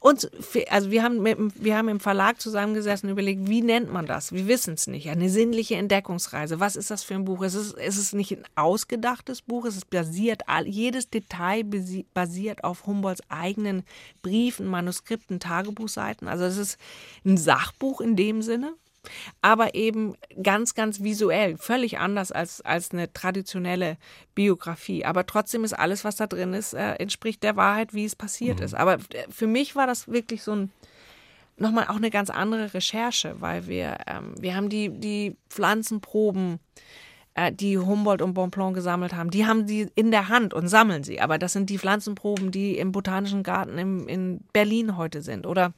und 0.00 0.30
also 0.70 0.90
wir 0.90 1.02
haben, 1.02 1.52
wir 1.56 1.76
haben 1.76 1.88
im 1.88 2.00
Verlag 2.00 2.40
zusammengesessen 2.40 3.08
und 3.08 3.12
überlegt, 3.12 3.48
wie 3.48 3.62
nennt 3.62 3.92
man 3.92 4.06
das? 4.06 4.32
Wir 4.32 4.46
wissen 4.46 4.74
es 4.74 4.86
nicht. 4.86 5.08
Eine 5.08 5.30
sinnliche 5.30 5.74
Entdeckungsreise. 5.76 6.60
Was 6.60 6.76
ist 6.76 6.90
das 6.90 7.02
für 7.02 7.14
ein 7.14 7.24
Buch? 7.24 7.42
Es 7.42 7.54
ist, 7.54 7.74
es 7.74 7.96
ist 7.96 8.14
nicht 8.14 8.32
ein 8.32 8.44
ausgedachtes 8.54 9.42
Buch, 9.42 9.64
es 9.64 9.76
ist 9.76 9.90
basiert, 9.90 10.42
jedes 10.66 11.10
Detail 11.10 11.64
basiert 12.14 12.62
auf 12.62 12.86
Humboldts 12.86 13.22
eigenen 13.28 13.82
Briefen, 14.22 14.66
Manuskripten, 14.66 15.40
Tagebuchseiten. 15.40 16.28
Also 16.28 16.44
es 16.44 16.56
ist 16.56 16.78
ein 17.24 17.36
Sachbuch 17.36 18.00
in 18.00 18.16
dem 18.16 18.42
Sinne 18.42 18.74
aber 19.40 19.74
eben 19.74 20.14
ganz, 20.42 20.74
ganz 20.74 21.02
visuell, 21.02 21.56
völlig 21.56 21.98
anders 21.98 22.32
als, 22.32 22.60
als 22.60 22.92
eine 22.92 23.12
traditionelle 23.12 23.96
Biografie. 24.34 25.04
Aber 25.04 25.26
trotzdem 25.26 25.64
ist 25.64 25.72
alles, 25.72 26.04
was 26.04 26.16
da 26.16 26.26
drin 26.26 26.54
ist, 26.54 26.74
äh, 26.74 26.94
entspricht 26.94 27.42
der 27.42 27.56
Wahrheit, 27.56 27.94
wie 27.94 28.04
es 28.04 28.16
passiert 28.16 28.58
mhm. 28.58 28.64
ist. 28.64 28.74
Aber 28.74 28.94
äh, 28.94 29.26
für 29.30 29.46
mich 29.46 29.74
war 29.74 29.86
das 29.86 30.08
wirklich 30.08 30.42
so 30.42 30.52
ein, 30.52 30.70
nochmal 31.56 31.86
auch 31.88 31.96
eine 31.96 32.10
ganz 32.10 32.30
andere 32.30 32.74
Recherche, 32.74 33.36
weil 33.40 33.66
wir, 33.66 33.98
ähm, 34.06 34.34
wir 34.40 34.54
haben 34.54 34.68
die, 34.68 34.88
die 34.88 35.36
Pflanzenproben 35.48 36.60
äh, 37.34 37.52
die 37.52 37.78
Humboldt 37.78 38.22
und 38.22 38.34
Bonpland 38.34 38.74
gesammelt 38.74 39.14
haben, 39.14 39.30
die 39.30 39.46
haben 39.46 39.66
sie 39.66 39.88
in 39.94 40.10
der 40.10 40.28
Hand 40.28 40.54
und 40.54 40.68
sammeln 40.68 41.02
sie. 41.02 41.20
Aber 41.20 41.38
das 41.38 41.52
sind 41.52 41.70
die 41.70 41.78
Pflanzenproben, 41.78 42.50
die 42.50 42.76
im 42.76 42.92
Botanischen 42.92 43.42
Garten 43.42 43.78
im, 43.78 44.06
in 44.06 44.40
Berlin 44.52 44.96
heute 44.96 45.22
sind. 45.22 45.46
Oder 45.46 45.72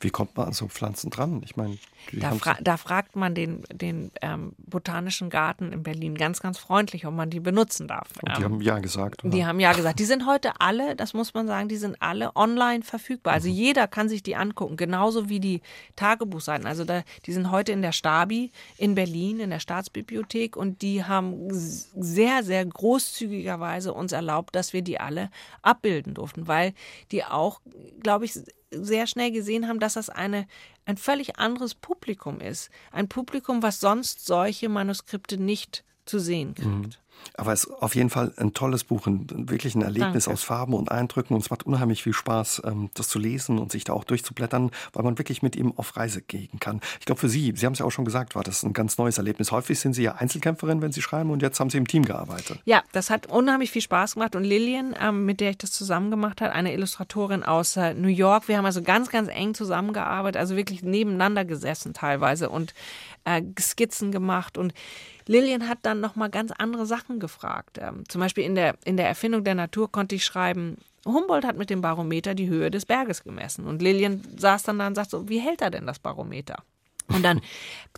wie 0.00 0.10
kommt 0.10 0.36
man 0.36 0.48
an 0.48 0.52
so 0.52 0.68
Pflanzen 0.68 1.10
dran? 1.10 1.42
Ich 1.44 1.56
meine, 1.56 1.78
da, 2.12 2.32
fra 2.32 2.56
da, 2.60 2.76
fragt 2.76 3.16
man 3.16 3.34
den, 3.34 3.64
den 3.72 4.10
ähm, 4.20 4.54
Botanischen 4.58 5.30
Garten 5.30 5.72
in 5.72 5.82
Berlin 5.82 6.16
ganz, 6.16 6.40
ganz 6.40 6.58
freundlich, 6.58 7.06
ob 7.06 7.14
man 7.14 7.30
die 7.30 7.40
benutzen 7.40 7.88
darf. 7.88 8.08
Und 8.22 8.36
die 8.36 8.42
ähm, 8.42 8.44
haben 8.44 8.60
ja 8.60 8.78
gesagt. 8.78 9.24
Oder? 9.24 9.32
Die 9.32 9.46
haben 9.46 9.60
ja 9.60 9.72
gesagt. 9.72 9.98
Die 9.98 10.04
sind 10.04 10.26
heute 10.26 10.60
alle, 10.60 10.96
das 10.96 11.14
muss 11.14 11.34
man 11.34 11.46
sagen, 11.46 11.68
die 11.68 11.76
sind 11.76 11.96
alle 12.00 12.36
online 12.36 12.82
verfügbar. 12.82 13.34
Also 13.34 13.48
mhm. 13.48 13.54
jeder 13.54 13.88
kann 13.88 14.08
sich 14.08 14.22
die 14.22 14.36
angucken, 14.36 14.76
genauso 14.76 15.28
wie 15.28 15.40
die 15.40 15.62
Tagebuchseiten. 15.96 16.66
Also 16.66 16.84
da, 16.84 17.02
die 17.26 17.32
sind 17.32 17.50
heute 17.50 17.72
in 17.72 17.82
der 17.82 17.92
Stabi 17.92 18.50
in 18.76 18.94
Berlin, 18.94 19.40
in 19.40 19.50
der 19.50 19.60
Staatsbibliothek 19.60 20.56
und 20.56 20.82
die 20.82 21.04
haben 21.04 21.48
sehr, 21.50 22.42
sehr 22.42 22.64
großzügigerweise 22.64 23.92
uns 23.92 24.12
erlaubt, 24.12 24.54
dass 24.54 24.72
wir 24.72 24.82
die 24.82 25.00
alle 25.00 25.30
abbilden 25.62 26.14
durften, 26.14 26.46
weil 26.48 26.74
die 27.10 27.24
auch, 27.24 27.60
glaube 28.02 28.26
ich, 28.26 28.38
sehr 28.82 29.06
schnell 29.06 29.30
gesehen 29.30 29.68
haben, 29.68 29.80
dass 29.80 29.94
das 29.94 30.10
eine, 30.10 30.46
ein 30.84 30.96
völlig 30.96 31.38
anderes 31.38 31.74
Publikum 31.74 32.40
ist. 32.40 32.70
Ein 32.90 33.08
Publikum, 33.08 33.62
was 33.62 33.80
sonst 33.80 34.26
solche 34.26 34.68
Manuskripte 34.68 35.36
nicht 35.36 35.84
zu 36.04 36.18
sehen 36.18 36.54
kriegt. 36.54 37.00
Aber 37.36 37.52
es 37.52 37.64
ist 37.64 37.72
auf 37.72 37.94
jeden 37.94 38.10
Fall 38.10 38.32
ein 38.36 38.54
tolles 38.54 38.84
Buch, 38.84 39.06
ein, 39.06 39.26
wirklich 39.50 39.74
ein 39.74 39.82
Erlebnis 39.82 40.24
Danke. 40.24 40.34
aus 40.34 40.44
Farben 40.44 40.74
und 40.74 40.92
Eindrücken. 40.92 41.34
Und 41.34 41.40
es 41.40 41.50
macht 41.50 41.66
unheimlich 41.66 42.02
viel 42.02 42.12
Spaß, 42.12 42.62
ähm, 42.64 42.90
das 42.94 43.08
zu 43.08 43.18
lesen 43.18 43.58
und 43.58 43.72
sich 43.72 43.84
da 43.84 43.92
auch 43.92 44.04
durchzublättern, 44.04 44.70
weil 44.92 45.02
man 45.02 45.18
wirklich 45.18 45.42
mit 45.42 45.56
ihm 45.56 45.72
auf 45.76 45.96
Reise 45.96 46.22
gehen 46.22 46.60
kann. 46.60 46.80
Ich 47.00 47.06
glaube, 47.06 47.20
für 47.20 47.28
Sie, 47.28 47.52
Sie 47.56 47.66
haben 47.66 47.72
es 47.72 47.80
ja 47.80 47.86
auch 47.86 47.90
schon 47.90 48.04
gesagt, 48.04 48.34
war 48.36 48.44
das 48.44 48.62
ein 48.62 48.72
ganz 48.72 48.98
neues 48.98 49.18
Erlebnis. 49.18 49.50
Häufig 49.50 49.80
sind 49.80 49.94
Sie 49.94 50.02
ja 50.04 50.12
Einzelkämpferin, 50.12 50.80
wenn 50.80 50.92
Sie 50.92 51.02
schreiben, 51.02 51.30
und 51.30 51.42
jetzt 51.42 51.58
haben 51.58 51.70
Sie 51.70 51.78
im 51.78 51.88
Team 51.88 52.04
gearbeitet. 52.04 52.60
Ja, 52.64 52.82
das 52.92 53.10
hat 53.10 53.26
unheimlich 53.26 53.70
viel 53.70 53.82
Spaß 53.82 54.14
gemacht. 54.14 54.36
Und 54.36 54.44
Lillian, 54.44 54.94
ähm, 55.00 55.26
mit 55.26 55.40
der 55.40 55.50
ich 55.50 55.58
das 55.58 55.72
zusammen 55.72 56.10
gemacht 56.10 56.40
habe, 56.40 56.52
eine 56.52 56.72
Illustratorin 56.72 57.42
aus 57.42 57.76
äh, 57.76 57.94
New 57.94 58.08
York, 58.08 58.46
wir 58.46 58.58
haben 58.58 58.66
also 58.66 58.82
ganz, 58.82 59.10
ganz 59.10 59.28
eng 59.28 59.54
zusammengearbeitet, 59.54 60.40
also 60.40 60.54
wirklich 60.56 60.82
nebeneinander 60.82 61.44
gesessen 61.44 61.94
teilweise 61.94 62.48
und 62.48 62.74
äh, 63.24 63.42
Skizzen 63.58 64.12
gemacht. 64.12 64.56
Und 64.56 64.72
Lillian 65.26 65.68
hat 65.68 65.78
dann 65.82 66.00
nochmal 66.00 66.30
ganz 66.30 66.52
andere 66.52 66.86
Sachen 66.86 67.20
gefragt. 67.20 67.78
Ähm, 67.80 68.04
zum 68.08 68.20
Beispiel 68.20 68.44
in 68.44 68.54
der, 68.54 68.76
in 68.84 68.96
der 68.96 69.08
Erfindung 69.08 69.44
der 69.44 69.54
Natur 69.54 69.90
konnte 69.90 70.14
ich 70.14 70.24
schreiben, 70.24 70.76
Humboldt 71.06 71.44
hat 71.44 71.56
mit 71.56 71.70
dem 71.70 71.80
Barometer 71.80 72.34
die 72.34 72.48
Höhe 72.48 72.70
des 72.70 72.86
Berges 72.86 73.24
gemessen. 73.24 73.66
Und 73.66 73.82
Lillian 73.82 74.22
saß 74.36 74.62
dann 74.62 74.78
da 74.78 74.86
und 74.86 74.94
sagt 74.94 75.10
so, 75.10 75.28
wie 75.28 75.38
hält 75.38 75.60
er 75.60 75.70
denn 75.70 75.86
das 75.86 75.98
Barometer? 75.98 76.62
Und 77.08 77.22
dann, 77.22 77.42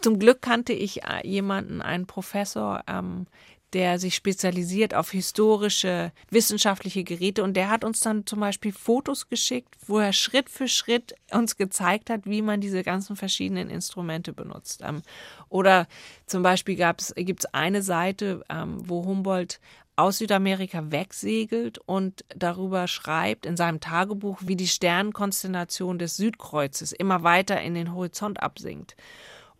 zum 0.00 0.18
Glück 0.18 0.42
kannte 0.42 0.72
ich 0.72 1.04
äh, 1.04 1.26
jemanden, 1.26 1.80
einen 1.80 2.06
Professor, 2.06 2.82
ähm, 2.88 3.26
der 3.72 3.98
sich 3.98 4.14
spezialisiert 4.14 4.94
auf 4.94 5.10
historische, 5.10 6.12
wissenschaftliche 6.30 7.04
Geräte. 7.04 7.42
Und 7.42 7.54
der 7.54 7.68
hat 7.68 7.84
uns 7.84 8.00
dann 8.00 8.26
zum 8.26 8.40
Beispiel 8.40 8.72
Fotos 8.72 9.28
geschickt, 9.28 9.76
wo 9.86 9.98
er 9.98 10.12
Schritt 10.12 10.48
für 10.48 10.68
Schritt 10.68 11.14
uns 11.32 11.56
gezeigt 11.56 12.10
hat, 12.10 12.26
wie 12.26 12.42
man 12.42 12.60
diese 12.60 12.82
ganzen 12.82 13.16
verschiedenen 13.16 13.68
Instrumente 13.68 14.32
benutzt. 14.32 14.82
Ähm, 14.84 15.02
oder 15.48 15.86
zum 16.26 16.42
Beispiel 16.42 16.76
gibt 16.76 17.00
es 17.40 17.46
eine 17.54 17.82
Seite, 17.82 18.42
ähm, 18.48 18.78
wo 18.88 19.04
Humboldt 19.04 19.60
aus 19.96 20.18
Südamerika 20.18 20.90
wegsegelt 20.90 21.78
und 21.78 22.24
darüber 22.28 22.86
schreibt 22.86 23.46
in 23.46 23.56
seinem 23.56 23.80
Tagebuch, 23.80 24.40
wie 24.44 24.56
die 24.56 24.68
Sternenkonstellation 24.68 25.98
des 25.98 26.16
Südkreuzes 26.16 26.92
immer 26.92 27.22
weiter 27.22 27.60
in 27.62 27.74
den 27.74 27.94
Horizont 27.94 28.42
absinkt. 28.42 28.94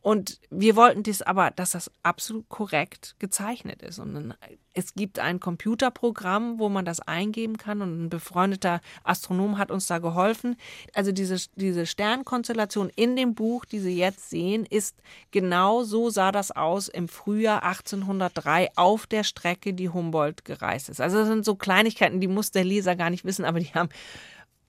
Und 0.07 0.39
wir 0.51 0.77
wollten 0.77 1.03
das 1.03 1.21
aber, 1.21 1.51
dass 1.51 1.73
das 1.73 1.91
absolut 2.05 2.49
korrekt 2.49 3.17
gezeichnet 3.19 3.83
ist. 3.83 3.99
Und 3.99 4.15
dann, 4.15 4.35
es 4.73 4.95
gibt 4.95 5.19
ein 5.19 5.41
Computerprogramm, 5.41 6.61
wo 6.61 6.69
man 6.69 6.85
das 6.85 7.01
eingeben 7.01 7.57
kann 7.57 7.83
und 7.83 8.05
ein 8.05 8.09
befreundeter 8.09 8.81
Astronom 9.03 9.59
hat 9.59 9.73
uns 9.73 9.89
da 9.89 9.99
geholfen. 9.99 10.55
Also 10.95 11.11
diese, 11.11 11.45
diese 11.57 11.87
Sternkonstellation 11.87 12.89
in 12.95 13.17
dem 13.17 13.35
Buch, 13.35 13.65
die 13.65 13.81
Sie 13.81 13.99
jetzt 13.99 14.31
sehen, 14.31 14.65
ist 14.65 14.97
genau 15.33 15.83
so 15.83 16.09
sah 16.09 16.31
das 16.31 16.53
aus 16.53 16.87
im 16.87 17.09
Frühjahr 17.09 17.65
1803 17.65 18.69
auf 18.77 19.09
der 19.09 19.25
Strecke, 19.25 19.75
die 19.75 19.89
Humboldt 19.89 20.45
gereist 20.45 20.89
ist. 20.89 21.01
Also 21.01 21.19
das 21.19 21.27
sind 21.27 21.45
so 21.45 21.57
Kleinigkeiten, 21.57 22.21
die 22.21 22.29
muss 22.29 22.53
der 22.53 22.63
Leser 22.63 22.95
gar 22.95 23.11
nicht 23.11 23.25
wissen, 23.25 23.45
aber 23.45 23.59
die 23.59 23.75
haben 23.75 23.89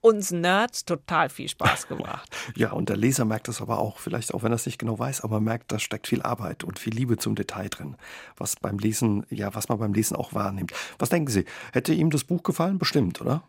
uns 0.02 0.32
Nerds 0.32 0.86
total 0.86 1.30
viel 1.30 1.50
Spaß 1.50 1.88
gemacht. 1.88 2.30
ja, 2.56 2.72
und 2.72 2.90
der 2.90 2.98
Leser 2.98 3.26
merkt 3.26 3.48
das 3.48 3.62
aber 3.62 3.80
auch, 3.80 4.00
vielleicht 4.00 4.34
auch 4.34 4.44
wenn 4.44 4.52
er 4.52 4.56
es 4.56 4.66
nicht 4.66 4.80
genau 4.80 4.98
weiß, 5.00 5.22
aber 5.22 5.40
merkt, 5.40 5.72
da 5.72 5.80
steckt 5.80 6.08
viel 6.08 6.22
Arbeit 6.22 6.64
und 6.64 6.80
viel 6.80 6.94
Liebe 6.94 7.18
zum 7.18 7.36
Detail 7.36 7.70
drin, 7.70 7.96
was 8.38 8.56
beim 8.56 8.78
Lesen, 8.78 9.26
ja, 9.30 9.54
was 9.56 9.70
man 9.70 9.80
beim 9.80 9.94
Lesen 9.94 10.16
auch 10.16 10.34
wahrnimmt. 10.34 10.72
Was 11.00 11.10
denken 11.10 11.32
Sie? 11.32 11.46
Hätte 11.74 11.94
ihm 11.94 12.10
das 12.10 12.24
Buch 12.24 12.44
gefallen? 12.44 12.78
Bestimmt, 12.80 13.22
oder? 13.22 13.44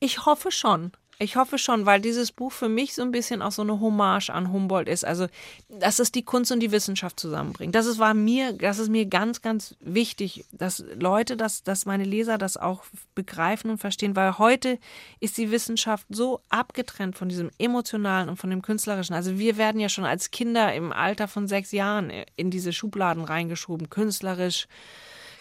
Ich 0.00 0.26
hoffe 0.26 0.50
schon. 0.50 0.92
Ich 1.22 1.36
hoffe 1.36 1.58
schon, 1.58 1.84
weil 1.84 2.00
dieses 2.00 2.32
Buch 2.32 2.50
für 2.50 2.70
mich 2.70 2.94
so 2.94 3.02
ein 3.02 3.10
bisschen 3.10 3.42
auch 3.42 3.52
so 3.52 3.60
eine 3.60 3.78
Hommage 3.78 4.30
an 4.30 4.50
Humboldt 4.52 4.88
ist. 4.88 5.04
Also, 5.04 5.26
dass 5.68 5.98
es 5.98 6.10
die 6.10 6.22
Kunst 6.22 6.50
und 6.50 6.60
die 6.60 6.72
Wissenschaft 6.72 7.20
zusammenbringt. 7.20 7.74
Das 7.74 7.84
ist, 7.84 7.98
war 7.98 8.14
mir, 8.14 8.54
das 8.54 8.78
ist 8.78 8.88
mir 8.88 9.04
ganz, 9.04 9.42
ganz 9.42 9.76
wichtig, 9.80 10.46
dass 10.50 10.82
Leute, 10.98 11.36
dass, 11.36 11.62
dass 11.62 11.84
meine 11.84 12.04
Leser 12.04 12.38
das 12.38 12.56
auch 12.56 12.84
begreifen 13.14 13.70
und 13.70 13.76
verstehen, 13.76 14.16
weil 14.16 14.38
heute 14.38 14.78
ist 15.20 15.36
die 15.36 15.50
Wissenschaft 15.50 16.06
so 16.08 16.40
abgetrennt 16.48 17.18
von 17.18 17.28
diesem 17.28 17.50
emotionalen 17.58 18.30
und 18.30 18.38
von 18.38 18.48
dem 18.48 18.62
künstlerischen. 18.62 19.14
Also 19.14 19.38
wir 19.38 19.58
werden 19.58 19.78
ja 19.78 19.90
schon 19.90 20.06
als 20.06 20.30
Kinder 20.30 20.72
im 20.72 20.90
Alter 20.90 21.28
von 21.28 21.46
sechs 21.46 21.70
Jahren 21.70 22.10
in 22.36 22.50
diese 22.50 22.72
Schubladen 22.72 23.24
reingeschoben, 23.24 23.90
künstlerisch, 23.90 24.68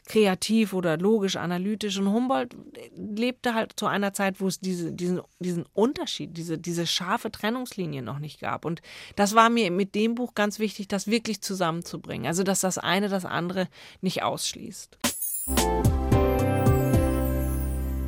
kreativ 0.10 0.74
oder 0.74 0.98
logisch, 0.98 1.38
analytisch. 1.38 1.98
Und 1.98 2.12
Humboldt 2.12 2.58
lebte 2.98 3.54
halt 3.54 3.74
zu 3.78 3.86
einer 3.86 4.12
Zeit, 4.12 4.42
wo 4.42 4.48
es 4.48 4.60
diese, 4.60 4.92
diesen, 4.92 5.22
diesen 5.40 5.66
Unterschied, 5.74 6.36
diese, 6.36 6.58
diese 6.58 6.86
scharfe 6.86 7.32
Trennungslinie 7.32 8.02
noch 8.02 8.20
nicht 8.20 8.42
gab. 8.42 8.66
Und 8.66 8.82
das 9.16 9.36
war 9.36 9.50
mir 9.50 9.72
mit 9.72 9.96
dem 9.96 10.16
Buch 10.16 10.34
ganz 10.34 10.60
wichtig, 10.60 10.90
das 10.90 11.08
wirklich 11.08 11.42
zusammenzubringen. 11.42 12.28
Also, 12.28 12.44
dass 12.44 12.60
das 12.60 12.78
eine 12.78 13.08
das 13.08 13.24
andere 13.24 13.68
nicht 14.02 14.24
ausschließt. 14.24 14.98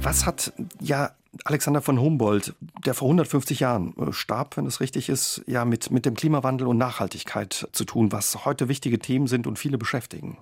Was 0.01 0.25
hat 0.25 0.51
ja 0.81 1.11
Alexander 1.45 1.81
von 1.81 1.99
Humboldt, 1.99 2.53
der 2.85 2.93
vor 2.93 3.07
150 3.07 3.61
Jahren 3.61 3.93
äh, 3.97 4.11
starb, 4.11 4.57
wenn 4.57 4.65
es 4.65 4.81
richtig 4.81 5.07
ist, 5.09 5.41
ja 5.47 5.63
mit, 5.65 5.89
mit 5.89 6.05
dem 6.05 6.15
Klimawandel 6.15 6.67
und 6.67 6.77
Nachhaltigkeit 6.77 7.69
zu 7.71 7.85
tun, 7.85 8.11
was 8.11 8.45
heute 8.45 8.67
wichtige 8.67 8.99
Themen 8.99 9.27
sind 9.27 9.47
und 9.47 9.57
viele 9.57 9.77
beschäftigen? 9.77 10.37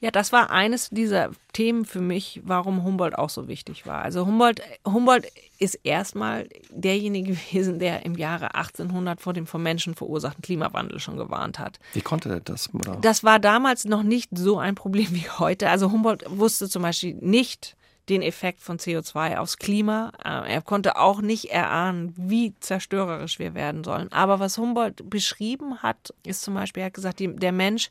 Ja, 0.00 0.10
das 0.10 0.32
war 0.32 0.50
eines 0.50 0.88
dieser 0.88 1.30
Themen 1.52 1.84
für 1.84 2.00
mich, 2.00 2.40
warum 2.44 2.84
Humboldt 2.84 3.18
auch 3.18 3.28
so 3.28 3.48
wichtig 3.48 3.86
war. 3.86 4.02
Also 4.02 4.24
Humboldt, 4.24 4.62
Humboldt 4.86 5.26
ist 5.58 5.74
erstmal 5.82 6.48
derjenige 6.70 7.32
gewesen, 7.50 7.78
der 7.78 8.06
im 8.06 8.14
Jahre 8.14 8.54
1800 8.54 9.20
vor 9.20 9.34
dem 9.34 9.46
vom 9.46 9.62
Menschen 9.62 9.94
verursachten 9.94 10.42
Klimawandel 10.42 11.00
schon 11.00 11.16
gewarnt 11.16 11.58
hat. 11.58 11.80
Wie 11.92 12.00
konnte 12.00 12.30
er 12.30 12.40
das? 12.40 12.72
Oder? 12.72 12.96
Das 13.02 13.24
war 13.24 13.40
damals 13.40 13.84
noch 13.84 14.02
nicht 14.02 14.30
so 14.32 14.58
ein 14.58 14.74
Problem 14.74 15.08
wie 15.10 15.28
heute. 15.28 15.68
Also 15.68 15.92
Humboldt 15.92 16.24
wusste 16.30 16.68
zum 16.68 16.82
Beispiel 16.82 17.16
nicht, 17.20 17.76
den 18.10 18.22
Effekt 18.22 18.60
von 18.60 18.78
CO2 18.78 19.38
aufs 19.38 19.56
Klima. 19.56 20.12
Er 20.22 20.60
konnte 20.60 20.96
auch 20.96 21.22
nicht 21.22 21.46
erahnen, 21.46 22.12
wie 22.16 22.54
zerstörerisch 22.60 23.38
wir 23.38 23.54
werden 23.54 23.84
sollen. 23.84 24.12
Aber 24.12 24.40
was 24.40 24.58
Humboldt 24.58 25.08
beschrieben 25.08 25.82
hat, 25.82 26.12
ist 26.26 26.42
zum 26.42 26.54
Beispiel, 26.54 26.82
er 26.82 26.86
hat 26.86 26.94
gesagt, 26.94 27.20
der 27.20 27.52
Mensch 27.52 27.90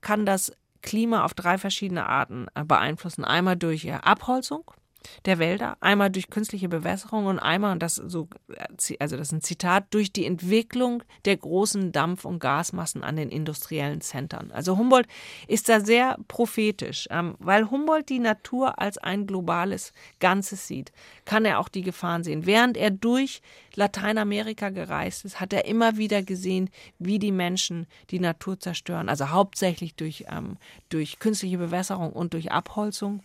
kann 0.00 0.24
das 0.24 0.52
Klima 0.82 1.24
auf 1.24 1.34
drei 1.34 1.58
verschiedene 1.58 2.06
Arten 2.06 2.46
beeinflussen. 2.64 3.24
Einmal 3.24 3.56
durch 3.56 3.92
Abholzung 3.92 4.70
der 5.24 5.38
Wälder, 5.38 5.76
einmal 5.80 6.10
durch 6.10 6.30
künstliche 6.30 6.68
Bewässerung 6.68 7.26
und 7.26 7.38
einmal, 7.38 7.72
und 7.72 7.82
das 7.82 7.96
so, 7.96 8.28
also 8.98 9.16
das 9.16 9.28
ist 9.28 9.32
ein 9.32 9.42
Zitat, 9.42 9.86
durch 9.90 10.12
die 10.12 10.26
Entwicklung 10.26 11.02
der 11.24 11.36
großen 11.36 11.92
Dampf- 11.92 12.24
und 12.24 12.38
Gasmassen 12.38 13.02
an 13.02 13.16
den 13.16 13.30
industriellen 13.30 14.00
Zentren. 14.00 14.52
Also 14.52 14.76
Humboldt 14.76 15.06
ist 15.48 15.68
da 15.68 15.80
sehr 15.80 16.18
prophetisch, 16.28 17.08
ähm, 17.10 17.34
weil 17.38 17.70
Humboldt 17.70 18.08
die 18.08 18.18
Natur 18.18 18.78
als 18.78 18.98
ein 18.98 19.26
globales 19.26 19.92
Ganzes 20.18 20.66
sieht, 20.66 20.92
kann 21.24 21.44
er 21.44 21.58
auch 21.58 21.68
die 21.68 21.82
Gefahren 21.82 22.24
sehen. 22.24 22.46
Während 22.46 22.76
er 22.76 22.90
durch 22.90 23.42
Lateinamerika 23.74 24.70
gereist 24.70 25.24
ist, 25.24 25.40
hat 25.40 25.52
er 25.52 25.64
immer 25.64 25.96
wieder 25.96 26.22
gesehen, 26.22 26.70
wie 26.98 27.18
die 27.18 27.32
Menschen 27.32 27.86
die 28.10 28.20
Natur 28.20 28.58
zerstören, 28.58 29.08
also 29.08 29.30
hauptsächlich 29.30 29.94
durch, 29.94 30.24
ähm, 30.28 30.56
durch 30.88 31.18
künstliche 31.18 31.58
Bewässerung 31.58 32.12
und 32.12 32.34
durch 32.34 32.52
Abholzung 32.52 33.22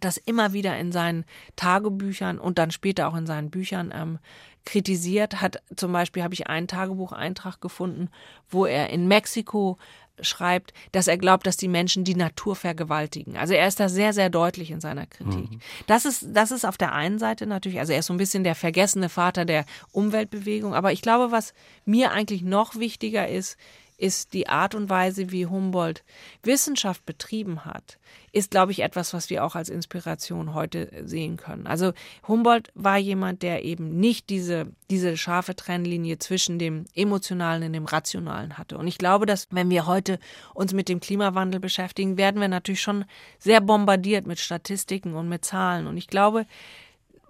das 0.00 0.16
immer 0.16 0.52
wieder 0.52 0.78
in 0.78 0.92
seinen 0.92 1.24
Tagebüchern 1.56 2.38
und 2.38 2.58
dann 2.58 2.70
später 2.70 3.08
auch 3.08 3.16
in 3.16 3.26
seinen 3.26 3.50
Büchern 3.50 3.92
ähm, 3.94 4.18
kritisiert 4.64 5.40
hat. 5.40 5.62
Zum 5.76 5.92
Beispiel 5.92 6.22
habe 6.22 6.34
ich 6.34 6.46
einen 6.46 6.68
Tagebucheintrag 6.68 7.60
gefunden, 7.60 8.10
wo 8.50 8.66
er 8.66 8.90
in 8.90 9.08
Mexiko 9.08 9.78
schreibt, 10.20 10.72
dass 10.92 11.08
er 11.08 11.16
glaubt, 11.16 11.46
dass 11.46 11.56
die 11.56 11.68
Menschen 11.68 12.04
die 12.04 12.14
Natur 12.14 12.56
vergewaltigen. 12.56 13.36
Also 13.36 13.54
er 13.54 13.68
ist 13.68 13.80
da 13.80 13.88
sehr, 13.88 14.12
sehr 14.12 14.30
deutlich 14.30 14.70
in 14.70 14.80
seiner 14.80 15.06
Kritik. 15.06 15.50
Mhm. 15.50 15.60
Das 15.86 16.04
ist, 16.04 16.26
das 16.32 16.50
ist 16.50 16.64
auf 16.64 16.76
der 16.76 16.92
einen 16.92 17.18
Seite 17.18 17.46
natürlich, 17.46 17.78
also 17.78 17.92
er 17.92 18.00
ist 18.00 18.06
so 18.06 18.14
ein 18.14 18.18
bisschen 18.18 18.44
der 18.44 18.54
vergessene 18.54 19.08
Vater 19.08 19.44
der 19.44 19.64
Umweltbewegung. 19.92 20.74
Aber 20.74 20.92
ich 20.92 21.02
glaube, 21.02 21.30
was 21.30 21.54
mir 21.84 22.12
eigentlich 22.12 22.42
noch 22.42 22.76
wichtiger 22.76 23.28
ist, 23.28 23.56
ist 23.98 24.32
die 24.32 24.48
Art 24.48 24.74
und 24.74 24.88
Weise, 24.88 25.30
wie 25.32 25.46
Humboldt 25.46 26.04
Wissenschaft 26.42 27.04
betrieben 27.04 27.64
hat, 27.64 27.98
ist, 28.32 28.52
glaube 28.52 28.72
ich, 28.72 28.80
etwas, 28.80 29.12
was 29.12 29.28
wir 29.28 29.44
auch 29.44 29.56
als 29.56 29.68
Inspiration 29.68 30.54
heute 30.54 30.90
sehen 31.04 31.36
können. 31.36 31.66
Also 31.66 31.92
Humboldt 32.26 32.70
war 32.74 32.96
jemand, 32.96 33.42
der 33.42 33.64
eben 33.64 33.98
nicht 33.98 34.30
diese, 34.30 34.68
diese 34.88 35.16
scharfe 35.16 35.56
Trennlinie 35.56 36.18
zwischen 36.18 36.58
dem 36.58 36.84
Emotionalen 36.94 37.64
und 37.64 37.72
dem 37.72 37.86
Rationalen 37.86 38.56
hatte. 38.56 38.78
Und 38.78 38.86
ich 38.86 38.98
glaube, 38.98 39.26
dass 39.26 39.48
wenn 39.50 39.68
wir 39.68 39.86
heute 39.86 40.20
uns 40.54 40.72
mit 40.72 40.88
dem 40.88 41.00
Klimawandel 41.00 41.60
beschäftigen, 41.60 42.16
werden 42.16 42.40
wir 42.40 42.48
natürlich 42.48 42.80
schon 42.80 43.04
sehr 43.38 43.60
bombardiert 43.60 44.26
mit 44.26 44.38
Statistiken 44.38 45.14
und 45.14 45.28
mit 45.28 45.44
Zahlen. 45.44 45.88
Und 45.88 45.96
ich 45.96 46.06
glaube, 46.06 46.46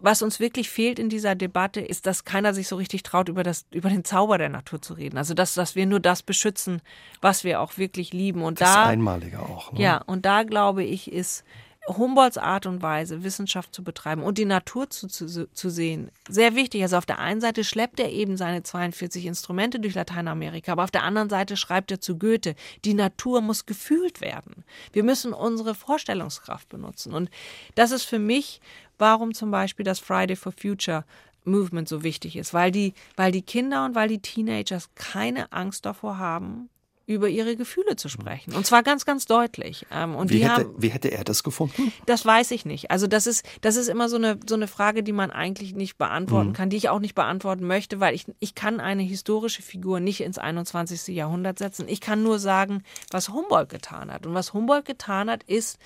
was 0.00 0.22
uns 0.22 0.40
wirklich 0.40 0.70
fehlt 0.70 0.98
in 0.98 1.08
dieser 1.08 1.34
Debatte, 1.34 1.80
ist, 1.80 2.06
dass 2.06 2.24
keiner 2.24 2.54
sich 2.54 2.68
so 2.68 2.76
richtig 2.76 3.02
traut, 3.02 3.28
über, 3.28 3.42
das, 3.42 3.66
über 3.70 3.88
den 3.88 4.04
Zauber 4.04 4.38
der 4.38 4.48
Natur 4.48 4.80
zu 4.80 4.94
reden. 4.94 5.18
Also, 5.18 5.34
dass, 5.34 5.54
dass 5.54 5.74
wir 5.74 5.86
nur 5.86 6.00
das 6.00 6.22
beschützen, 6.22 6.80
was 7.20 7.44
wir 7.44 7.60
auch 7.60 7.78
wirklich 7.78 8.12
lieben. 8.12 8.42
Und 8.42 8.60
das 8.60 8.72
da, 8.72 8.84
Einmalige 8.84 9.40
auch. 9.40 9.72
Ne? 9.72 9.80
Ja, 9.80 10.02
und 10.06 10.24
da 10.24 10.44
glaube 10.44 10.84
ich, 10.84 11.12
ist 11.12 11.44
Humboldts 11.88 12.36
Art 12.36 12.66
und 12.66 12.82
Weise, 12.82 13.24
Wissenschaft 13.24 13.74
zu 13.74 13.82
betreiben 13.82 14.22
und 14.22 14.38
die 14.38 14.44
Natur 14.44 14.90
zu, 14.90 15.06
zu, 15.06 15.48
zu 15.50 15.70
sehen, 15.70 16.10
sehr 16.28 16.54
wichtig. 16.54 16.82
Also 16.82 16.96
auf 16.98 17.06
der 17.06 17.18
einen 17.18 17.40
Seite 17.40 17.64
schleppt 17.64 17.98
er 18.00 18.10
eben 18.10 18.36
seine 18.36 18.62
42 18.62 19.24
Instrumente 19.26 19.80
durch 19.80 19.94
Lateinamerika, 19.94 20.72
aber 20.72 20.84
auf 20.84 20.90
der 20.90 21.04
anderen 21.04 21.30
Seite 21.30 21.56
schreibt 21.56 21.90
er 21.90 22.00
zu 22.00 22.18
Goethe, 22.18 22.54
die 22.84 22.94
Natur 22.94 23.40
muss 23.40 23.66
gefühlt 23.66 24.20
werden. 24.20 24.64
Wir 24.92 25.02
müssen 25.02 25.32
unsere 25.32 25.74
Vorstellungskraft 25.74 26.68
benutzen. 26.68 27.14
Und 27.14 27.30
das 27.74 27.90
ist 27.90 28.04
für 28.04 28.18
mich, 28.18 28.60
warum 28.98 29.34
zum 29.34 29.50
Beispiel 29.50 29.84
das 29.84 29.98
Friday 29.98 30.36
for 30.36 30.52
Future 30.52 31.04
Movement 31.44 31.88
so 31.88 32.02
wichtig 32.02 32.36
ist, 32.36 32.52
weil 32.54 32.70
die, 32.70 32.94
weil 33.16 33.32
die 33.32 33.42
Kinder 33.42 33.84
und 33.84 33.94
weil 33.94 34.08
die 34.08 34.20
Teenagers 34.20 34.90
keine 34.94 35.52
Angst 35.52 35.86
davor 35.86 36.18
haben, 36.18 36.68
über 37.08 37.30
ihre 37.30 37.56
Gefühle 37.56 37.96
zu 37.96 38.10
sprechen. 38.10 38.52
Und 38.54 38.66
zwar 38.66 38.82
ganz, 38.82 39.06
ganz 39.06 39.24
deutlich. 39.24 39.86
Ähm, 39.90 40.14
und 40.14 40.30
wie, 40.30 40.44
hätte, 40.44 40.64
haben, 40.64 40.74
wie 40.76 40.90
hätte 40.90 41.10
er 41.10 41.24
das 41.24 41.42
gefunden? 41.42 41.90
Das 42.04 42.26
weiß 42.26 42.50
ich 42.50 42.66
nicht. 42.66 42.90
Also 42.90 43.06
das 43.06 43.26
ist, 43.26 43.46
das 43.62 43.76
ist 43.76 43.88
immer 43.88 44.10
so 44.10 44.16
eine, 44.16 44.38
so 44.46 44.54
eine 44.54 44.68
Frage, 44.68 45.02
die 45.02 45.12
man 45.12 45.30
eigentlich 45.30 45.74
nicht 45.74 45.96
beantworten 45.96 46.50
mhm. 46.50 46.52
kann, 46.52 46.68
die 46.68 46.76
ich 46.76 46.90
auch 46.90 47.00
nicht 47.00 47.14
beantworten 47.14 47.66
möchte, 47.66 47.98
weil 47.98 48.14
ich, 48.14 48.26
ich 48.40 48.54
kann 48.54 48.78
eine 48.78 49.02
historische 49.02 49.62
Figur 49.62 50.00
nicht 50.00 50.20
ins 50.20 50.36
21. 50.36 51.08
Jahrhundert 51.16 51.58
setzen. 51.58 51.88
Ich 51.88 52.02
kann 52.02 52.22
nur 52.22 52.38
sagen, 52.38 52.82
was 53.10 53.30
Humboldt 53.30 53.70
getan 53.70 54.12
hat. 54.12 54.26
Und 54.26 54.34
was 54.34 54.52
Humboldt 54.52 54.84
getan 54.84 55.30
hat, 55.30 55.42
ist, 55.44 55.78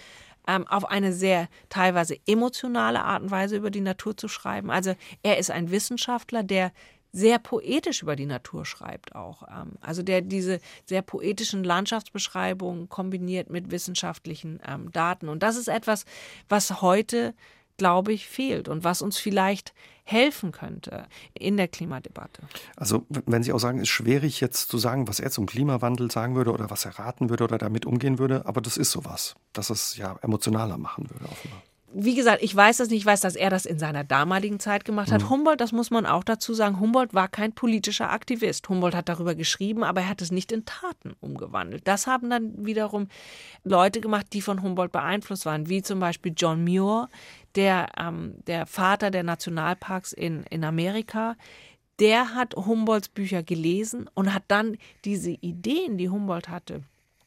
ähm, 0.46 0.66
auf 0.66 0.84
eine 0.84 1.12
sehr 1.12 1.48
teilweise 1.68 2.16
emotionale 2.26 3.02
Art 3.02 3.22
und 3.22 3.30
Weise 3.30 3.56
über 3.56 3.70
die 3.70 3.80
Natur 3.80 4.16
zu 4.16 4.28
schreiben. 4.28 4.70
Also 4.70 4.94
er 5.22 5.38
ist 5.38 5.50
ein 5.50 5.70
Wissenschaftler, 5.70 6.42
der 6.42 6.72
sehr 7.12 7.38
poetisch 7.38 8.02
über 8.02 8.16
die 8.16 8.26
Natur 8.26 8.64
schreibt 8.64 9.14
auch. 9.14 9.42
Ähm, 9.48 9.72
also 9.80 10.02
der 10.02 10.22
diese 10.22 10.60
sehr 10.86 11.02
poetischen 11.02 11.62
Landschaftsbeschreibungen 11.62 12.88
kombiniert 12.88 13.50
mit 13.50 13.70
wissenschaftlichen 13.70 14.60
ähm, 14.66 14.90
Daten. 14.92 15.28
Und 15.28 15.42
das 15.42 15.56
ist 15.56 15.68
etwas, 15.68 16.06
was 16.48 16.80
heute, 16.80 17.34
glaube 17.76 18.12
ich, 18.12 18.26
fehlt 18.26 18.68
und 18.68 18.82
was 18.82 19.02
uns 19.02 19.18
vielleicht 19.18 19.74
helfen 20.04 20.52
könnte 20.52 21.06
in 21.34 21.56
der 21.56 21.68
Klimadebatte. 21.68 22.42
Also 22.76 23.06
wenn 23.08 23.42
Sie 23.42 23.52
auch 23.52 23.58
sagen, 23.58 23.78
es 23.78 23.84
ist 23.84 23.90
schwierig 23.90 24.40
jetzt 24.40 24.68
zu 24.68 24.78
sagen, 24.78 25.08
was 25.08 25.20
er 25.20 25.30
zum 25.30 25.46
Klimawandel 25.46 26.10
sagen 26.10 26.34
würde 26.34 26.52
oder 26.52 26.70
was 26.70 26.84
er 26.84 26.98
raten 26.98 27.30
würde 27.30 27.44
oder 27.44 27.58
damit 27.58 27.86
umgehen 27.86 28.18
würde, 28.18 28.46
aber 28.46 28.60
das 28.60 28.76
ist 28.76 28.90
sowas, 28.90 29.34
dass 29.52 29.70
es 29.70 29.96
ja 29.96 30.16
emotionaler 30.22 30.78
machen 30.78 31.08
würde 31.10 31.24
offenbar 31.26 31.62
wie 31.94 32.14
gesagt, 32.14 32.42
ich 32.42 32.54
weiß 32.54 32.78
das 32.78 32.88
nicht, 32.88 33.00
ich 33.00 33.06
weiß, 33.06 33.20
dass 33.20 33.36
er 33.36 33.50
das 33.50 33.66
in 33.66 33.78
seiner 33.78 34.04
damaligen 34.04 34.60
Zeit 34.60 34.84
gemacht 34.84 35.12
hat. 35.12 35.22
Mhm. 35.22 35.30
Humboldt, 35.30 35.60
das 35.60 35.72
muss 35.72 35.90
man 35.90 36.06
auch 36.06 36.24
dazu 36.24 36.54
sagen, 36.54 36.80
Humboldt 36.80 37.14
war 37.14 37.28
kein 37.28 37.52
politischer 37.52 38.10
Aktivist. 38.10 38.68
Humboldt 38.68 38.94
hat 38.94 39.08
darüber 39.08 39.34
geschrieben, 39.34 39.84
aber 39.84 40.02
er 40.02 40.08
hat 40.08 40.22
es 40.22 40.30
nicht 40.30 40.52
in 40.52 40.64
Taten 40.64 41.14
umgewandelt. 41.20 41.86
Das 41.86 42.06
haben 42.06 42.30
dann 42.30 42.64
wiederum 42.64 43.08
Leute 43.64 44.00
gemacht, 44.00 44.26
die 44.32 44.40
von 44.42 44.62
Humboldt 44.62 44.92
beeinflusst 44.92 45.46
waren, 45.46 45.68
wie 45.68 45.82
zum 45.82 46.00
Beispiel 46.00 46.32
John 46.36 46.64
Muir, 46.64 47.08
der, 47.54 47.88
ähm, 47.98 48.36
der 48.46 48.66
Vater 48.66 49.10
der 49.10 49.22
Nationalparks 49.22 50.12
in, 50.12 50.44
in 50.44 50.64
Amerika. 50.64 51.36
Der 51.98 52.34
hat 52.34 52.54
Humboldts 52.56 53.08
Bücher 53.08 53.42
gelesen 53.42 54.08
und 54.14 54.32
hat 54.32 54.44
dann 54.48 54.78
diese 55.04 55.30
Ideen, 55.30 55.98
die 55.98 56.08
Humboldt 56.08 56.48
hatte, 56.48 56.82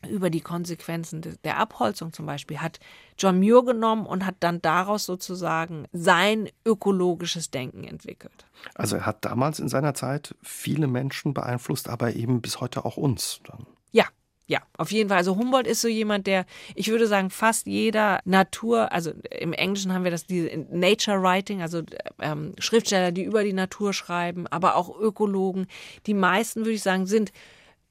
über 0.10 0.30
die 0.30 0.42
Konsequenzen 0.42 1.38
der 1.44 1.58
Abholzung 1.58 2.14
zum 2.14 2.26
Beispiel, 2.26 2.60
hat 2.60 2.80
John 3.18 3.40
Muir 3.40 3.64
genommen 3.64 4.06
und 4.06 4.26
hat 4.26 4.36
dann 4.40 4.62
daraus 4.62 5.06
sozusagen 5.06 5.86
sein 5.92 6.50
ökologisches 6.66 7.52
Denken 7.52 7.84
entwickelt. 7.84 8.46
Also 8.74 8.98
er 8.98 9.06
hat 9.06 9.26
damals 9.26 9.60
in 9.60 9.70
seiner 9.70 9.94
Zeit 9.94 10.36
viele 10.42 10.88
Menschen 10.88 11.34
beeinflusst, 11.34 11.90
aber 11.90 12.14
eben 12.14 12.42
bis 12.42 12.62
heute 12.62 12.86
auch 12.86 12.98
uns 12.98 13.40
dann. 13.46 13.66
Ja, 13.92 14.06
ja, 14.48 14.62
auf 14.78 14.92
jeden 14.92 15.10
Fall. 15.10 15.18
Also 15.18 15.36
Humboldt 15.38 15.66
ist 15.66 15.82
so 15.82 15.88
jemand, 15.88 16.28
der, 16.28 16.46
ich 16.76 16.90
würde 16.90 17.08
sagen, 17.08 17.32
fast 17.32 17.66
jeder 17.66 18.20
Natur, 18.26 18.92
also 18.92 19.12
im 19.32 19.54
Englischen 19.54 19.92
haben 19.92 20.04
wir 20.04 20.12
das 20.12 20.28
diese 20.28 20.56
Nature 20.70 21.22
Writing, 21.24 21.64
also 21.64 21.82
ähm, 22.20 22.54
Schriftsteller, 22.60 23.12
die 23.12 23.24
über 23.24 23.44
die 23.44 23.54
Natur 23.54 23.92
schreiben, 23.92 24.46
aber 24.48 24.76
auch 24.76 25.00
Ökologen. 25.00 25.66
Die 26.06 26.14
meisten, 26.14 26.60
würde 26.60 26.74
ich 26.74 26.84
sagen, 26.84 27.08
sind, 27.08 27.32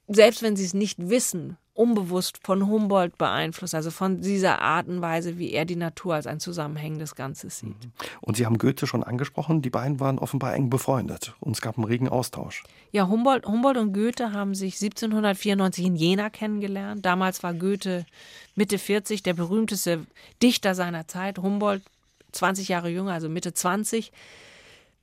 selbst 0.07 0.43
wenn 0.43 0.55
sie 0.55 0.65
es 0.65 0.75
nicht 0.75 1.09
wissen, 1.09 1.57
unbewusst 1.75 2.39
von 2.43 2.67
Humboldt 2.69 3.19
beeinflusst, 3.19 3.75
also 3.75 3.91
von 3.91 4.21
dieser 4.21 4.61
Art 4.61 4.87
und 4.87 5.01
Weise, 5.03 5.39
wie 5.39 5.53
er 5.53 5.65
die 5.65 5.77
Natur 5.77 6.15
als 6.15 6.27
ein 6.27 6.39
zusammenhängendes 6.39 7.17
Ganzes 7.17 7.59
sieht. 7.59 7.69
Mhm. 7.71 7.93
Und 8.21 8.37
Sie 8.37 8.47
haben 8.47 8.59
Goethe 8.59 8.87
schon 8.87 9.03
angesprochen, 9.03 9.61
die 9.61 9.71
beiden 9.71 9.99
waren 9.99 10.19
offenbar 10.19 10.55
eng 10.55 10.71
befreundet 10.71 11.35
und 11.41 11.57
es 11.57 11.61
gab 11.61 11.77
einen 11.77 11.85
regen 11.85 12.09
Austausch. 12.09 12.63
Ja, 12.93 13.09
Humboldt, 13.09 13.45
Humboldt 13.45 13.77
und 13.77 13.93
Goethe 13.93 14.33
haben 14.33 14.55
sich 14.55 14.75
1794 14.75 15.85
in 15.85 15.97
Jena 15.97 16.31
kennengelernt. 16.31 17.05
Damals 17.05 17.43
war 17.43 17.53
Goethe 17.55 18.07
Mitte 18.55 18.79
40, 18.79 19.25
der 19.25 19.35
berühmteste 19.35 20.07
Dichter 20.43 20.77
seiner 20.77 21.09
Zeit. 21.09 21.39
Humboldt 21.39 21.83
20 22.31 22.69
Jahre 22.69 22.89
jünger, 22.89 23.13
also 23.13 23.29
Mitte 23.29 23.53
20. 23.53 24.13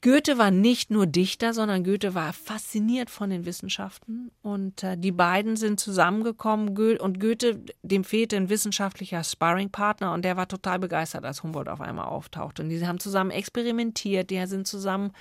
Goethe 0.04 0.40
war 0.40 0.50
nicht 0.50 0.90
nur 0.90 1.06
Dichter, 1.06 1.54
sondern 1.54 1.84
Goethe 1.84 2.16
war 2.16 2.34
fasziniert 2.34 3.12
von 3.12 3.30
den 3.30 3.46
Wissenschaften. 3.46 4.32
Und 4.42 4.82
äh, 4.82 4.98
die 4.98 5.12
beiden 5.12 5.58
sind 5.58 5.80
zusammengekommen. 5.80 6.74
Go 6.74 6.96
und 7.00 7.20
Goethe, 7.20 7.64
dem 7.84 8.04
fehlte 8.04 8.36
ein 8.36 8.50
wissenschaftlicher 8.50 9.24
Sparringpartner 9.24 10.12
und 10.12 10.26
der 10.26 10.38
war 10.38 10.48
total 10.48 10.80
begeistert, 10.80 11.24
als 11.24 11.44
Humboldt 11.44 11.70
auf 11.70 11.82
einmal 11.82 12.08
auftaucht. 12.08 12.60
Und 12.60 12.70
die 12.70 12.88
haben 12.88 13.00
zusammen 13.00 13.30
experimentiert, 13.30 14.32
die 14.32 14.44
sind 14.48 14.68
zusammen 14.68 15.12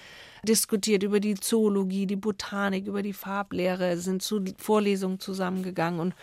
diskutiert 0.45 1.03
über 1.03 1.21
die 1.21 1.35
Zoologie, 1.35 2.07
die 2.07 2.17
Botanik, 2.17 2.87
über 2.87 3.03
die 3.03 3.13
Farblehre, 3.13 3.99
sind 3.99 4.23
zu 4.23 4.43
Vorlesungen 4.57 5.21
zusammengegangen. 5.21 6.01
Und 6.01 6.15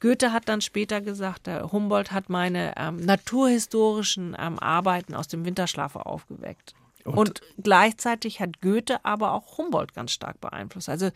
Goethe 0.00 0.32
hat 0.32 0.48
dann 0.48 0.60
später 0.60 1.00
gesagt, 1.00 1.46
der 1.46 1.70
Humboldt 1.70 2.10
hat 2.10 2.28
meine 2.28 2.74
ähm, 2.76 2.96
naturhistorischen 2.96 4.36
ähm, 4.36 4.58
Arbeiten 4.58 5.14
aus 5.14 5.28
dem 5.28 5.44
Winterschlaf 5.44 5.94
aufgeweckt. 5.94 6.74
Und, 7.04 7.16
und, 7.16 7.42
gleichzeitig 7.62 8.40
hat 8.40 8.60
Goethe 8.60 9.04
aber 9.04 9.32
auch 9.32 9.58
Humboldt 9.58 9.94
ganz 9.94 10.12
stark 10.12 10.40
beeinflusst. 10.40 10.88
Also 10.88 11.10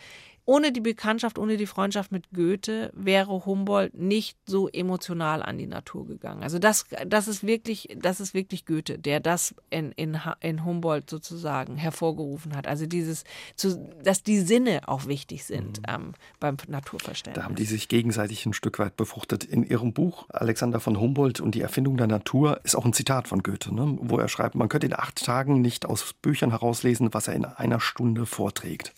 ohne 0.46 0.70
die 0.70 0.80
Bekanntschaft, 0.80 1.38
ohne 1.38 1.56
die 1.56 1.66
Freundschaft 1.66 2.12
mit 2.12 2.30
Goethe 2.30 2.92
wäre 2.94 3.44
Humboldt 3.44 3.94
nicht 3.94 4.38
so 4.46 4.68
emotional 4.68 5.42
an 5.42 5.58
die 5.58 5.66
Natur 5.66 6.06
gegangen. 6.06 6.44
Also 6.44 6.60
das, 6.60 6.86
das 7.04 7.26
ist 7.26 7.44
wirklich, 7.44 7.88
das 7.98 8.20
ist 8.20 8.32
wirklich 8.32 8.64
Goethe, 8.64 8.96
der 8.96 9.18
das 9.18 9.56
in, 9.70 9.90
in, 9.92 10.18
in 10.40 10.64
Humboldt 10.64 11.10
sozusagen 11.10 11.76
hervorgerufen 11.76 12.56
hat. 12.56 12.68
Also 12.68 12.86
dieses, 12.86 13.24
dass 14.02 14.22
die 14.22 14.38
Sinne 14.38 14.82
auch 14.86 15.06
wichtig 15.06 15.44
sind 15.44 15.78
mhm. 15.78 15.94
ähm, 15.94 16.12
beim 16.38 16.56
Naturverständnis. 16.68 17.42
Da 17.42 17.44
haben 17.44 17.56
die 17.56 17.64
sich 17.64 17.88
gegenseitig 17.88 18.46
ein 18.46 18.52
Stück 18.52 18.78
weit 18.78 18.96
befruchtet. 18.96 19.42
In 19.42 19.64
ihrem 19.64 19.92
Buch 19.92 20.26
Alexander 20.28 20.78
von 20.78 21.00
Humboldt 21.00 21.40
und 21.40 21.56
die 21.56 21.60
Erfindung 21.60 21.96
der 21.96 22.06
Natur 22.06 22.60
ist 22.62 22.76
auch 22.76 22.84
ein 22.84 22.92
Zitat 22.92 23.26
von 23.26 23.42
Goethe, 23.42 23.74
ne? 23.74 23.98
wo 24.00 24.18
er 24.18 24.28
schreibt, 24.28 24.54
man 24.54 24.68
könnte 24.68 24.86
in 24.86 24.94
acht 24.94 25.24
Tagen 25.24 25.60
nicht 25.60 25.86
aus 25.86 26.12
Büchern 26.22 26.50
herauslesen, 26.50 27.12
was 27.12 27.26
er 27.26 27.34
in 27.34 27.44
einer 27.44 27.80
Stunde 27.80 28.26
vorträgt. 28.26 28.92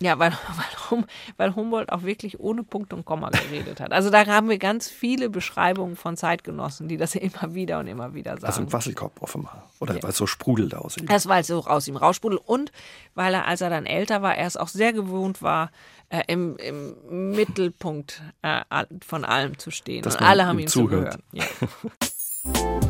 Ja, 0.00 0.18
weil, 0.18 0.32
weil, 0.90 1.04
weil 1.36 1.54
Humboldt 1.54 1.90
auch 1.90 2.02
wirklich 2.02 2.38
ohne 2.40 2.62
Punkt 2.62 2.92
und 2.92 3.04
Komma 3.04 3.30
geredet 3.30 3.80
hat. 3.80 3.92
Also 3.92 4.10
da 4.10 4.26
haben 4.26 4.48
wir 4.48 4.58
ganz 4.58 4.88
viele 4.88 5.28
Beschreibungen 5.28 5.96
von 5.96 6.16
Zeitgenossen, 6.16 6.88
die 6.88 6.96
das 6.96 7.14
immer 7.16 7.54
wieder 7.54 7.80
und 7.80 7.86
immer 7.86 8.14
wieder 8.14 8.32
sagen. 8.32 8.46
Also 8.46 8.60
ein 8.62 8.72
Wasselkopf 8.72 9.20
offenbar. 9.20 9.68
Oder 9.80 9.96
ja. 9.96 10.02
weil 10.02 10.10
es 10.10 10.16
so 10.16 10.26
sprudelt 10.26 10.74
aus 10.74 10.96
ihm. 10.96 11.06
Das, 11.06 11.26
weil 11.28 11.40
es 11.40 11.48
so 11.48 11.64
aus 11.64 11.88
ihm 11.88 11.96
raussprudelt. 11.96 12.42
Und 12.44 12.72
weil 13.14 13.34
er, 13.34 13.46
als 13.46 13.60
er 13.60 13.70
dann 13.70 13.86
älter 13.86 14.22
war, 14.22 14.36
er 14.36 14.46
es 14.46 14.56
auch 14.56 14.68
sehr 14.68 14.92
gewohnt 14.92 15.42
war, 15.42 15.70
äh, 16.10 16.22
im, 16.26 16.56
im 16.56 17.30
Mittelpunkt 17.32 18.22
äh, 18.42 18.62
von 19.06 19.24
allem 19.24 19.58
zu 19.58 19.70
stehen. 19.70 20.02
Dass 20.02 20.16
und 20.16 20.22
alle 20.22 20.46
haben 20.46 20.58
ihm 20.58 20.68
zugehört. 20.68 21.18
zugehört. 21.30 21.54
Ja. 22.44 22.78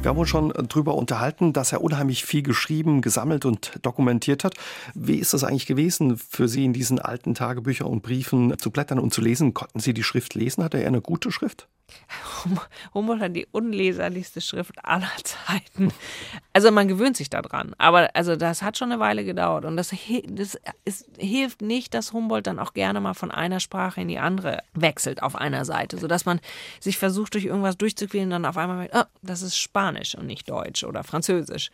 Wir 0.00 0.10
haben 0.10 0.18
uns 0.18 0.28
schon 0.28 0.52
darüber 0.52 0.94
unterhalten, 0.94 1.52
dass 1.52 1.72
er 1.72 1.82
unheimlich 1.82 2.24
viel 2.24 2.42
geschrieben, 2.42 3.02
gesammelt 3.02 3.44
und 3.44 3.72
dokumentiert 3.82 4.44
hat. 4.44 4.54
Wie 4.94 5.16
ist 5.16 5.34
das 5.34 5.42
eigentlich 5.42 5.66
gewesen 5.66 6.16
für 6.16 6.48
Sie 6.48 6.64
in 6.64 6.72
diesen 6.72 7.00
alten 7.00 7.34
Tagebüchern 7.34 7.88
und 7.88 8.02
Briefen 8.02 8.56
zu 8.58 8.70
blättern 8.70 9.00
und 9.00 9.12
zu 9.12 9.20
lesen? 9.20 9.54
Konnten 9.54 9.80
Sie 9.80 9.92
die 9.92 10.04
Schrift 10.04 10.34
lesen? 10.34 10.62
Hatte 10.62 10.78
er 10.78 10.86
eine 10.86 11.00
gute 11.00 11.32
Schrift? 11.32 11.68
Humboldt 12.94 13.22
hat 13.22 13.36
die 13.36 13.46
unleserlichste 13.50 14.40
Schrift 14.40 14.72
aller 14.84 15.10
Zeiten. 15.24 15.92
Also 16.52 16.70
man 16.70 16.88
gewöhnt 16.88 17.16
sich 17.16 17.30
daran. 17.30 17.74
Aber 17.78 18.10
also 18.14 18.36
das 18.36 18.62
hat 18.62 18.78
schon 18.78 18.92
eine 18.92 19.00
Weile 19.00 19.24
gedauert. 19.24 19.64
Und 19.64 19.76
das, 19.76 19.94
das 20.28 20.58
es 20.84 21.06
hilft 21.18 21.62
nicht, 21.62 21.94
dass 21.94 22.12
Humboldt 22.12 22.46
dann 22.46 22.58
auch 22.58 22.74
gerne 22.74 23.00
mal 23.00 23.14
von 23.14 23.30
einer 23.30 23.60
Sprache 23.60 24.00
in 24.00 24.08
die 24.08 24.18
andere 24.18 24.62
wechselt 24.74 25.22
auf 25.22 25.36
einer 25.36 25.64
Seite, 25.64 25.98
sodass 25.98 26.24
man 26.24 26.40
sich 26.80 26.98
versucht, 26.98 27.34
durch 27.34 27.44
irgendwas 27.44 27.78
durchzuquälen 27.78 28.30
dann 28.30 28.44
auf 28.44 28.56
einmal 28.56 28.76
merkt, 28.78 28.94
oh, 28.94 29.04
das 29.22 29.42
ist 29.42 29.56
Spanisch 29.56 30.14
und 30.14 30.26
nicht 30.26 30.48
Deutsch 30.48 30.84
oder 30.84 31.04
Französisch. 31.04 31.70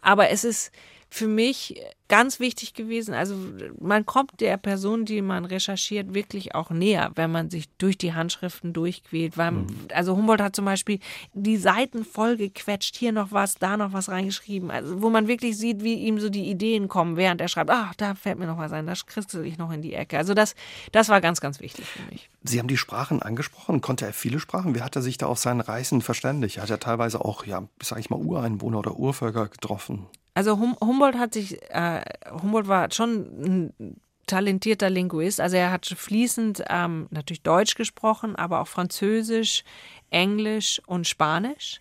Aber 0.00 0.30
es 0.30 0.44
ist 0.44 0.70
für 1.10 1.26
mich 1.26 1.80
ganz 2.08 2.40
wichtig 2.40 2.74
gewesen. 2.74 3.14
Also 3.14 3.34
man 3.78 4.06
kommt 4.06 4.40
der 4.40 4.56
Person, 4.56 5.04
die 5.04 5.20
man 5.20 5.44
recherchiert, 5.44 6.14
wirklich 6.14 6.54
auch 6.54 6.70
näher, 6.70 7.12
wenn 7.14 7.30
man 7.30 7.50
sich 7.50 7.68
durch 7.76 7.98
die 7.98 8.14
Handschriften 8.14 8.72
durchquält. 8.72 9.36
Weil, 9.36 9.52
mhm. 9.52 9.66
Also 9.92 10.16
Humboldt 10.16 10.40
hat 10.40 10.56
zum 10.56 10.64
Beispiel 10.64 11.00
die 11.34 11.56
Seiten 11.58 12.04
voll 12.04 12.36
gequetscht, 12.36 12.96
hier 12.96 13.12
noch 13.12 13.32
was, 13.32 13.56
da 13.56 13.76
noch 13.76 13.92
was 13.92 14.08
reingeschrieben. 14.08 14.70
Also 14.70 15.02
wo 15.02 15.10
man 15.10 15.28
wirklich 15.28 15.56
sieht, 15.58 15.82
wie 15.82 15.94
ihm 15.94 16.18
so 16.18 16.30
die 16.30 16.48
Ideen 16.50 16.88
kommen, 16.88 17.16
während 17.16 17.40
er 17.40 17.48
schreibt, 17.48 17.70
ach, 17.70 17.94
da 17.94 18.14
fällt 18.14 18.38
mir 18.38 18.46
noch 18.46 18.58
was 18.58 18.72
ein, 18.72 18.86
da 18.86 18.94
kriegst 18.94 19.34
ich 19.34 19.58
noch 19.58 19.70
in 19.70 19.82
die 19.82 19.94
Ecke. 19.94 20.16
Also 20.18 20.34
das, 20.34 20.54
das 20.92 21.08
war 21.08 21.20
ganz, 21.20 21.40
ganz 21.40 21.60
wichtig 21.60 21.84
für 21.86 22.02
mich. 22.10 22.30
Sie 22.42 22.58
haben 22.58 22.68
die 22.68 22.78
Sprachen 22.78 23.22
angesprochen. 23.22 23.80
Konnte 23.80 24.06
er 24.06 24.12
viele 24.12 24.40
Sprachen? 24.40 24.74
Wie 24.74 24.82
hat 24.82 24.96
er 24.96 25.02
sich 25.02 25.18
da 25.18 25.26
auf 25.26 25.38
seinen 25.38 25.60
Reisen 25.60 26.00
verständigt? 26.00 26.56
Er 26.56 26.62
hat 26.62 26.70
ja 26.70 26.76
teilweise 26.78 27.22
auch, 27.22 27.44
ja, 27.44 27.68
sag 27.82 27.98
ich 27.98 28.08
mal, 28.08 28.18
Ureinwohner 28.18 28.78
oder 28.78 28.96
Urvölker 28.96 29.48
getroffen. 29.48 30.06
Also 30.38 30.56
hum 30.60 30.76
Humboldt 30.80 31.18
hat 31.18 31.34
sich, 31.34 31.60
äh, 31.72 32.00
Humboldt 32.30 32.68
war 32.68 32.92
schon 32.92 33.72
ein 33.76 34.00
talentierter 34.28 34.88
Linguist. 34.88 35.40
Also 35.40 35.56
er 35.56 35.72
hat 35.72 35.86
fließend 35.86 36.62
ähm, 36.68 37.08
natürlich 37.10 37.42
Deutsch 37.42 37.74
gesprochen, 37.74 38.36
aber 38.36 38.60
auch 38.60 38.68
Französisch, 38.68 39.64
Englisch 40.10 40.80
und 40.86 41.08
Spanisch. 41.08 41.80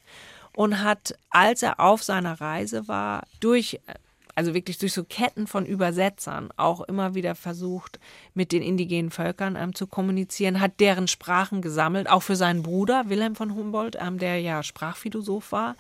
Und 0.55 0.82
hat, 0.82 1.14
als 1.30 1.62
er 1.62 1.80
auf 1.80 2.01
seiner 2.01 2.41
Reise 2.41 2.88
war, 2.88 3.28
durch 3.41 3.80
also 4.34 4.55
wirklich 4.55 4.80
durch 4.80 4.93
so 4.93 5.03
Ketten 5.03 5.45
von 5.45 5.68
Übersetzern 5.68 6.49
auch 6.58 6.82
immer 6.82 7.14
wieder 7.14 7.36
versucht, 7.36 7.99
mit 8.34 8.51
den 8.51 8.64
indigenen 8.64 9.12
Völkern 9.12 9.55
ähm, 9.55 9.76
zu 9.76 9.86
kommunizieren, 9.86 10.62
hat 10.62 10.80
deren 10.80 11.08
Sprachen 11.08 11.62
gesammelt, 11.62 12.10
auch 12.10 12.24
für 12.24 12.36
seinen 12.36 12.64
Bruder 12.64 13.08
Wilhelm 13.08 13.36
von 13.36 13.53
Humboldt, 13.53 13.97
ähm, 13.99 14.18
der 14.18 14.41
ja 14.41 14.64
Sprachphilosoph 14.64 15.51
war 15.51 15.76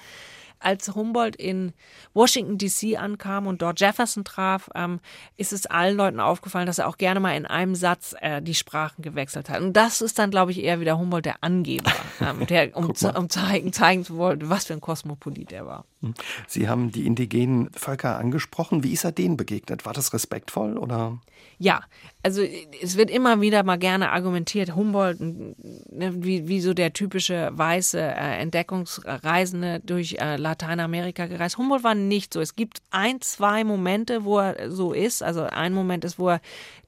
als 0.59 0.93
Humboldt 0.93 1.35
in 1.35 1.73
Washington 2.13 2.57
DC 2.57 2.99
ankam 2.99 3.47
und 3.47 3.61
dort 3.61 3.79
Jefferson 3.79 4.23
traf, 4.23 4.69
ähm, 4.75 4.99
ist 5.35 5.53
es 5.53 5.65
allen 5.65 5.97
Leuten 5.97 6.19
aufgefallen, 6.19 6.67
dass 6.67 6.79
er 6.79 6.87
auch 6.87 6.97
gerne 6.97 7.19
mal 7.19 7.35
in 7.35 7.45
einem 7.45 7.75
Satz 7.75 8.15
äh, 8.21 8.41
die 8.41 8.55
Sprachen 8.55 9.01
gewechselt 9.01 9.49
hat. 9.49 9.61
Und 9.61 9.73
das 9.73 10.01
ist 10.01 10.19
dann, 10.19 10.31
glaube 10.31 10.51
ich, 10.51 10.63
eher 10.63 10.79
wieder 10.79 10.97
Humboldt 10.97 11.25
der 11.25 11.43
Angeber, 11.43 11.91
ähm, 12.21 12.45
der, 12.47 12.75
um, 12.75 12.93
um 13.15 13.29
zeigen, 13.29 13.73
zeigen 13.73 14.03
zu 14.03 14.17
wollen, 14.17 14.49
was 14.49 14.65
für 14.65 14.73
ein 14.73 14.81
Kosmopolit 14.81 15.51
er 15.51 15.65
war. 15.65 15.85
Hm. 16.01 16.13
Sie 16.47 16.69
haben 16.69 16.91
die 16.91 17.05
indigenen 17.05 17.71
Völker 17.73 18.17
angesprochen. 18.17 18.83
Wie 18.83 18.93
ist 18.93 19.03
er 19.03 19.11
denen 19.11 19.37
begegnet? 19.37 19.85
War 19.85 19.93
das 19.93 20.13
respektvoll 20.13 20.77
oder? 20.77 21.19
Ja, 21.59 21.81
also 22.21 22.43
es 22.81 22.97
wird 22.97 23.09
immer 23.09 23.41
wieder 23.41 23.63
mal 23.63 23.77
gerne 23.77 24.11
argumentiert, 24.11 24.75
Humboldt, 24.75 25.19
ne, 25.19 26.13
wie, 26.23 26.47
wie 26.47 26.61
so 26.61 26.75
der 26.75 26.93
typische 26.93 27.49
weiße 27.51 27.99
äh, 27.99 28.37
Entdeckungsreisende 28.39 29.79
durch 29.83 30.17
äh, 30.19 30.35
Lateinamerika 30.35 31.25
gereist. 31.25 31.57
Humboldt 31.57 31.83
war 31.83 31.95
nicht 31.95 32.33
so. 32.33 32.41
Es 32.41 32.55
gibt 32.55 32.81
ein, 32.91 33.21
zwei 33.21 33.63
Momente, 33.63 34.23
wo 34.23 34.37
er 34.37 34.69
so 34.69 34.93
ist. 34.93 35.23
Also 35.23 35.43
ein 35.43 35.73
Moment 35.73 36.05
ist, 36.05 36.19
wo 36.19 36.29
er 36.29 36.41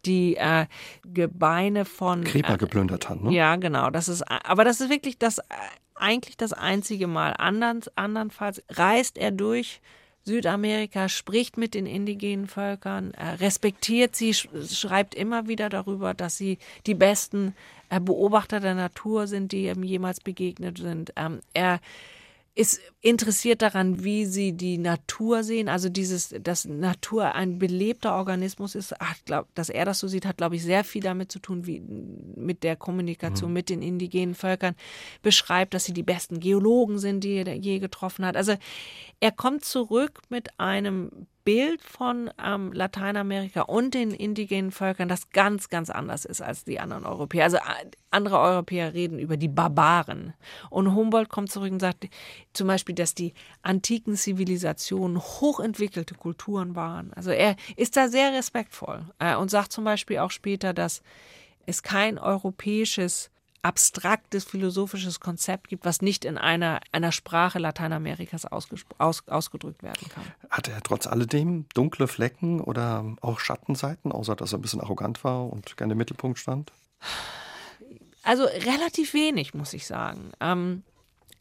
die 0.05 0.35
äh, 0.35 0.67
Gebeine 1.03 1.85
von 1.85 2.23
Crepa 2.23 2.57
geplündert 2.57 3.09
hat. 3.09 3.23
Ne? 3.23 3.33
Ja, 3.33 3.55
genau. 3.55 3.89
Das 3.89 4.07
ist, 4.07 4.23
aber 4.29 4.63
das 4.65 4.81
ist 4.81 4.89
wirklich 4.91 5.17
das 5.17 5.41
eigentlich 5.95 6.37
das 6.37 6.53
einzige 6.53 7.07
Mal. 7.07 7.33
Andern, 7.37 7.81
andernfalls 7.95 8.61
reist 8.69 9.17
er 9.17 9.31
durch 9.31 9.81
Südamerika, 10.29 11.09
spricht 11.09 11.57
mit 11.57 11.73
den 11.73 11.87
indigenen 11.87 12.47
Völkern, 12.47 13.13
respektiert 13.39 14.15
sie, 14.15 14.33
schreibt 14.33 15.15
immer 15.15 15.47
wieder 15.47 15.69
darüber, 15.69 16.13
dass 16.13 16.37
sie 16.37 16.59
die 16.85 16.93
besten 16.93 17.55
äh, 17.89 17.99
Beobachter 17.99 18.59
der 18.59 18.75
Natur 18.75 19.25
sind, 19.25 19.51
die 19.51 19.67
ihm 19.67 19.83
jemals 19.83 20.19
begegnet 20.19 20.77
sind. 20.77 21.13
Ähm, 21.15 21.39
er 21.55 21.79
ist 22.55 22.81
interessiert 23.01 23.61
daran, 23.61 24.03
wie 24.03 24.25
sie 24.25 24.53
die 24.53 24.77
Natur 24.77 25.43
sehen. 25.43 25.69
Also 25.69 25.89
dieses, 25.89 26.35
dass 26.41 26.65
Natur 26.65 27.35
ein 27.35 27.59
belebter 27.59 28.15
Organismus 28.15 28.75
ist, 28.75 28.99
ach, 28.99 29.15
glaub, 29.25 29.53
dass 29.55 29.69
er 29.69 29.85
das 29.85 29.99
so 29.99 30.07
sieht, 30.07 30.25
hat, 30.25 30.37
glaube 30.37 30.55
ich, 30.55 30.63
sehr 30.63 30.83
viel 30.83 31.01
damit 31.01 31.31
zu 31.31 31.39
tun, 31.39 31.65
wie 31.65 31.79
mit 31.79 32.63
der 32.63 32.75
Kommunikation 32.75 33.51
mhm. 33.51 33.53
mit 33.53 33.69
den 33.69 33.81
indigenen 33.81 34.35
Völkern. 34.35 34.75
Beschreibt, 35.21 35.73
dass 35.73 35.85
sie 35.85 35.93
die 35.93 36.03
besten 36.03 36.39
Geologen 36.39 36.99
sind, 36.99 37.23
die 37.23 37.35
er 37.35 37.55
je 37.55 37.79
getroffen 37.79 38.25
hat. 38.25 38.35
Also 38.35 38.55
er 39.19 39.31
kommt 39.31 39.63
zurück 39.63 40.21
mit 40.29 40.59
einem 40.59 41.27
Bild 41.49 41.81
von 41.81 42.29
ähm, 42.39 42.71
Lateinamerika 42.73 43.61
und 43.61 43.95
den 43.95 44.11
indigenen 44.11 44.69
Völkern, 44.69 45.09
das 45.09 45.31
ganz, 45.31 45.67
ganz 45.67 45.89
anders 45.89 46.23
ist 46.23 46.43
als 46.43 46.63
die 46.63 46.79
anderen 46.79 47.07
Europäer. 47.07 47.45
Also 47.45 47.57
äh, 47.57 47.89
andere 48.11 48.37
Europäer 48.37 48.93
reden 48.93 49.17
über 49.17 49.35
die 49.35 49.47
Barbaren. 49.47 50.35
Und 50.69 50.93
Humboldt 50.93 51.29
kommt 51.29 51.51
zurück 51.51 51.71
und 51.71 51.79
sagt 51.79 52.07
zum 52.53 52.67
Beispiel, 52.67 52.93
dass 52.93 53.15
die 53.15 53.33
antiken 53.63 54.15
Zivilisationen 54.15 55.17
hochentwickelte 55.17 56.13
Kulturen 56.13 56.75
waren. 56.75 57.13
Also 57.13 57.31
er 57.31 57.55
ist 57.75 57.97
da 57.97 58.09
sehr 58.09 58.31
respektvoll 58.31 59.05
äh, 59.17 59.35
und 59.35 59.49
sagt 59.49 59.73
zum 59.73 59.85
Beispiel 59.85 60.19
auch 60.19 60.29
später, 60.29 60.75
dass 60.75 61.01
es 61.65 61.81
kein 61.81 62.19
europäisches 62.19 63.31
abstraktes 63.61 64.45
philosophisches 64.45 65.19
Konzept 65.19 65.67
gibt, 65.67 65.85
was 65.85 66.01
nicht 66.01 66.25
in 66.25 66.37
einer, 66.37 66.79
einer 66.91 67.11
Sprache 67.11 67.59
Lateinamerikas 67.59 68.45
aus, 68.45 68.67
ausgedrückt 68.97 69.83
werden 69.83 70.09
kann. 70.09 70.23
Hatte 70.49 70.71
er 70.71 70.81
trotz 70.81 71.07
alledem 71.07 71.65
dunkle 71.73 72.07
Flecken 72.07 72.61
oder 72.61 73.05
auch 73.21 73.39
Schattenseiten, 73.39 74.11
außer 74.11 74.35
dass 74.35 74.53
er 74.53 74.59
ein 74.59 74.61
bisschen 74.61 74.81
arrogant 74.81 75.23
war 75.23 75.51
und 75.51 75.77
gerne 75.77 75.93
im 75.93 75.97
Mittelpunkt 75.97 76.39
stand? 76.39 76.71
Also 78.23 78.43
relativ 78.43 79.13
wenig, 79.13 79.53
muss 79.53 79.73
ich 79.73 79.87
sagen. 79.87 80.31
Ähm, 80.39 80.83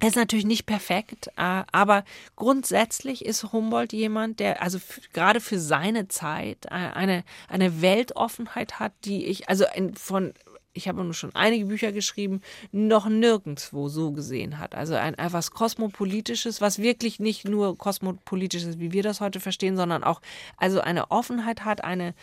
er 0.01 0.09
ist 0.09 0.16
natürlich 0.16 0.47
nicht 0.47 0.64
perfekt, 0.64 1.27
äh, 1.37 1.64
aber 1.73 2.05
grundsätzlich 2.37 3.25
ist 3.25 3.53
Humboldt 3.53 3.93
jemand, 3.93 4.39
der 4.39 4.62
also 4.62 4.79
gerade 5.12 5.41
für 5.41 5.59
seine 5.59 6.07
Zeit 6.07 6.66
äh, 6.66 6.75
eine, 6.75 7.25
eine 7.49 7.83
Weltoffenheit 7.83 8.79
hat, 8.79 8.93
die 9.05 9.27
ich, 9.27 9.49
also 9.49 9.64
von 9.97 10.35
ich 10.79 10.89
habe 10.89 11.05
nur 11.05 11.12
schon 11.12 11.35
einige 11.35 11.66
Bücher 11.66 11.93
geschrieben, 11.93 12.41
noch 12.72 13.09
nirgendwo 13.09 13.89
so 13.89 14.12
gesehen 14.12 14.59
hat. 14.59 14.74
Also 14.74 14.95
ein 14.95 15.14
etwas 15.14 15.51
Kosmopolitisches, 15.51 16.61
was 16.61 16.79
wirklich 16.79 17.20
nicht 17.20 17.47
nur 17.47 17.76
kosmopolitisch 17.76 18.64
ist, 18.64 18.79
wie 18.79 18.93
wir 18.93 19.03
das 19.03 19.20
heute 19.20 19.41
verstehen, 19.41 19.76
sondern 19.76 20.03
auch 20.05 20.22
also 20.57 20.81
eine 20.81 21.11
Offenheit 21.11 21.64
hat, 21.64 21.85
eine 21.85 22.14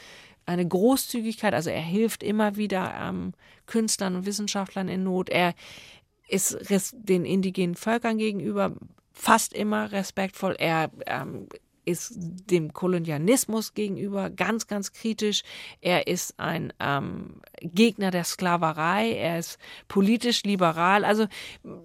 eine 0.47 0.68
Großzügigkeit, 0.68 1.56
also 1.56 1.72
er 1.72 1.82
hilft 1.82 2.22
immer 2.22 2.56
wieder 2.56 2.93
ähm, 3.01 3.34
Künstlern 3.66 4.16
und 4.16 4.26
Wissenschaftlern 4.28 4.88
in 4.89 5.03
Not. 5.03 5.30
Er 5.30 5.56
ist 6.28 6.58
den 6.93 7.26
indigenen 7.26 7.76
Völkern 7.76 8.20
gegenüber 8.20 8.74
fast 9.12 9.53
immer 9.53 9.91
respektvoll. 9.91 10.56
Er 10.60 10.91
ähm, 11.08 11.47
ist 11.86 12.14
dem 12.16 12.74
Kolonialismus 12.74 13.74
gegenüber 13.74 14.30
ganz, 14.30 14.68
ganz 14.68 14.92
kritisch. 14.92 15.44
Er 15.82 16.08
ist 16.08 16.40
ein 16.40 16.74
ähm, 16.80 17.42
Gegner 17.62 18.12
der 18.12 18.24
Sklaverei. 18.24 19.12
Er 19.12 19.40
ist 19.40 19.58
politisch 19.88 20.44
liberal. 20.44 21.06
Also 21.06 21.28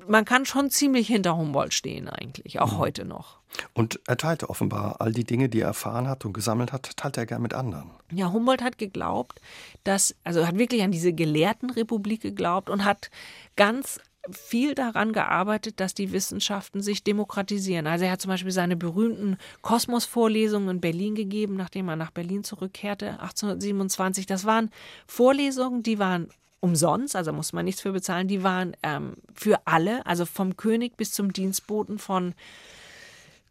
man 0.08 0.24
kann 0.24 0.46
schon 0.46 0.70
ziemlich 0.70 1.06
hinter 1.06 1.36
Humboldt 1.36 1.74
stehen 1.74 2.08
eigentlich, 2.08 2.60
auch 2.60 2.72
mhm. 2.72 2.78
heute 2.78 3.04
noch. 3.04 3.40
Und 3.74 4.00
er 4.06 4.16
teilte 4.16 4.48
offenbar 4.48 5.00
all 5.00 5.12
die 5.12 5.24
Dinge, 5.24 5.48
die 5.48 5.60
er 5.60 5.68
erfahren 5.68 6.08
hat 6.08 6.24
und 6.24 6.32
gesammelt 6.32 6.72
hat, 6.72 6.96
teilte 6.96 7.20
er 7.20 7.26
gern 7.26 7.42
mit 7.42 7.54
anderen. 7.54 7.90
Ja, 8.12 8.32
Humboldt 8.32 8.62
hat 8.62 8.78
geglaubt, 8.78 9.40
dass, 9.84 10.14
also 10.24 10.46
hat 10.46 10.56
wirklich 10.56 10.82
an 10.82 10.92
diese 10.92 11.12
Gelehrtenrepublik 11.12 12.20
geglaubt 12.20 12.70
und 12.70 12.84
hat 12.84 13.10
ganz 13.56 14.00
viel 14.30 14.74
daran 14.74 15.12
gearbeitet, 15.12 15.80
dass 15.80 15.94
die 15.94 16.12
Wissenschaften 16.12 16.82
sich 16.82 17.02
demokratisieren. 17.02 17.86
Also 17.86 18.04
er 18.04 18.12
hat 18.12 18.20
zum 18.20 18.30
Beispiel 18.30 18.52
seine 18.52 18.76
berühmten 18.76 19.38
Kosmos-Vorlesungen 19.62 20.68
in 20.68 20.80
Berlin 20.80 21.14
gegeben, 21.14 21.56
nachdem 21.56 21.88
er 21.88 21.96
nach 21.96 22.10
Berlin 22.10 22.44
zurückkehrte, 22.44 23.20
1827. 23.20 24.26
Das 24.26 24.44
waren 24.44 24.70
Vorlesungen, 25.06 25.82
die 25.82 25.98
waren 25.98 26.28
umsonst, 26.60 27.16
also 27.16 27.32
muss 27.32 27.52
man 27.52 27.64
nichts 27.64 27.80
für 27.80 27.92
bezahlen, 27.92 28.28
die 28.28 28.42
waren 28.42 28.76
ähm, 28.82 29.14
für 29.34 29.66
alle, 29.66 30.04
also 30.06 30.26
vom 30.26 30.56
König 30.56 30.96
bis 30.96 31.10
zum 31.12 31.32
Dienstboten 31.32 31.98
von 31.98 32.34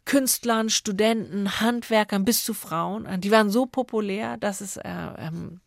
Künstlern, 0.04 0.70
Studenten, 0.70 1.60
Handwerkern 1.60 2.24
bis 2.24 2.44
zu 2.44 2.54
Frauen. 2.54 3.20
Die 3.20 3.30
waren 3.30 3.50
so 3.50 3.66
populär, 3.66 4.36
dass 4.36 4.60
es 4.60 4.76
äh, 4.76 4.82
ähm, 5.18 5.60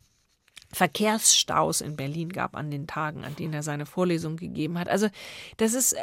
Verkehrsstaus 0.74 1.82
in 1.82 1.96
Berlin 1.96 2.30
gab 2.30 2.56
an 2.56 2.72
den 2.72 2.88
Tagen, 2.88 3.24
an 3.24 3.36
denen 3.36 3.54
er 3.54 3.64
seine 3.64 3.86
Vorlesung 3.86 4.38
gegeben 4.38 4.78
hat. 4.78 4.90
Also 4.90 5.08
das 5.58 5.74
ist, 5.74 5.94
äh, 5.94 6.00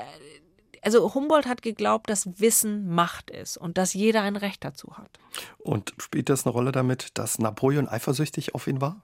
also 0.83 1.15
Humboldt 1.15 1.47
hat 1.47 1.63
geglaubt, 1.63 2.09
dass 2.09 2.41
Wissen 2.41 2.89
Macht 2.89 3.31
ist 3.31 3.57
und 3.57 3.77
dass 3.77 3.93
jeder 3.93 4.23
ein 4.23 4.37
Recht 4.37 4.65
dazu 4.65 4.97
hat. 4.97 5.11
Und 5.59 5.93
spielt 5.99 6.29
das 6.29 6.47
eine 6.47 6.53
Rolle 6.53 6.73
damit, 6.73 7.19
dass 7.19 7.39
Napoleon 7.39 7.89
eifersüchtig 7.89 8.55
auf 8.55 8.67
ihn 8.67 8.81
war? 8.81 9.03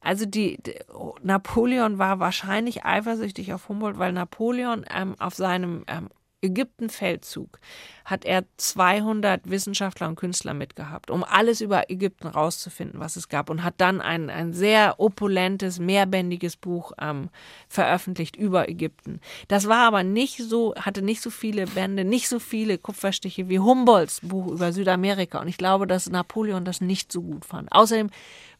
Also 0.00 0.26
die, 0.26 0.62
die 0.62 0.76
Napoleon 1.22 1.98
war 1.98 2.20
wahrscheinlich 2.20 2.84
eifersüchtig 2.84 3.52
auf 3.52 3.68
Humboldt, 3.68 3.98
weil 3.98 4.12
Napoleon 4.12 4.84
ähm, 4.94 5.16
auf 5.18 5.34
seinem 5.34 5.84
ähm, 5.88 6.08
Ägypten-Feldzug 6.42 7.58
hat 8.04 8.24
er 8.24 8.44
200 8.56 9.50
Wissenschaftler 9.50 10.08
und 10.08 10.16
Künstler 10.16 10.54
mitgehabt, 10.54 11.10
um 11.10 11.24
alles 11.24 11.60
über 11.60 11.90
Ägypten 11.90 12.28
rauszufinden, 12.28 13.00
was 13.00 13.16
es 13.16 13.28
gab, 13.28 13.50
und 13.50 13.64
hat 13.64 13.74
dann 13.78 14.00
ein, 14.00 14.30
ein 14.30 14.52
sehr 14.52 15.00
opulentes, 15.00 15.78
mehrbändiges 15.78 16.56
Buch 16.56 16.92
ähm, 17.00 17.30
veröffentlicht 17.68 18.36
über 18.36 18.68
Ägypten. 18.68 19.20
Das 19.48 19.66
war 19.66 19.86
aber 19.86 20.02
nicht 20.02 20.38
so, 20.38 20.74
hatte 20.76 21.02
nicht 21.02 21.20
so 21.20 21.30
viele 21.30 21.66
Bände, 21.66 22.04
nicht 22.04 22.28
so 22.28 22.38
viele 22.38 22.78
Kupferstiche 22.78 23.48
wie 23.48 23.58
Humboldts 23.58 24.20
Buch 24.22 24.48
über 24.48 24.72
Südamerika. 24.72 25.40
Und 25.40 25.48
ich 25.48 25.58
glaube, 25.58 25.86
dass 25.86 26.08
Napoleon 26.08 26.64
das 26.64 26.80
nicht 26.80 27.10
so 27.10 27.22
gut 27.22 27.44
fand. 27.44 27.72
Außerdem 27.72 28.10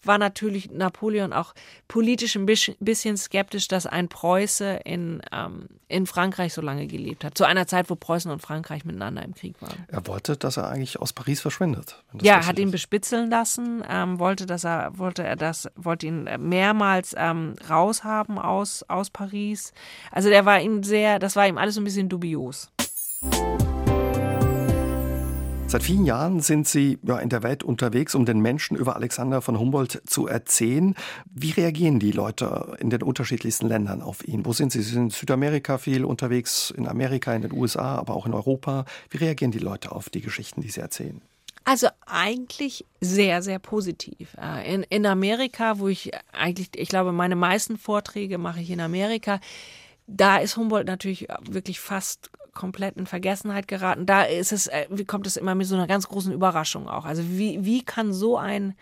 war 0.06 0.18
natürlich 0.18 0.70
Napoleon 0.70 1.32
auch 1.32 1.54
politisch 1.88 2.36
ein 2.36 2.46
bisschen 2.46 3.16
skeptisch, 3.16 3.68
dass 3.68 3.86
ein 3.86 4.08
Preuße 4.08 4.80
in, 4.84 5.22
ähm, 5.32 5.66
in 5.88 6.06
Frankreich 6.06 6.54
so 6.54 6.60
lange 6.60 6.86
gelebt 6.86 7.24
hat. 7.24 7.36
Zu 7.36 7.44
einer 7.44 7.66
Zeit, 7.66 7.90
wo 7.90 7.94
Preußen 7.94 8.30
und 8.30 8.40
Frankreich 8.40 8.84
miteinander 8.84 9.24
im 9.24 9.34
Krieg 9.34 9.60
waren. 9.60 9.86
Er 9.88 10.06
wollte, 10.06 10.36
dass 10.36 10.56
er 10.56 10.68
eigentlich 10.68 11.00
aus 11.00 11.12
Paris 11.12 11.40
verschwindet. 11.40 12.02
Ja, 12.20 12.46
hat 12.46 12.58
ihn 12.58 12.70
bespitzeln 12.70 13.30
lassen, 13.30 13.82
ähm, 13.88 14.18
wollte, 14.18 14.46
dass 14.46 14.64
er, 14.64 14.98
wollte 14.98 15.22
er 15.22 15.36
das, 15.36 15.68
wollte 15.76 16.06
ihn 16.06 16.28
mehrmals 16.38 17.14
ähm, 17.16 17.54
raushaben 17.68 18.38
aus, 18.38 18.84
aus 18.88 19.10
Paris. 19.10 19.72
Also 20.10 20.28
der 20.28 20.44
war 20.44 20.60
ihm 20.60 20.82
sehr, 20.82 21.18
das 21.18 21.36
war 21.36 21.46
ihm 21.46 21.58
alles 21.58 21.76
ein 21.76 21.84
bisschen 21.84 22.08
dubios. 22.08 22.70
Seit 25.68 25.82
vielen 25.82 26.06
Jahren 26.06 26.40
sind 26.40 26.68
Sie 26.68 26.96
ja, 27.02 27.18
in 27.18 27.28
der 27.28 27.42
Welt 27.42 27.64
unterwegs, 27.64 28.14
um 28.14 28.24
den 28.24 28.38
Menschen 28.38 28.76
über 28.76 28.94
Alexander 28.94 29.42
von 29.42 29.58
Humboldt 29.58 30.00
zu 30.06 30.28
erzählen. 30.28 30.94
Wie 31.28 31.50
reagieren 31.50 31.98
die 31.98 32.12
Leute 32.12 32.76
in 32.78 32.88
den 32.88 33.02
unterschiedlichsten 33.02 33.66
Ländern 33.66 34.00
auf 34.00 34.26
ihn? 34.26 34.46
Wo 34.46 34.52
sind 34.52 34.70
Sie? 34.70 34.80
Sie 34.80 34.92
sind 34.92 35.02
in 35.02 35.10
Südamerika 35.10 35.78
viel 35.78 36.04
unterwegs, 36.04 36.70
in 36.70 36.86
Amerika, 36.86 37.34
in 37.34 37.42
den 37.42 37.52
USA, 37.52 37.96
aber 37.96 38.14
auch 38.14 38.26
in 38.26 38.34
Europa. 38.34 38.84
Wie 39.10 39.18
reagieren 39.18 39.50
die 39.50 39.58
Leute 39.58 39.90
auf 39.90 40.08
die 40.08 40.20
Geschichten, 40.20 40.60
die 40.60 40.70
Sie 40.70 40.80
erzählen? 40.80 41.20
Also 41.64 41.88
eigentlich 42.06 42.86
sehr, 43.00 43.42
sehr 43.42 43.58
positiv. 43.58 44.36
Äh, 44.40 44.72
in, 44.72 44.82
in 44.84 45.04
Amerika, 45.04 45.80
wo 45.80 45.88
ich 45.88 46.12
eigentlich, 46.32 46.70
ich 46.76 46.88
glaube, 46.88 47.10
meine 47.10 47.34
meisten 47.34 47.76
Vorträge 47.76 48.38
mache 48.38 48.60
ich 48.60 48.70
in 48.70 48.80
Amerika, 48.80 49.40
da 50.06 50.36
ist 50.36 50.56
Humboldt 50.56 50.86
natürlich 50.86 51.26
wirklich 51.50 51.80
fast 51.80 52.30
komplett 52.56 52.96
in 52.96 53.06
Vergessenheit 53.06 53.68
geraten. 53.68 54.06
Da 54.06 54.24
ist 54.24 54.50
es, 54.50 54.66
äh, 54.66 54.86
wie 54.90 55.04
kommt 55.04 55.28
es 55.28 55.36
immer 55.36 55.54
mit 55.54 55.68
so 55.68 55.76
einer 55.76 55.86
ganz 55.86 56.08
großen 56.08 56.32
Überraschung 56.32 56.88
auch. 56.88 57.04
Also 57.04 57.22
wie, 57.28 57.64
wie 57.64 57.84
kann 57.84 58.12
so 58.12 58.36
ein 58.36 58.74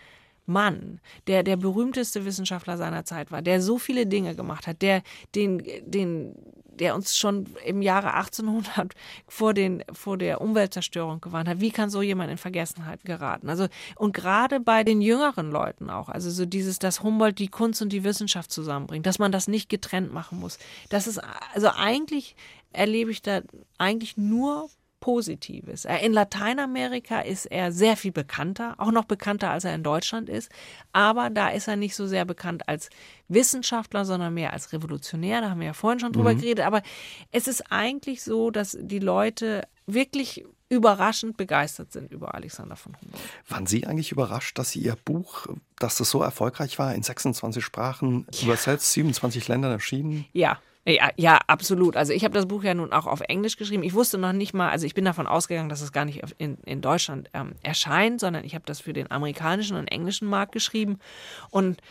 Mann, 0.47 0.99
der 1.27 1.43
der 1.43 1.57
berühmteste 1.57 2.25
Wissenschaftler 2.25 2.77
seiner 2.77 3.05
Zeit 3.05 3.31
war, 3.31 3.41
der 3.41 3.61
so 3.61 3.77
viele 3.77 4.05
Dinge 4.05 4.35
gemacht 4.35 4.67
hat, 4.67 4.81
der 4.81 5.01
den, 5.33 5.63
den, 5.85 6.35
der 6.65 6.93
uns 6.93 7.17
schon 7.17 7.47
im 7.65 7.81
Jahre 7.81 8.13
1800 8.13 8.93
vor 9.27 9.53
den 9.53 9.83
vor 9.91 10.17
der 10.17 10.41
Umweltzerstörung 10.41 11.19
gewarnt 11.21 11.49
hat. 11.49 11.61
Wie 11.61 11.71
kann 11.71 11.89
so 11.89 12.01
jemand 12.01 12.31
in 12.31 12.37
Vergessenheit 12.37 13.03
geraten? 13.05 13.49
Also 13.49 13.67
und 13.95 14.13
gerade 14.13 14.59
bei 14.59 14.83
den 14.83 15.01
jüngeren 15.01 15.51
Leuten 15.51 15.89
auch, 15.89 16.09
also 16.09 16.29
so 16.29 16.45
dieses, 16.45 16.77
dass 16.79 17.01
Humboldt 17.01 17.39
die 17.39 17.47
Kunst 17.47 17.81
und 17.81 17.89
die 17.89 18.03
Wissenschaft 18.03 18.51
zusammenbringt, 18.51 19.05
dass 19.05 19.19
man 19.19 19.31
das 19.31 19.47
nicht 19.47 19.69
getrennt 19.69 20.13
machen 20.13 20.39
muss. 20.39 20.59
Das 20.89 21.07
ist 21.07 21.19
also 21.53 21.69
eigentlich 21.75 22.35
erlebe 22.75 23.11
ich 23.11 23.21
da 23.21 23.41
eigentlich 23.77 24.17
nur 24.17 24.69
Positives. 25.05 25.85
In 26.01 26.13
Lateinamerika 26.13 27.19
ist 27.19 27.45
er 27.45 27.71
sehr 27.71 27.95
viel 27.95 28.11
bekannter, 28.11 28.73
auch 28.79 28.91
noch 28.91 29.05
bekannter, 29.05 29.51
als 29.51 29.63
er 29.63 29.75
in 29.75 29.83
Deutschland 29.83 30.29
ist. 30.29 30.49
Aber 30.93 31.29
da 31.29 31.49
ist 31.49 31.67
er 31.67 31.75
nicht 31.75 31.95
so 31.95 32.07
sehr 32.07 32.25
bekannt 32.25 32.67
als 32.67 32.89
Wissenschaftler, 33.27 34.03
sondern 34.05 34.33
mehr 34.33 34.51
als 34.51 34.73
Revolutionär. 34.73 35.41
Da 35.41 35.51
haben 35.51 35.59
wir 35.59 35.67
ja 35.67 35.73
vorhin 35.73 35.99
schon 35.99 36.11
drüber 36.11 36.33
mhm. 36.33 36.39
geredet. 36.39 36.65
Aber 36.65 36.81
es 37.31 37.47
ist 37.47 37.71
eigentlich 37.71 38.23
so, 38.23 38.49
dass 38.49 38.75
die 38.81 38.97
Leute 38.97 39.67
wirklich 39.85 40.43
überraschend 40.69 41.37
begeistert 41.37 41.91
sind 41.91 42.11
über 42.11 42.33
Alexander 42.33 42.75
von 42.75 42.93
Humboldt. 42.99 43.23
Waren 43.47 43.67
Sie 43.67 43.85
eigentlich 43.85 44.11
überrascht, 44.11 44.57
dass 44.57 44.71
Sie 44.71 44.79
Ihr 44.79 44.97
Buch, 45.05 45.45
dass 45.77 45.97
das 45.97 46.09
so 46.09 46.23
erfolgreich 46.23 46.79
war, 46.79 46.95
in 46.95 47.03
26 47.03 47.63
Sprachen 47.63 48.25
ja. 48.33 48.45
übersetzt, 48.45 48.91
27 48.93 49.47
Ländern 49.47 49.71
erschienen? 49.71 50.25
Ja, 50.33 50.59
ja, 50.87 51.09
ja, 51.15 51.39
absolut. 51.47 51.97
Also 51.97 52.13
ich 52.13 52.23
habe 52.23 52.35
das 52.35 52.47
Buch 52.47 52.63
ja 52.63 52.75
nun 52.75 52.93
auch 52.93 53.07
auf 53.07 53.21
Englisch 53.21 53.57
geschrieben. 53.57 53.81
Ich 53.83 53.93
wusste 53.93 54.19
noch 54.19 54.33
nicht 54.33 54.53
mal, 54.53 54.69
also 54.69 54.85
ich 54.85 54.93
bin 54.93 55.05
davon 55.05 55.25
ausgegangen, 55.25 55.69
dass 55.69 55.81
es 55.81 55.91
gar 55.91 56.05
nicht 56.05 56.21
in, 56.37 56.57
in 56.65 56.81
Deutschland 56.81 57.29
ähm, 57.33 57.53
erscheint, 57.63 58.19
sondern 58.19 58.43
ich 58.43 58.53
habe 58.53 58.65
das 58.67 58.81
für 58.81 58.93
den 58.93 59.09
amerikanischen 59.09 59.77
und 59.77 59.87
englischen 59.87 60.27
Markt 60.27 60.51
geschrieben. 60.51 60.99
Und 61.49 61.81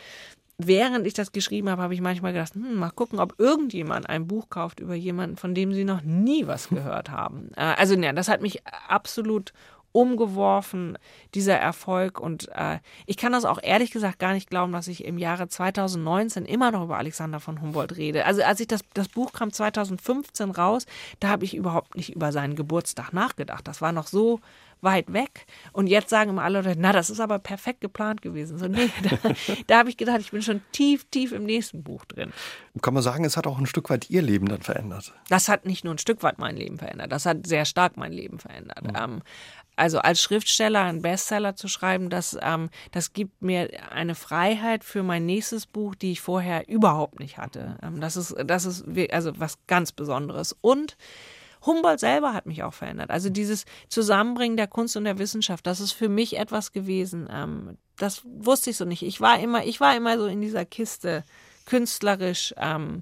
während 0.57 1.05
ich 1.07 1.13
das 1.13 1.33
geschrieben 1.33 1.69
habe, 1.69 1.81
habe 1.81 1.93
ich 1.93 1.99
manchmal 1.99 2.31
gedacht, 2.31 2.53
hm, 2.53 2.75
mal 2.75 2.91
gucken, 2.91 3.19
ob 3.19 3.37
irgendjemand 3.37 4.09
ein 4.09 4.27
Buch 4.27 4.49
kauft 4.49 4.79
über 4.79 4.95
jemanden, 4.95 5.35
von 5.35 5.53
dem 5.53 5.73
sie 5.73 5.83
noch 5.83 6.01
nie 6.01 6.47
was 6.47 6.69
gehört 6.69 7.09
haben. 7.09 7.51
Äh, 7.57 7.75
also 7.77 7.95
ja, 7.95 8.13
das 8.13 8.29
hat 8.29 8.41
mich 8.41 8.65
absolut 8.87 9.51
umgeworfen, 9.95 10.97
dieser 11.33 11.55
Erfolg. 11.55 12.19
Und 12.19 12.49
äh, 12.53 12.79
ich 13.05 13.15
kann 13.15 13.31
das 13.31 13.45
auch 13.45 13.59
ehrlich 13.63 13.91
gesagt 13.91 14.19
gar 14.19 14.33
nicht 14.33 14.49
glauben, 14.49 14.73
dass 14.73 14.89
ich 14.89 15.05
im 15.05 15.17
Jahre 15.17 15.47
2019 15.47 16.45
immer 16.45 16.71
noch 16.71 16.83
über 16.83 16.97
Alexander 16.97 17.39
von 17.39 17.61
Humboldt 17.61 17.95
rede. 17.95 18.25
Also 18.25 18.43
als 18.43 18.59
ich 18.59 18.67
das, 18.67 18.81
das 18.93 19.07
Buch 19.07 19.31
kam 19.31 19.53
2015 19.53 20.51
raus, 20.51 20.85
da 21.21 21.29
habe 21.29 21.45
ich 21.45 21.55
überhaupt 21.55 21.95
nicht 21.95 22.13
über 22.13 22.33
seinen 22.33 22.55
Geburtstag 22.55 23.13
nachgedacht. 23.13 23.65
Das 23.67 23.81
war 23.81 23.93
noch 23.93 24.07
so 24.07 24.41
weit 24.81 25.11
weg. 25.11 25.45
Und 25.73 25.87
jetzt 25.87 26.09
sagen 26.09 26.29
immer 26.29 26.43
alle 26.43 26.61
Leute, 26.61 26.79
na, 26.79 26.93
das 26.93 27.09
ist 27.09 27.19
aber 27.19 27.39
perfekt 27.39 27.81
geplant 27.81 28.21
gewesen. 28.21 28.57
So, 28.57 28.67
nee, 28.67 28.89
da, 29.03 29.31
da 29.67 29.77
habe 29.79 29.89
ich 29.89 29.97
gedacht, 29.97 30.19
ich 30.19 30.31
bin 30.31 30.41
schon 30.41 30.61
tief, 30.71 31.05
tief 31.09 31.31
im 31.31 31.43
nächsten 31.43 31.83
Buch 31.83 32.05
drin. 32.05 32.31
Kann 32.81 32.93
man 32.93 33.03
sagen, 33.03 33.25
es 33.25 33.35
hat 33.35 33.47
auch 33.47 33.57
ein 33.57 33.65
Stück 33.65 33.89
weit 33.89 34.09
Ihr 34.09 34.21
Leben 34.21 34.47
dann 34.47 34.61
verändert? 34.61 35.13
Das 35.29 35.49
hat 35.49 35.65
nicht 35.65 35.83
nur 35.83 35.93
ein 35.93 35.97
Stück 35.97 36.23
weit 36.23 36.39
mein 36.39 36.55
Leben 36.55 36.77
verändert, 36.77 37.11
das 37.11 37.25
hat 37.25 37.47
sehr 37.47 37.65
stark 37.65 37.97
mein 37.97 38.13
Leben 38.13 38.39
verändert. 38.39 38.83
Mhm. 38.83 38.95
Ähm, 38.95 39.21
also 39.75 39.99
als 39.99 40.21
Schriftsteller 40.21 40.81
einen 40.81 41.01
Bestseller 41.01 41.55
zu 41.55 41.67
schreiben, 41.67 42.09
das, 42.09 42.37
ähm, 42.41 42.69
das 42.91 43.13
gibt 43.13 43.41
mir 43.41 43.69
eine 43.91 44.15
Freiheit 44.15 44.83
für 44.83 45.03
mein 45.03 45.25
nächstes 45.25 45.65
Buch, 45.65 45.95
die 45.95 46.13
ich 46.13 46.21
vorher 46.21 46.67
überhaupt 46.67 47.19
nicht 47.19 47.37
hatte. 47.37 47.77
Ähm, 47.83 48.01
das 48.01 48.15
ist, 48.15 48.35
das 48.45 48.65
ist 48.65 48.85
also 49.11 49.39
was 49.39 49.57
ganz 49.67 49.91
Besonderes. 49.91 50.55
Und 50.61 50.97
Humboldt 51.65 51.99
selber 51.99 52.33
hat 52.33 52.45
mich 52.45 52.63
auch 52.63 52.73
verändert. 52.73 53.09
Also 53.09 53.29
dieses 53.29 53.65
Zusammenbringen 53.89 54.57
der 54.57 54.67
Kunst 54.67 54.95
und 54.97 55.03
der 55.03 55.17
Wissenschaft, 55.17 55.65
das 55.65 55.79
ist 55.79 55.91
für 55.91 56.09
mich 56.09 56.37
etwas 56.37 56.71
gewesen. 56.71 57.27
Ähm, 57.31 57.77
das 57.97 58.21
wusste 58.25 58.69
ich 58.69 58.77
so 58.77 58.85
nicht. 58.85 59.03
Ich 59.03 59.21
war 59.21 59.39
immer, 59.39 59.65
ich 59.65 59.79
war 59.79 59.95
immer 59.95 60.17
so 60.17 60.27
in 60.27 60.41
dieser 60.41 60.65
Kiste 60.65 61.23
künstlerisch. 61.65 62.53
Ähm, 62.57 63.01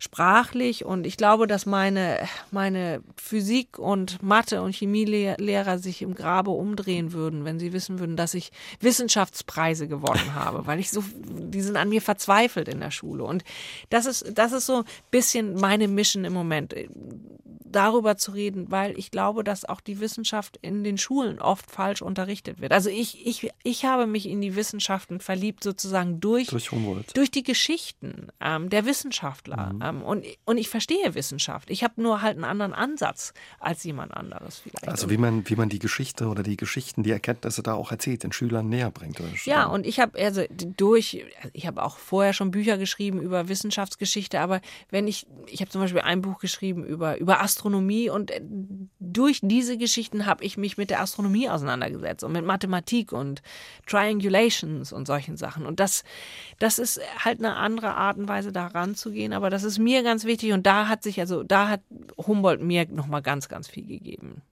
sprachlich 0.00 0.86
und 0.86 1.06
ich 1.06 1.18
glaube, 1.18 1.46
dass 1.46 1.66
meine, 1.66 2.26
meine 2.50 3.02
Physik 3.16 3.78
und 3.78 4.22
Mathe 4.22 4.62
und 4.62 4.74
Chemielehrer 4.74 5.78
sich 5.78 6.00
im 6.00 6.14
Grabe 6.14 6.50
umdrehen 6.50 7.12
würden, 7.12 7.44
wenn 7.44 7.58
sie 7.58 7.74
wissen 7.74 7.98
würden, 8.00 8.16
dass 8.16 8.32
ich 8.32 8.50
Wissenschaftspreise 8.80 9.88
gewonnen 9.88 10.34
habe, 10.34 10.66
weil 10.66 10.80
ich 10.80 10.90
so, 10.90 11.04
die 11.16 11.60
sind 11.60 11.76
an 11.76 11.90
mir 11.90 12.00
verzweifelt 12.00 12.66
in 12.66 12.80
der 12.80 12.90
Schule 12.90 13.24
und 13.24 13.44
das 13.90 14.06
ist, 14.06 14.32
das 14.34 14.52
ist 14.52 14.64
so 14.64 14.78
ein 14.78 14.84
bisschen 15.10 15.54
meine 15.54 15.86
Mission 15.86 16.24
im 16.24 16.32
Moment 16.32 16.74
darüber 17.70 18.16
zu 18.16 18.32
reden, 18.32 18.70
weil 18.70 18.98
ich 18.98 19.10
glaube, 19.10 19.44
dass 19.44 19.64
auch 19.64 19.80
die 19.80 20.00
Wissenschaft 20.00 20.58
in 20.62 20.84
den 20.84 20.98
Schulen 20.98 21.40
oft 21.40 21.70
falsch 21.70 22.02
unterrichtet 22.02 22.60
wird. 22.60 22.72
Also 22.72 22.90
ich, 22.90 23.26
ich, 23.26 23.50
ich 23.62 23.84
habe 23.84 24.06
mich 24.06 24.28
in 24.28 24.40
die 24.40 24.56
Wissenschaften 24.56 25.20
verliebt 25.20 25.62
sozusagen 25.62 26.20
durch, 26.20 26.48
durch, 26.48 26.72
Humboldt. 26.72 27.16
durch 27.16 27.30
die 27.30 27.42
Geschichten 27.42 28.28
ähm, 28.40 28.70
der 28.70 28.86
Wissenschaftler. 28.86 29.72
Mhm. 29.72 29.82
Und, 29.98 30.24
und 30.44 30.58
ich 30.58 30.68
verstehe 30.68 31.14
Wissenschaft. 31.14 31.70
Ich 31.70 31.84
habe 31.84 32.00
nur 32.00 32.22
halt 32.22 32.36
einen 32.36 32.44
anderen 32.44 32.72
Ansatz 32.72 33.32
als 33.58 33.84
jemand 33.84 34.14
anderes 34.14 34.58
vielleicht. 34.58 34.88
Also 34.88 35.10
wie 35.10 35.18
man, 35.18 35.48
wie 35.48 35.56
man 35.56 35.68
die 35.68 35.78
Geschichte 35.78 36.28
oder 36.28 36.42
die 36.42 36.56
Geschichten, 36.56 37.02
die 37.02 37.10
Erkenntnisse 37.10 37.62
da 37.62 37.74
auch 37.74 37.90
erzählt, 37.90 38.22
den 38.22 38.32
Schülern 38.32 38.68
näher 38.68 38.90
bringt. 38.90 39.20
Ja, 39.44 39.66
und 39.66 39.86
ich 39.86 40.00
habe 40.00 40.18
also 40.18 40.44
durch, 40.48 41.24
ich 41.52 41.66
habe 41.66 41.82
auch 41.82 41.98
vorher 41.98 42.32
schon 42.32 42.50
Bücher 42.50 42.78
geschrieben 42.78 43.20
über 43.20 43.48
Wissenschaftsgeschichte, 43.48 44.40
aber 44.40 44.60
wenn 44.90 45.08
ich, 45.08 45.26
ich 45.46 45.60
habe 45.60 45.70
zum 45.70 45.80
Beispiel 45.80 46.00
ein 46.00 46.22
Buch 46.22 46.38
geschrieben 46.38 46.84
über, 46.84 47.18
über 47.18 47.40
Astronomie, 47.40 47.80
Astronomie 47.80 48.10
und 48.10 48.30
äh, 48.30 48.40
durch 48.98 49.40
diese 49.42 49.76
Geschichten 49.76 50.26
habe 50.26 50.44
ich 50.44 50.56
mich 50.56 50.76
mit 50.76 50.90
der 50.90 51.00
Astronomie 51.00 51.48
auseinandergesetzt 51.48 52.24
und 52.24 52.32
mit 52.32 52.44
Mathematik 52.44 53.12
und 53.12 53.42
Triangulations 53.86 54.92
und 54.92 55.06
solchen 55.06 55.36
Sachen. 55.36 55.66
Und 55.66 55.80
das, 55.80 56.04
das 56.58 56.78
ist 56.78 57.00
halt 57.24 57.38
eine 57.38 57.56
andere 57.56 57.94
Art 57.94 58.18
und 58.18 58.28
Weise, 58.28 58.52
da 58.52 58.68
ranzugehen, 58.68 59.32
aber 59.32 59.50
das 59.50 59.64
ist 59.64 59.78
mir 59.80 60.02
ganz 60.02 60.24
wichtig 60.24 60.52
und 60.52 60.66
da 60.66 60.88
hat 60.88 61.02
sich, 61.02 61.20
also 61.20 61.42
da 61.42 61.68
hat 61.68 61.80
Humboldt 62.16 62.62
mir 62.62 62.86
nochmal 62.88 63.22
ganz, 63.22 63.48
ganz 63.48 63.68
viel 63.68 63.86
gegeben. 63.86 64.42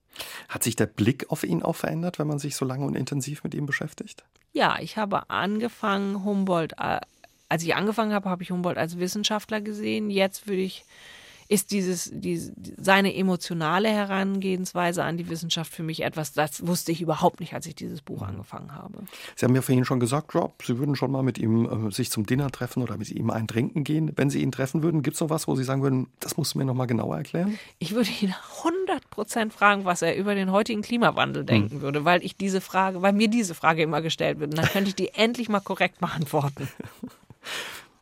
Hat 0.48 0.64
sich 0.64 0.74
der 0.74 0.86
Blick 0.86 1.30
auf 1.30 1.44
ihn 1.44 1.62
auch 1.62 1.76
verändert, 1.76 2.18
wenn 2.18 2.26
man 2.26 2.38
sich 2.38 2.56
so 2.56 2.64
lange 2.64 2.84
und 2.84 2.96
intensiv 2.96 3.44
mit 3.44 3.54
ihm 3.54 3.66
beschäftigt? 3.66 4.24
Ja, 4.52 4.78
ich 4.80 4.96
habe 4.96 5.30
angefangen, 5.30 6.24
Humboldt, 6.24 6.72
äh, 6.78 7.00
als 7.48 7.62
ich 7.62 7.74
angefangen 7.74 8.12
habe, 8.12 8.28
habe 8.28 8.42
ich 8.42 8.50
Humboldt 8.50 8.78
als 8.78 8.98
Wissenschaftler 8.98 9.60
gesehen. 9.60 10.10
Jetzt 10.10 10.46
würde 10.46 10.62
ich 10.62 10.84
ist 11.48 11.70
dieses, 11.70 12.10
die, 12.12 12.36
seine 12.76 13.14
emotionale 13.14 13.88
Herangehensweise 13.88 15.02
an 15.02 15.16
die 15.16 15.30
Wissenschaft 15.30 15.72
für 15.72 15.82
mich 15.82 16.02
etwas, 16.02 16.34
das 16.34 16.66
wusste 16.66 16.92
ich 16.92 17.00
überhaupt 17.00 17.40
nicht, 17.40 17.54
als 17.54 17.66
ich 17.66 17.74
dieses 17.74 18.02
Buch 18.02 18.22
angefangen 18.22 18.74
habe. 18.74 19.04
Sie 19.34 19.46
haben 19.46 19.54
ja 19.54 19.62
vorhin 19.62 19.86
schon 19.86 19.98
gesagt, 19.98 20.34
Rob, 20.34 20.62
Sie 20.62 20.78
würden 20.78 20.94
schon 20.94 21.10
mal 21.10 21.22
mit 21.22 21.38
ihm 21.38 21.88
äh, 21.88 21.90
sich 21.90 22.10
zum 22.10 22.26
Dinner 22.26 22.50
treffen 22.50 22.82
oder 22.82 22.98
mit 22.98 23.10
ihm 23.10 23.30
ein 23.30 23.48
Trinken 23.48 23.82
gehen. 23.82 24.12
Wenn 24.14 24.28
Sie 24.28 24.42
ihn 24.42 24.52
treffen 24.52 24.82
würden, 24.82 25.02
gibt 25.02 25.14
es 25.14 25.20
noch 25.20 25.30
was, 25.30 25.48
wo 25.48 25.56
Sie 25.56 25.64
sagen 25.64 25.82
würden, 25.82 26.08
das 26.20 26.36
musst 26.36 26.54
du 26.54 26.58
mir 26.58 26.66
noch 26.66 26.74
mal 26.74 26.86
genauer 26.86 27.16
erklären? 27.16 27.58
Ich 27.78 27.94
würde 27.94 28.10
ihn 28.20 28.34
100 28.58 29.08
Prozent 29.08 29.54
fragen, 29.54 29.86
was 29.86 30.02
er 30.02 30.16
über 30.16 30.34
den 30.34 30.52
heutigen 30.52 30.82
Klimawandel 30.82 31.44
denken 31.44 31.76
hm. 31.76 31.80
würde, 31.80 32.04
weil 32.04 32.22
ich 32.22 32.36
diese 32.36 32.60
Frage, 32.60 33.00
weil 33.00 33.14
mir 33.14 33.28
diese 33.28 33.54
Frage 33.54 33.82
immer 33.82 34.02
gestellt 34.02 34.38
wird. 34.38 34.50
Und 34.50 34.58
dann 34.58 34.66
könnte 34.66 34.90
ich 34.90 34.96
die 34.96 35.08
endlich 35.14 35.48
mal 35.48 35.60
korrekt 35.60 35.98
beantworten. 36.00 36.68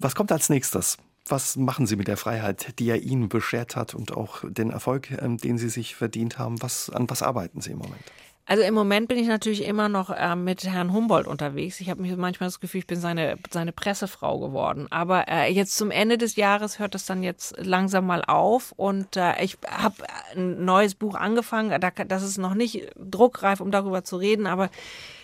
Was 0.01 0.15
kommt 0.15 0.33
als 0.33 0.49
nächstes? 0.49 0.99
Was 1.29 1.57
machen 1.57 1.87
Sie 1.87 1.97
mit 1.97 2.09
der 2.09 2.17
Freiheit, 2.17 2.79
die 2.79 2.89
er 2.89 3.03
Ihnen 3.03 3.29
beschert 3.29 3.77
hat 3.77 3.95
und 3.95 4.13
auch 4.13 4.45
den 4.49 4.71
Erfolg, 4.71 5.11
ähm, 5.11 5.39
den 5.39 5.59
Sie 5.59 5.69
sich 5.69 5.97
verdient 5.97 6.39
haben? 6.39 6.63
Was, 6.63 6.91
an 6.91 7.11
was 7.11 7.23
arbeiten 7.23 7.61
Sie 7.61 7.73
im 7.73 7.79
Moment? 7.79 8.05
Also 8.49 8.63
im 8.63 8.75
Moment 8.75 9.09
bin 9.09 9.19
ich 9.19 9.27
natürlich 9.27 9.65
immer 9.65 9.89
noch 9.89 10.09
äh, 10.09 10.37
mit 10.37 10.63
Herrn 10.63 10.93
Humboldt 10.93 11.27
unterwegs. 11.27 11.81
Ich 11.81 11.91
habe 11.91 12.01
mich 12.01 12.17
manchmal 12.17 12.47
das 12.47 12.61
Gefühl, 12.61 12.79
ich 12.79 12.87
bin 12.87 13.01
seine, 13.01 13.39
seine 13.51 13.73
Pressefrau 13.73 14.39
geworden. 14.39 14.87
Aber 14.91 15.27
äh, 15.27 15.53
jetzt 15.53 15.77
zum 15.77 15.91
Ende 15.91 16.17
des 16.17 16.37
Jahres 16.37 16.79
hört 16.79 16.95
es 16.95 17.07
dann 17.07 17.25
jetzt 17.25 17.57
langsam 17.59 18.07
mal 18.07 18.23
auf. 18.25 18.71
Und 18.77 19.17
äh, 19.17 19.43
ich 19.43 19.59
habe 19.69 19.97
ein 20.37 20.65
neues 20.65 20.95
Buch 20.95 21.17
angefangen. 21.17 21.81
Da, 21.81 21.91
das 21.91 22.23
ist 22.23 22.39
noch 22.39 22.55
nicht 22.55 22.89
druckreif, 22.97 23.61
um 23.61 23.73
darüber 23.73 24.05
zu 24.05 24.17
reden. 24.17 24.47
Aber 24.47 24.71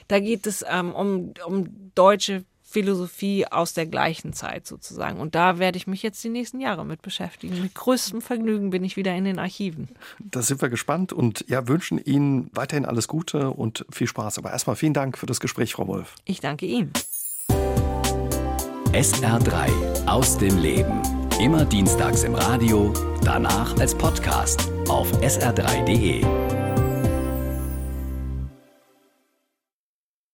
da 0.09 0.19
geht 0.19 0.49
es 0.49 0.65
ähm, 0.69 0.93
um, 0.93 1.33
um 1.47 1.93
deutsche 1.95 2.45
Philosophie 2.73 3.47
aus 3.47 3.75
der 3.75 3.87
gleichen 3.87 4.33
Zeit 4.33 4.67
sozusagen. 4.67 5.21
Und 5.21 5.35
da 5.35 5.59
werde 5.59 5.77
ich 5.77 5.87
mich 5.87 6.03
jetzt 6.03 6.25
die 6.25 6.31
nächsten 6.31 6.59
Jahre 6.59 6.87
mit 6.87 7.03
beschäftigen. 7.03 7.61
Mit 7.61 7.75
größtem 7.75 8.23
Vergnügen 8.23 8.71
bin 8.71 8.83
ich 8.83 8.97
wieder 8.97 9.15
in 9.15 9.25
den 9.25 9.39
Archiven. 9.39 9.89
Da 10.19 10.41
sind 10.41 10.63
wir 10.63 10.71
gespannt 10.71 11.13
und 11.13 11.45
ja, 11.49 11.69
wünschen 11.69 11.99
Ihnen 12.03 12.51
weiterhin 12.55 12.87
alles 12.87 13.09
Gute 13.09 13.51
und 13.51 13.85
viel 13.91 14.07
Spaß. 14.07 14.39
Aber 14.39 14.53
erstmal 14.53 14.77
vielen 14.77 14.95
Dank 14.95 15.19
für 15.19 15.27
das 15.27 15.39
Gespräch, 15.39 15.75
Frau 15.75 15.87
Wolf. 15.87 16.15
Ich 16.25 16.41
danke 16.41 16.65
Ihnen. 16.65 16.93
SR3 18.93 20.07
aus 20.07 20.39
dem 20.39 20.59
Leben. 20.59 21.03
Immer 21.41 21.65
dienstags 21.65 22.25
im 22.25 22.35
Radio, 22.35 22.93
danach 23.23 23.79
als 23.79 23.95
Podcast 23.95 24.71
auf 24.89 25.11
sr3.de. 25.21 26.62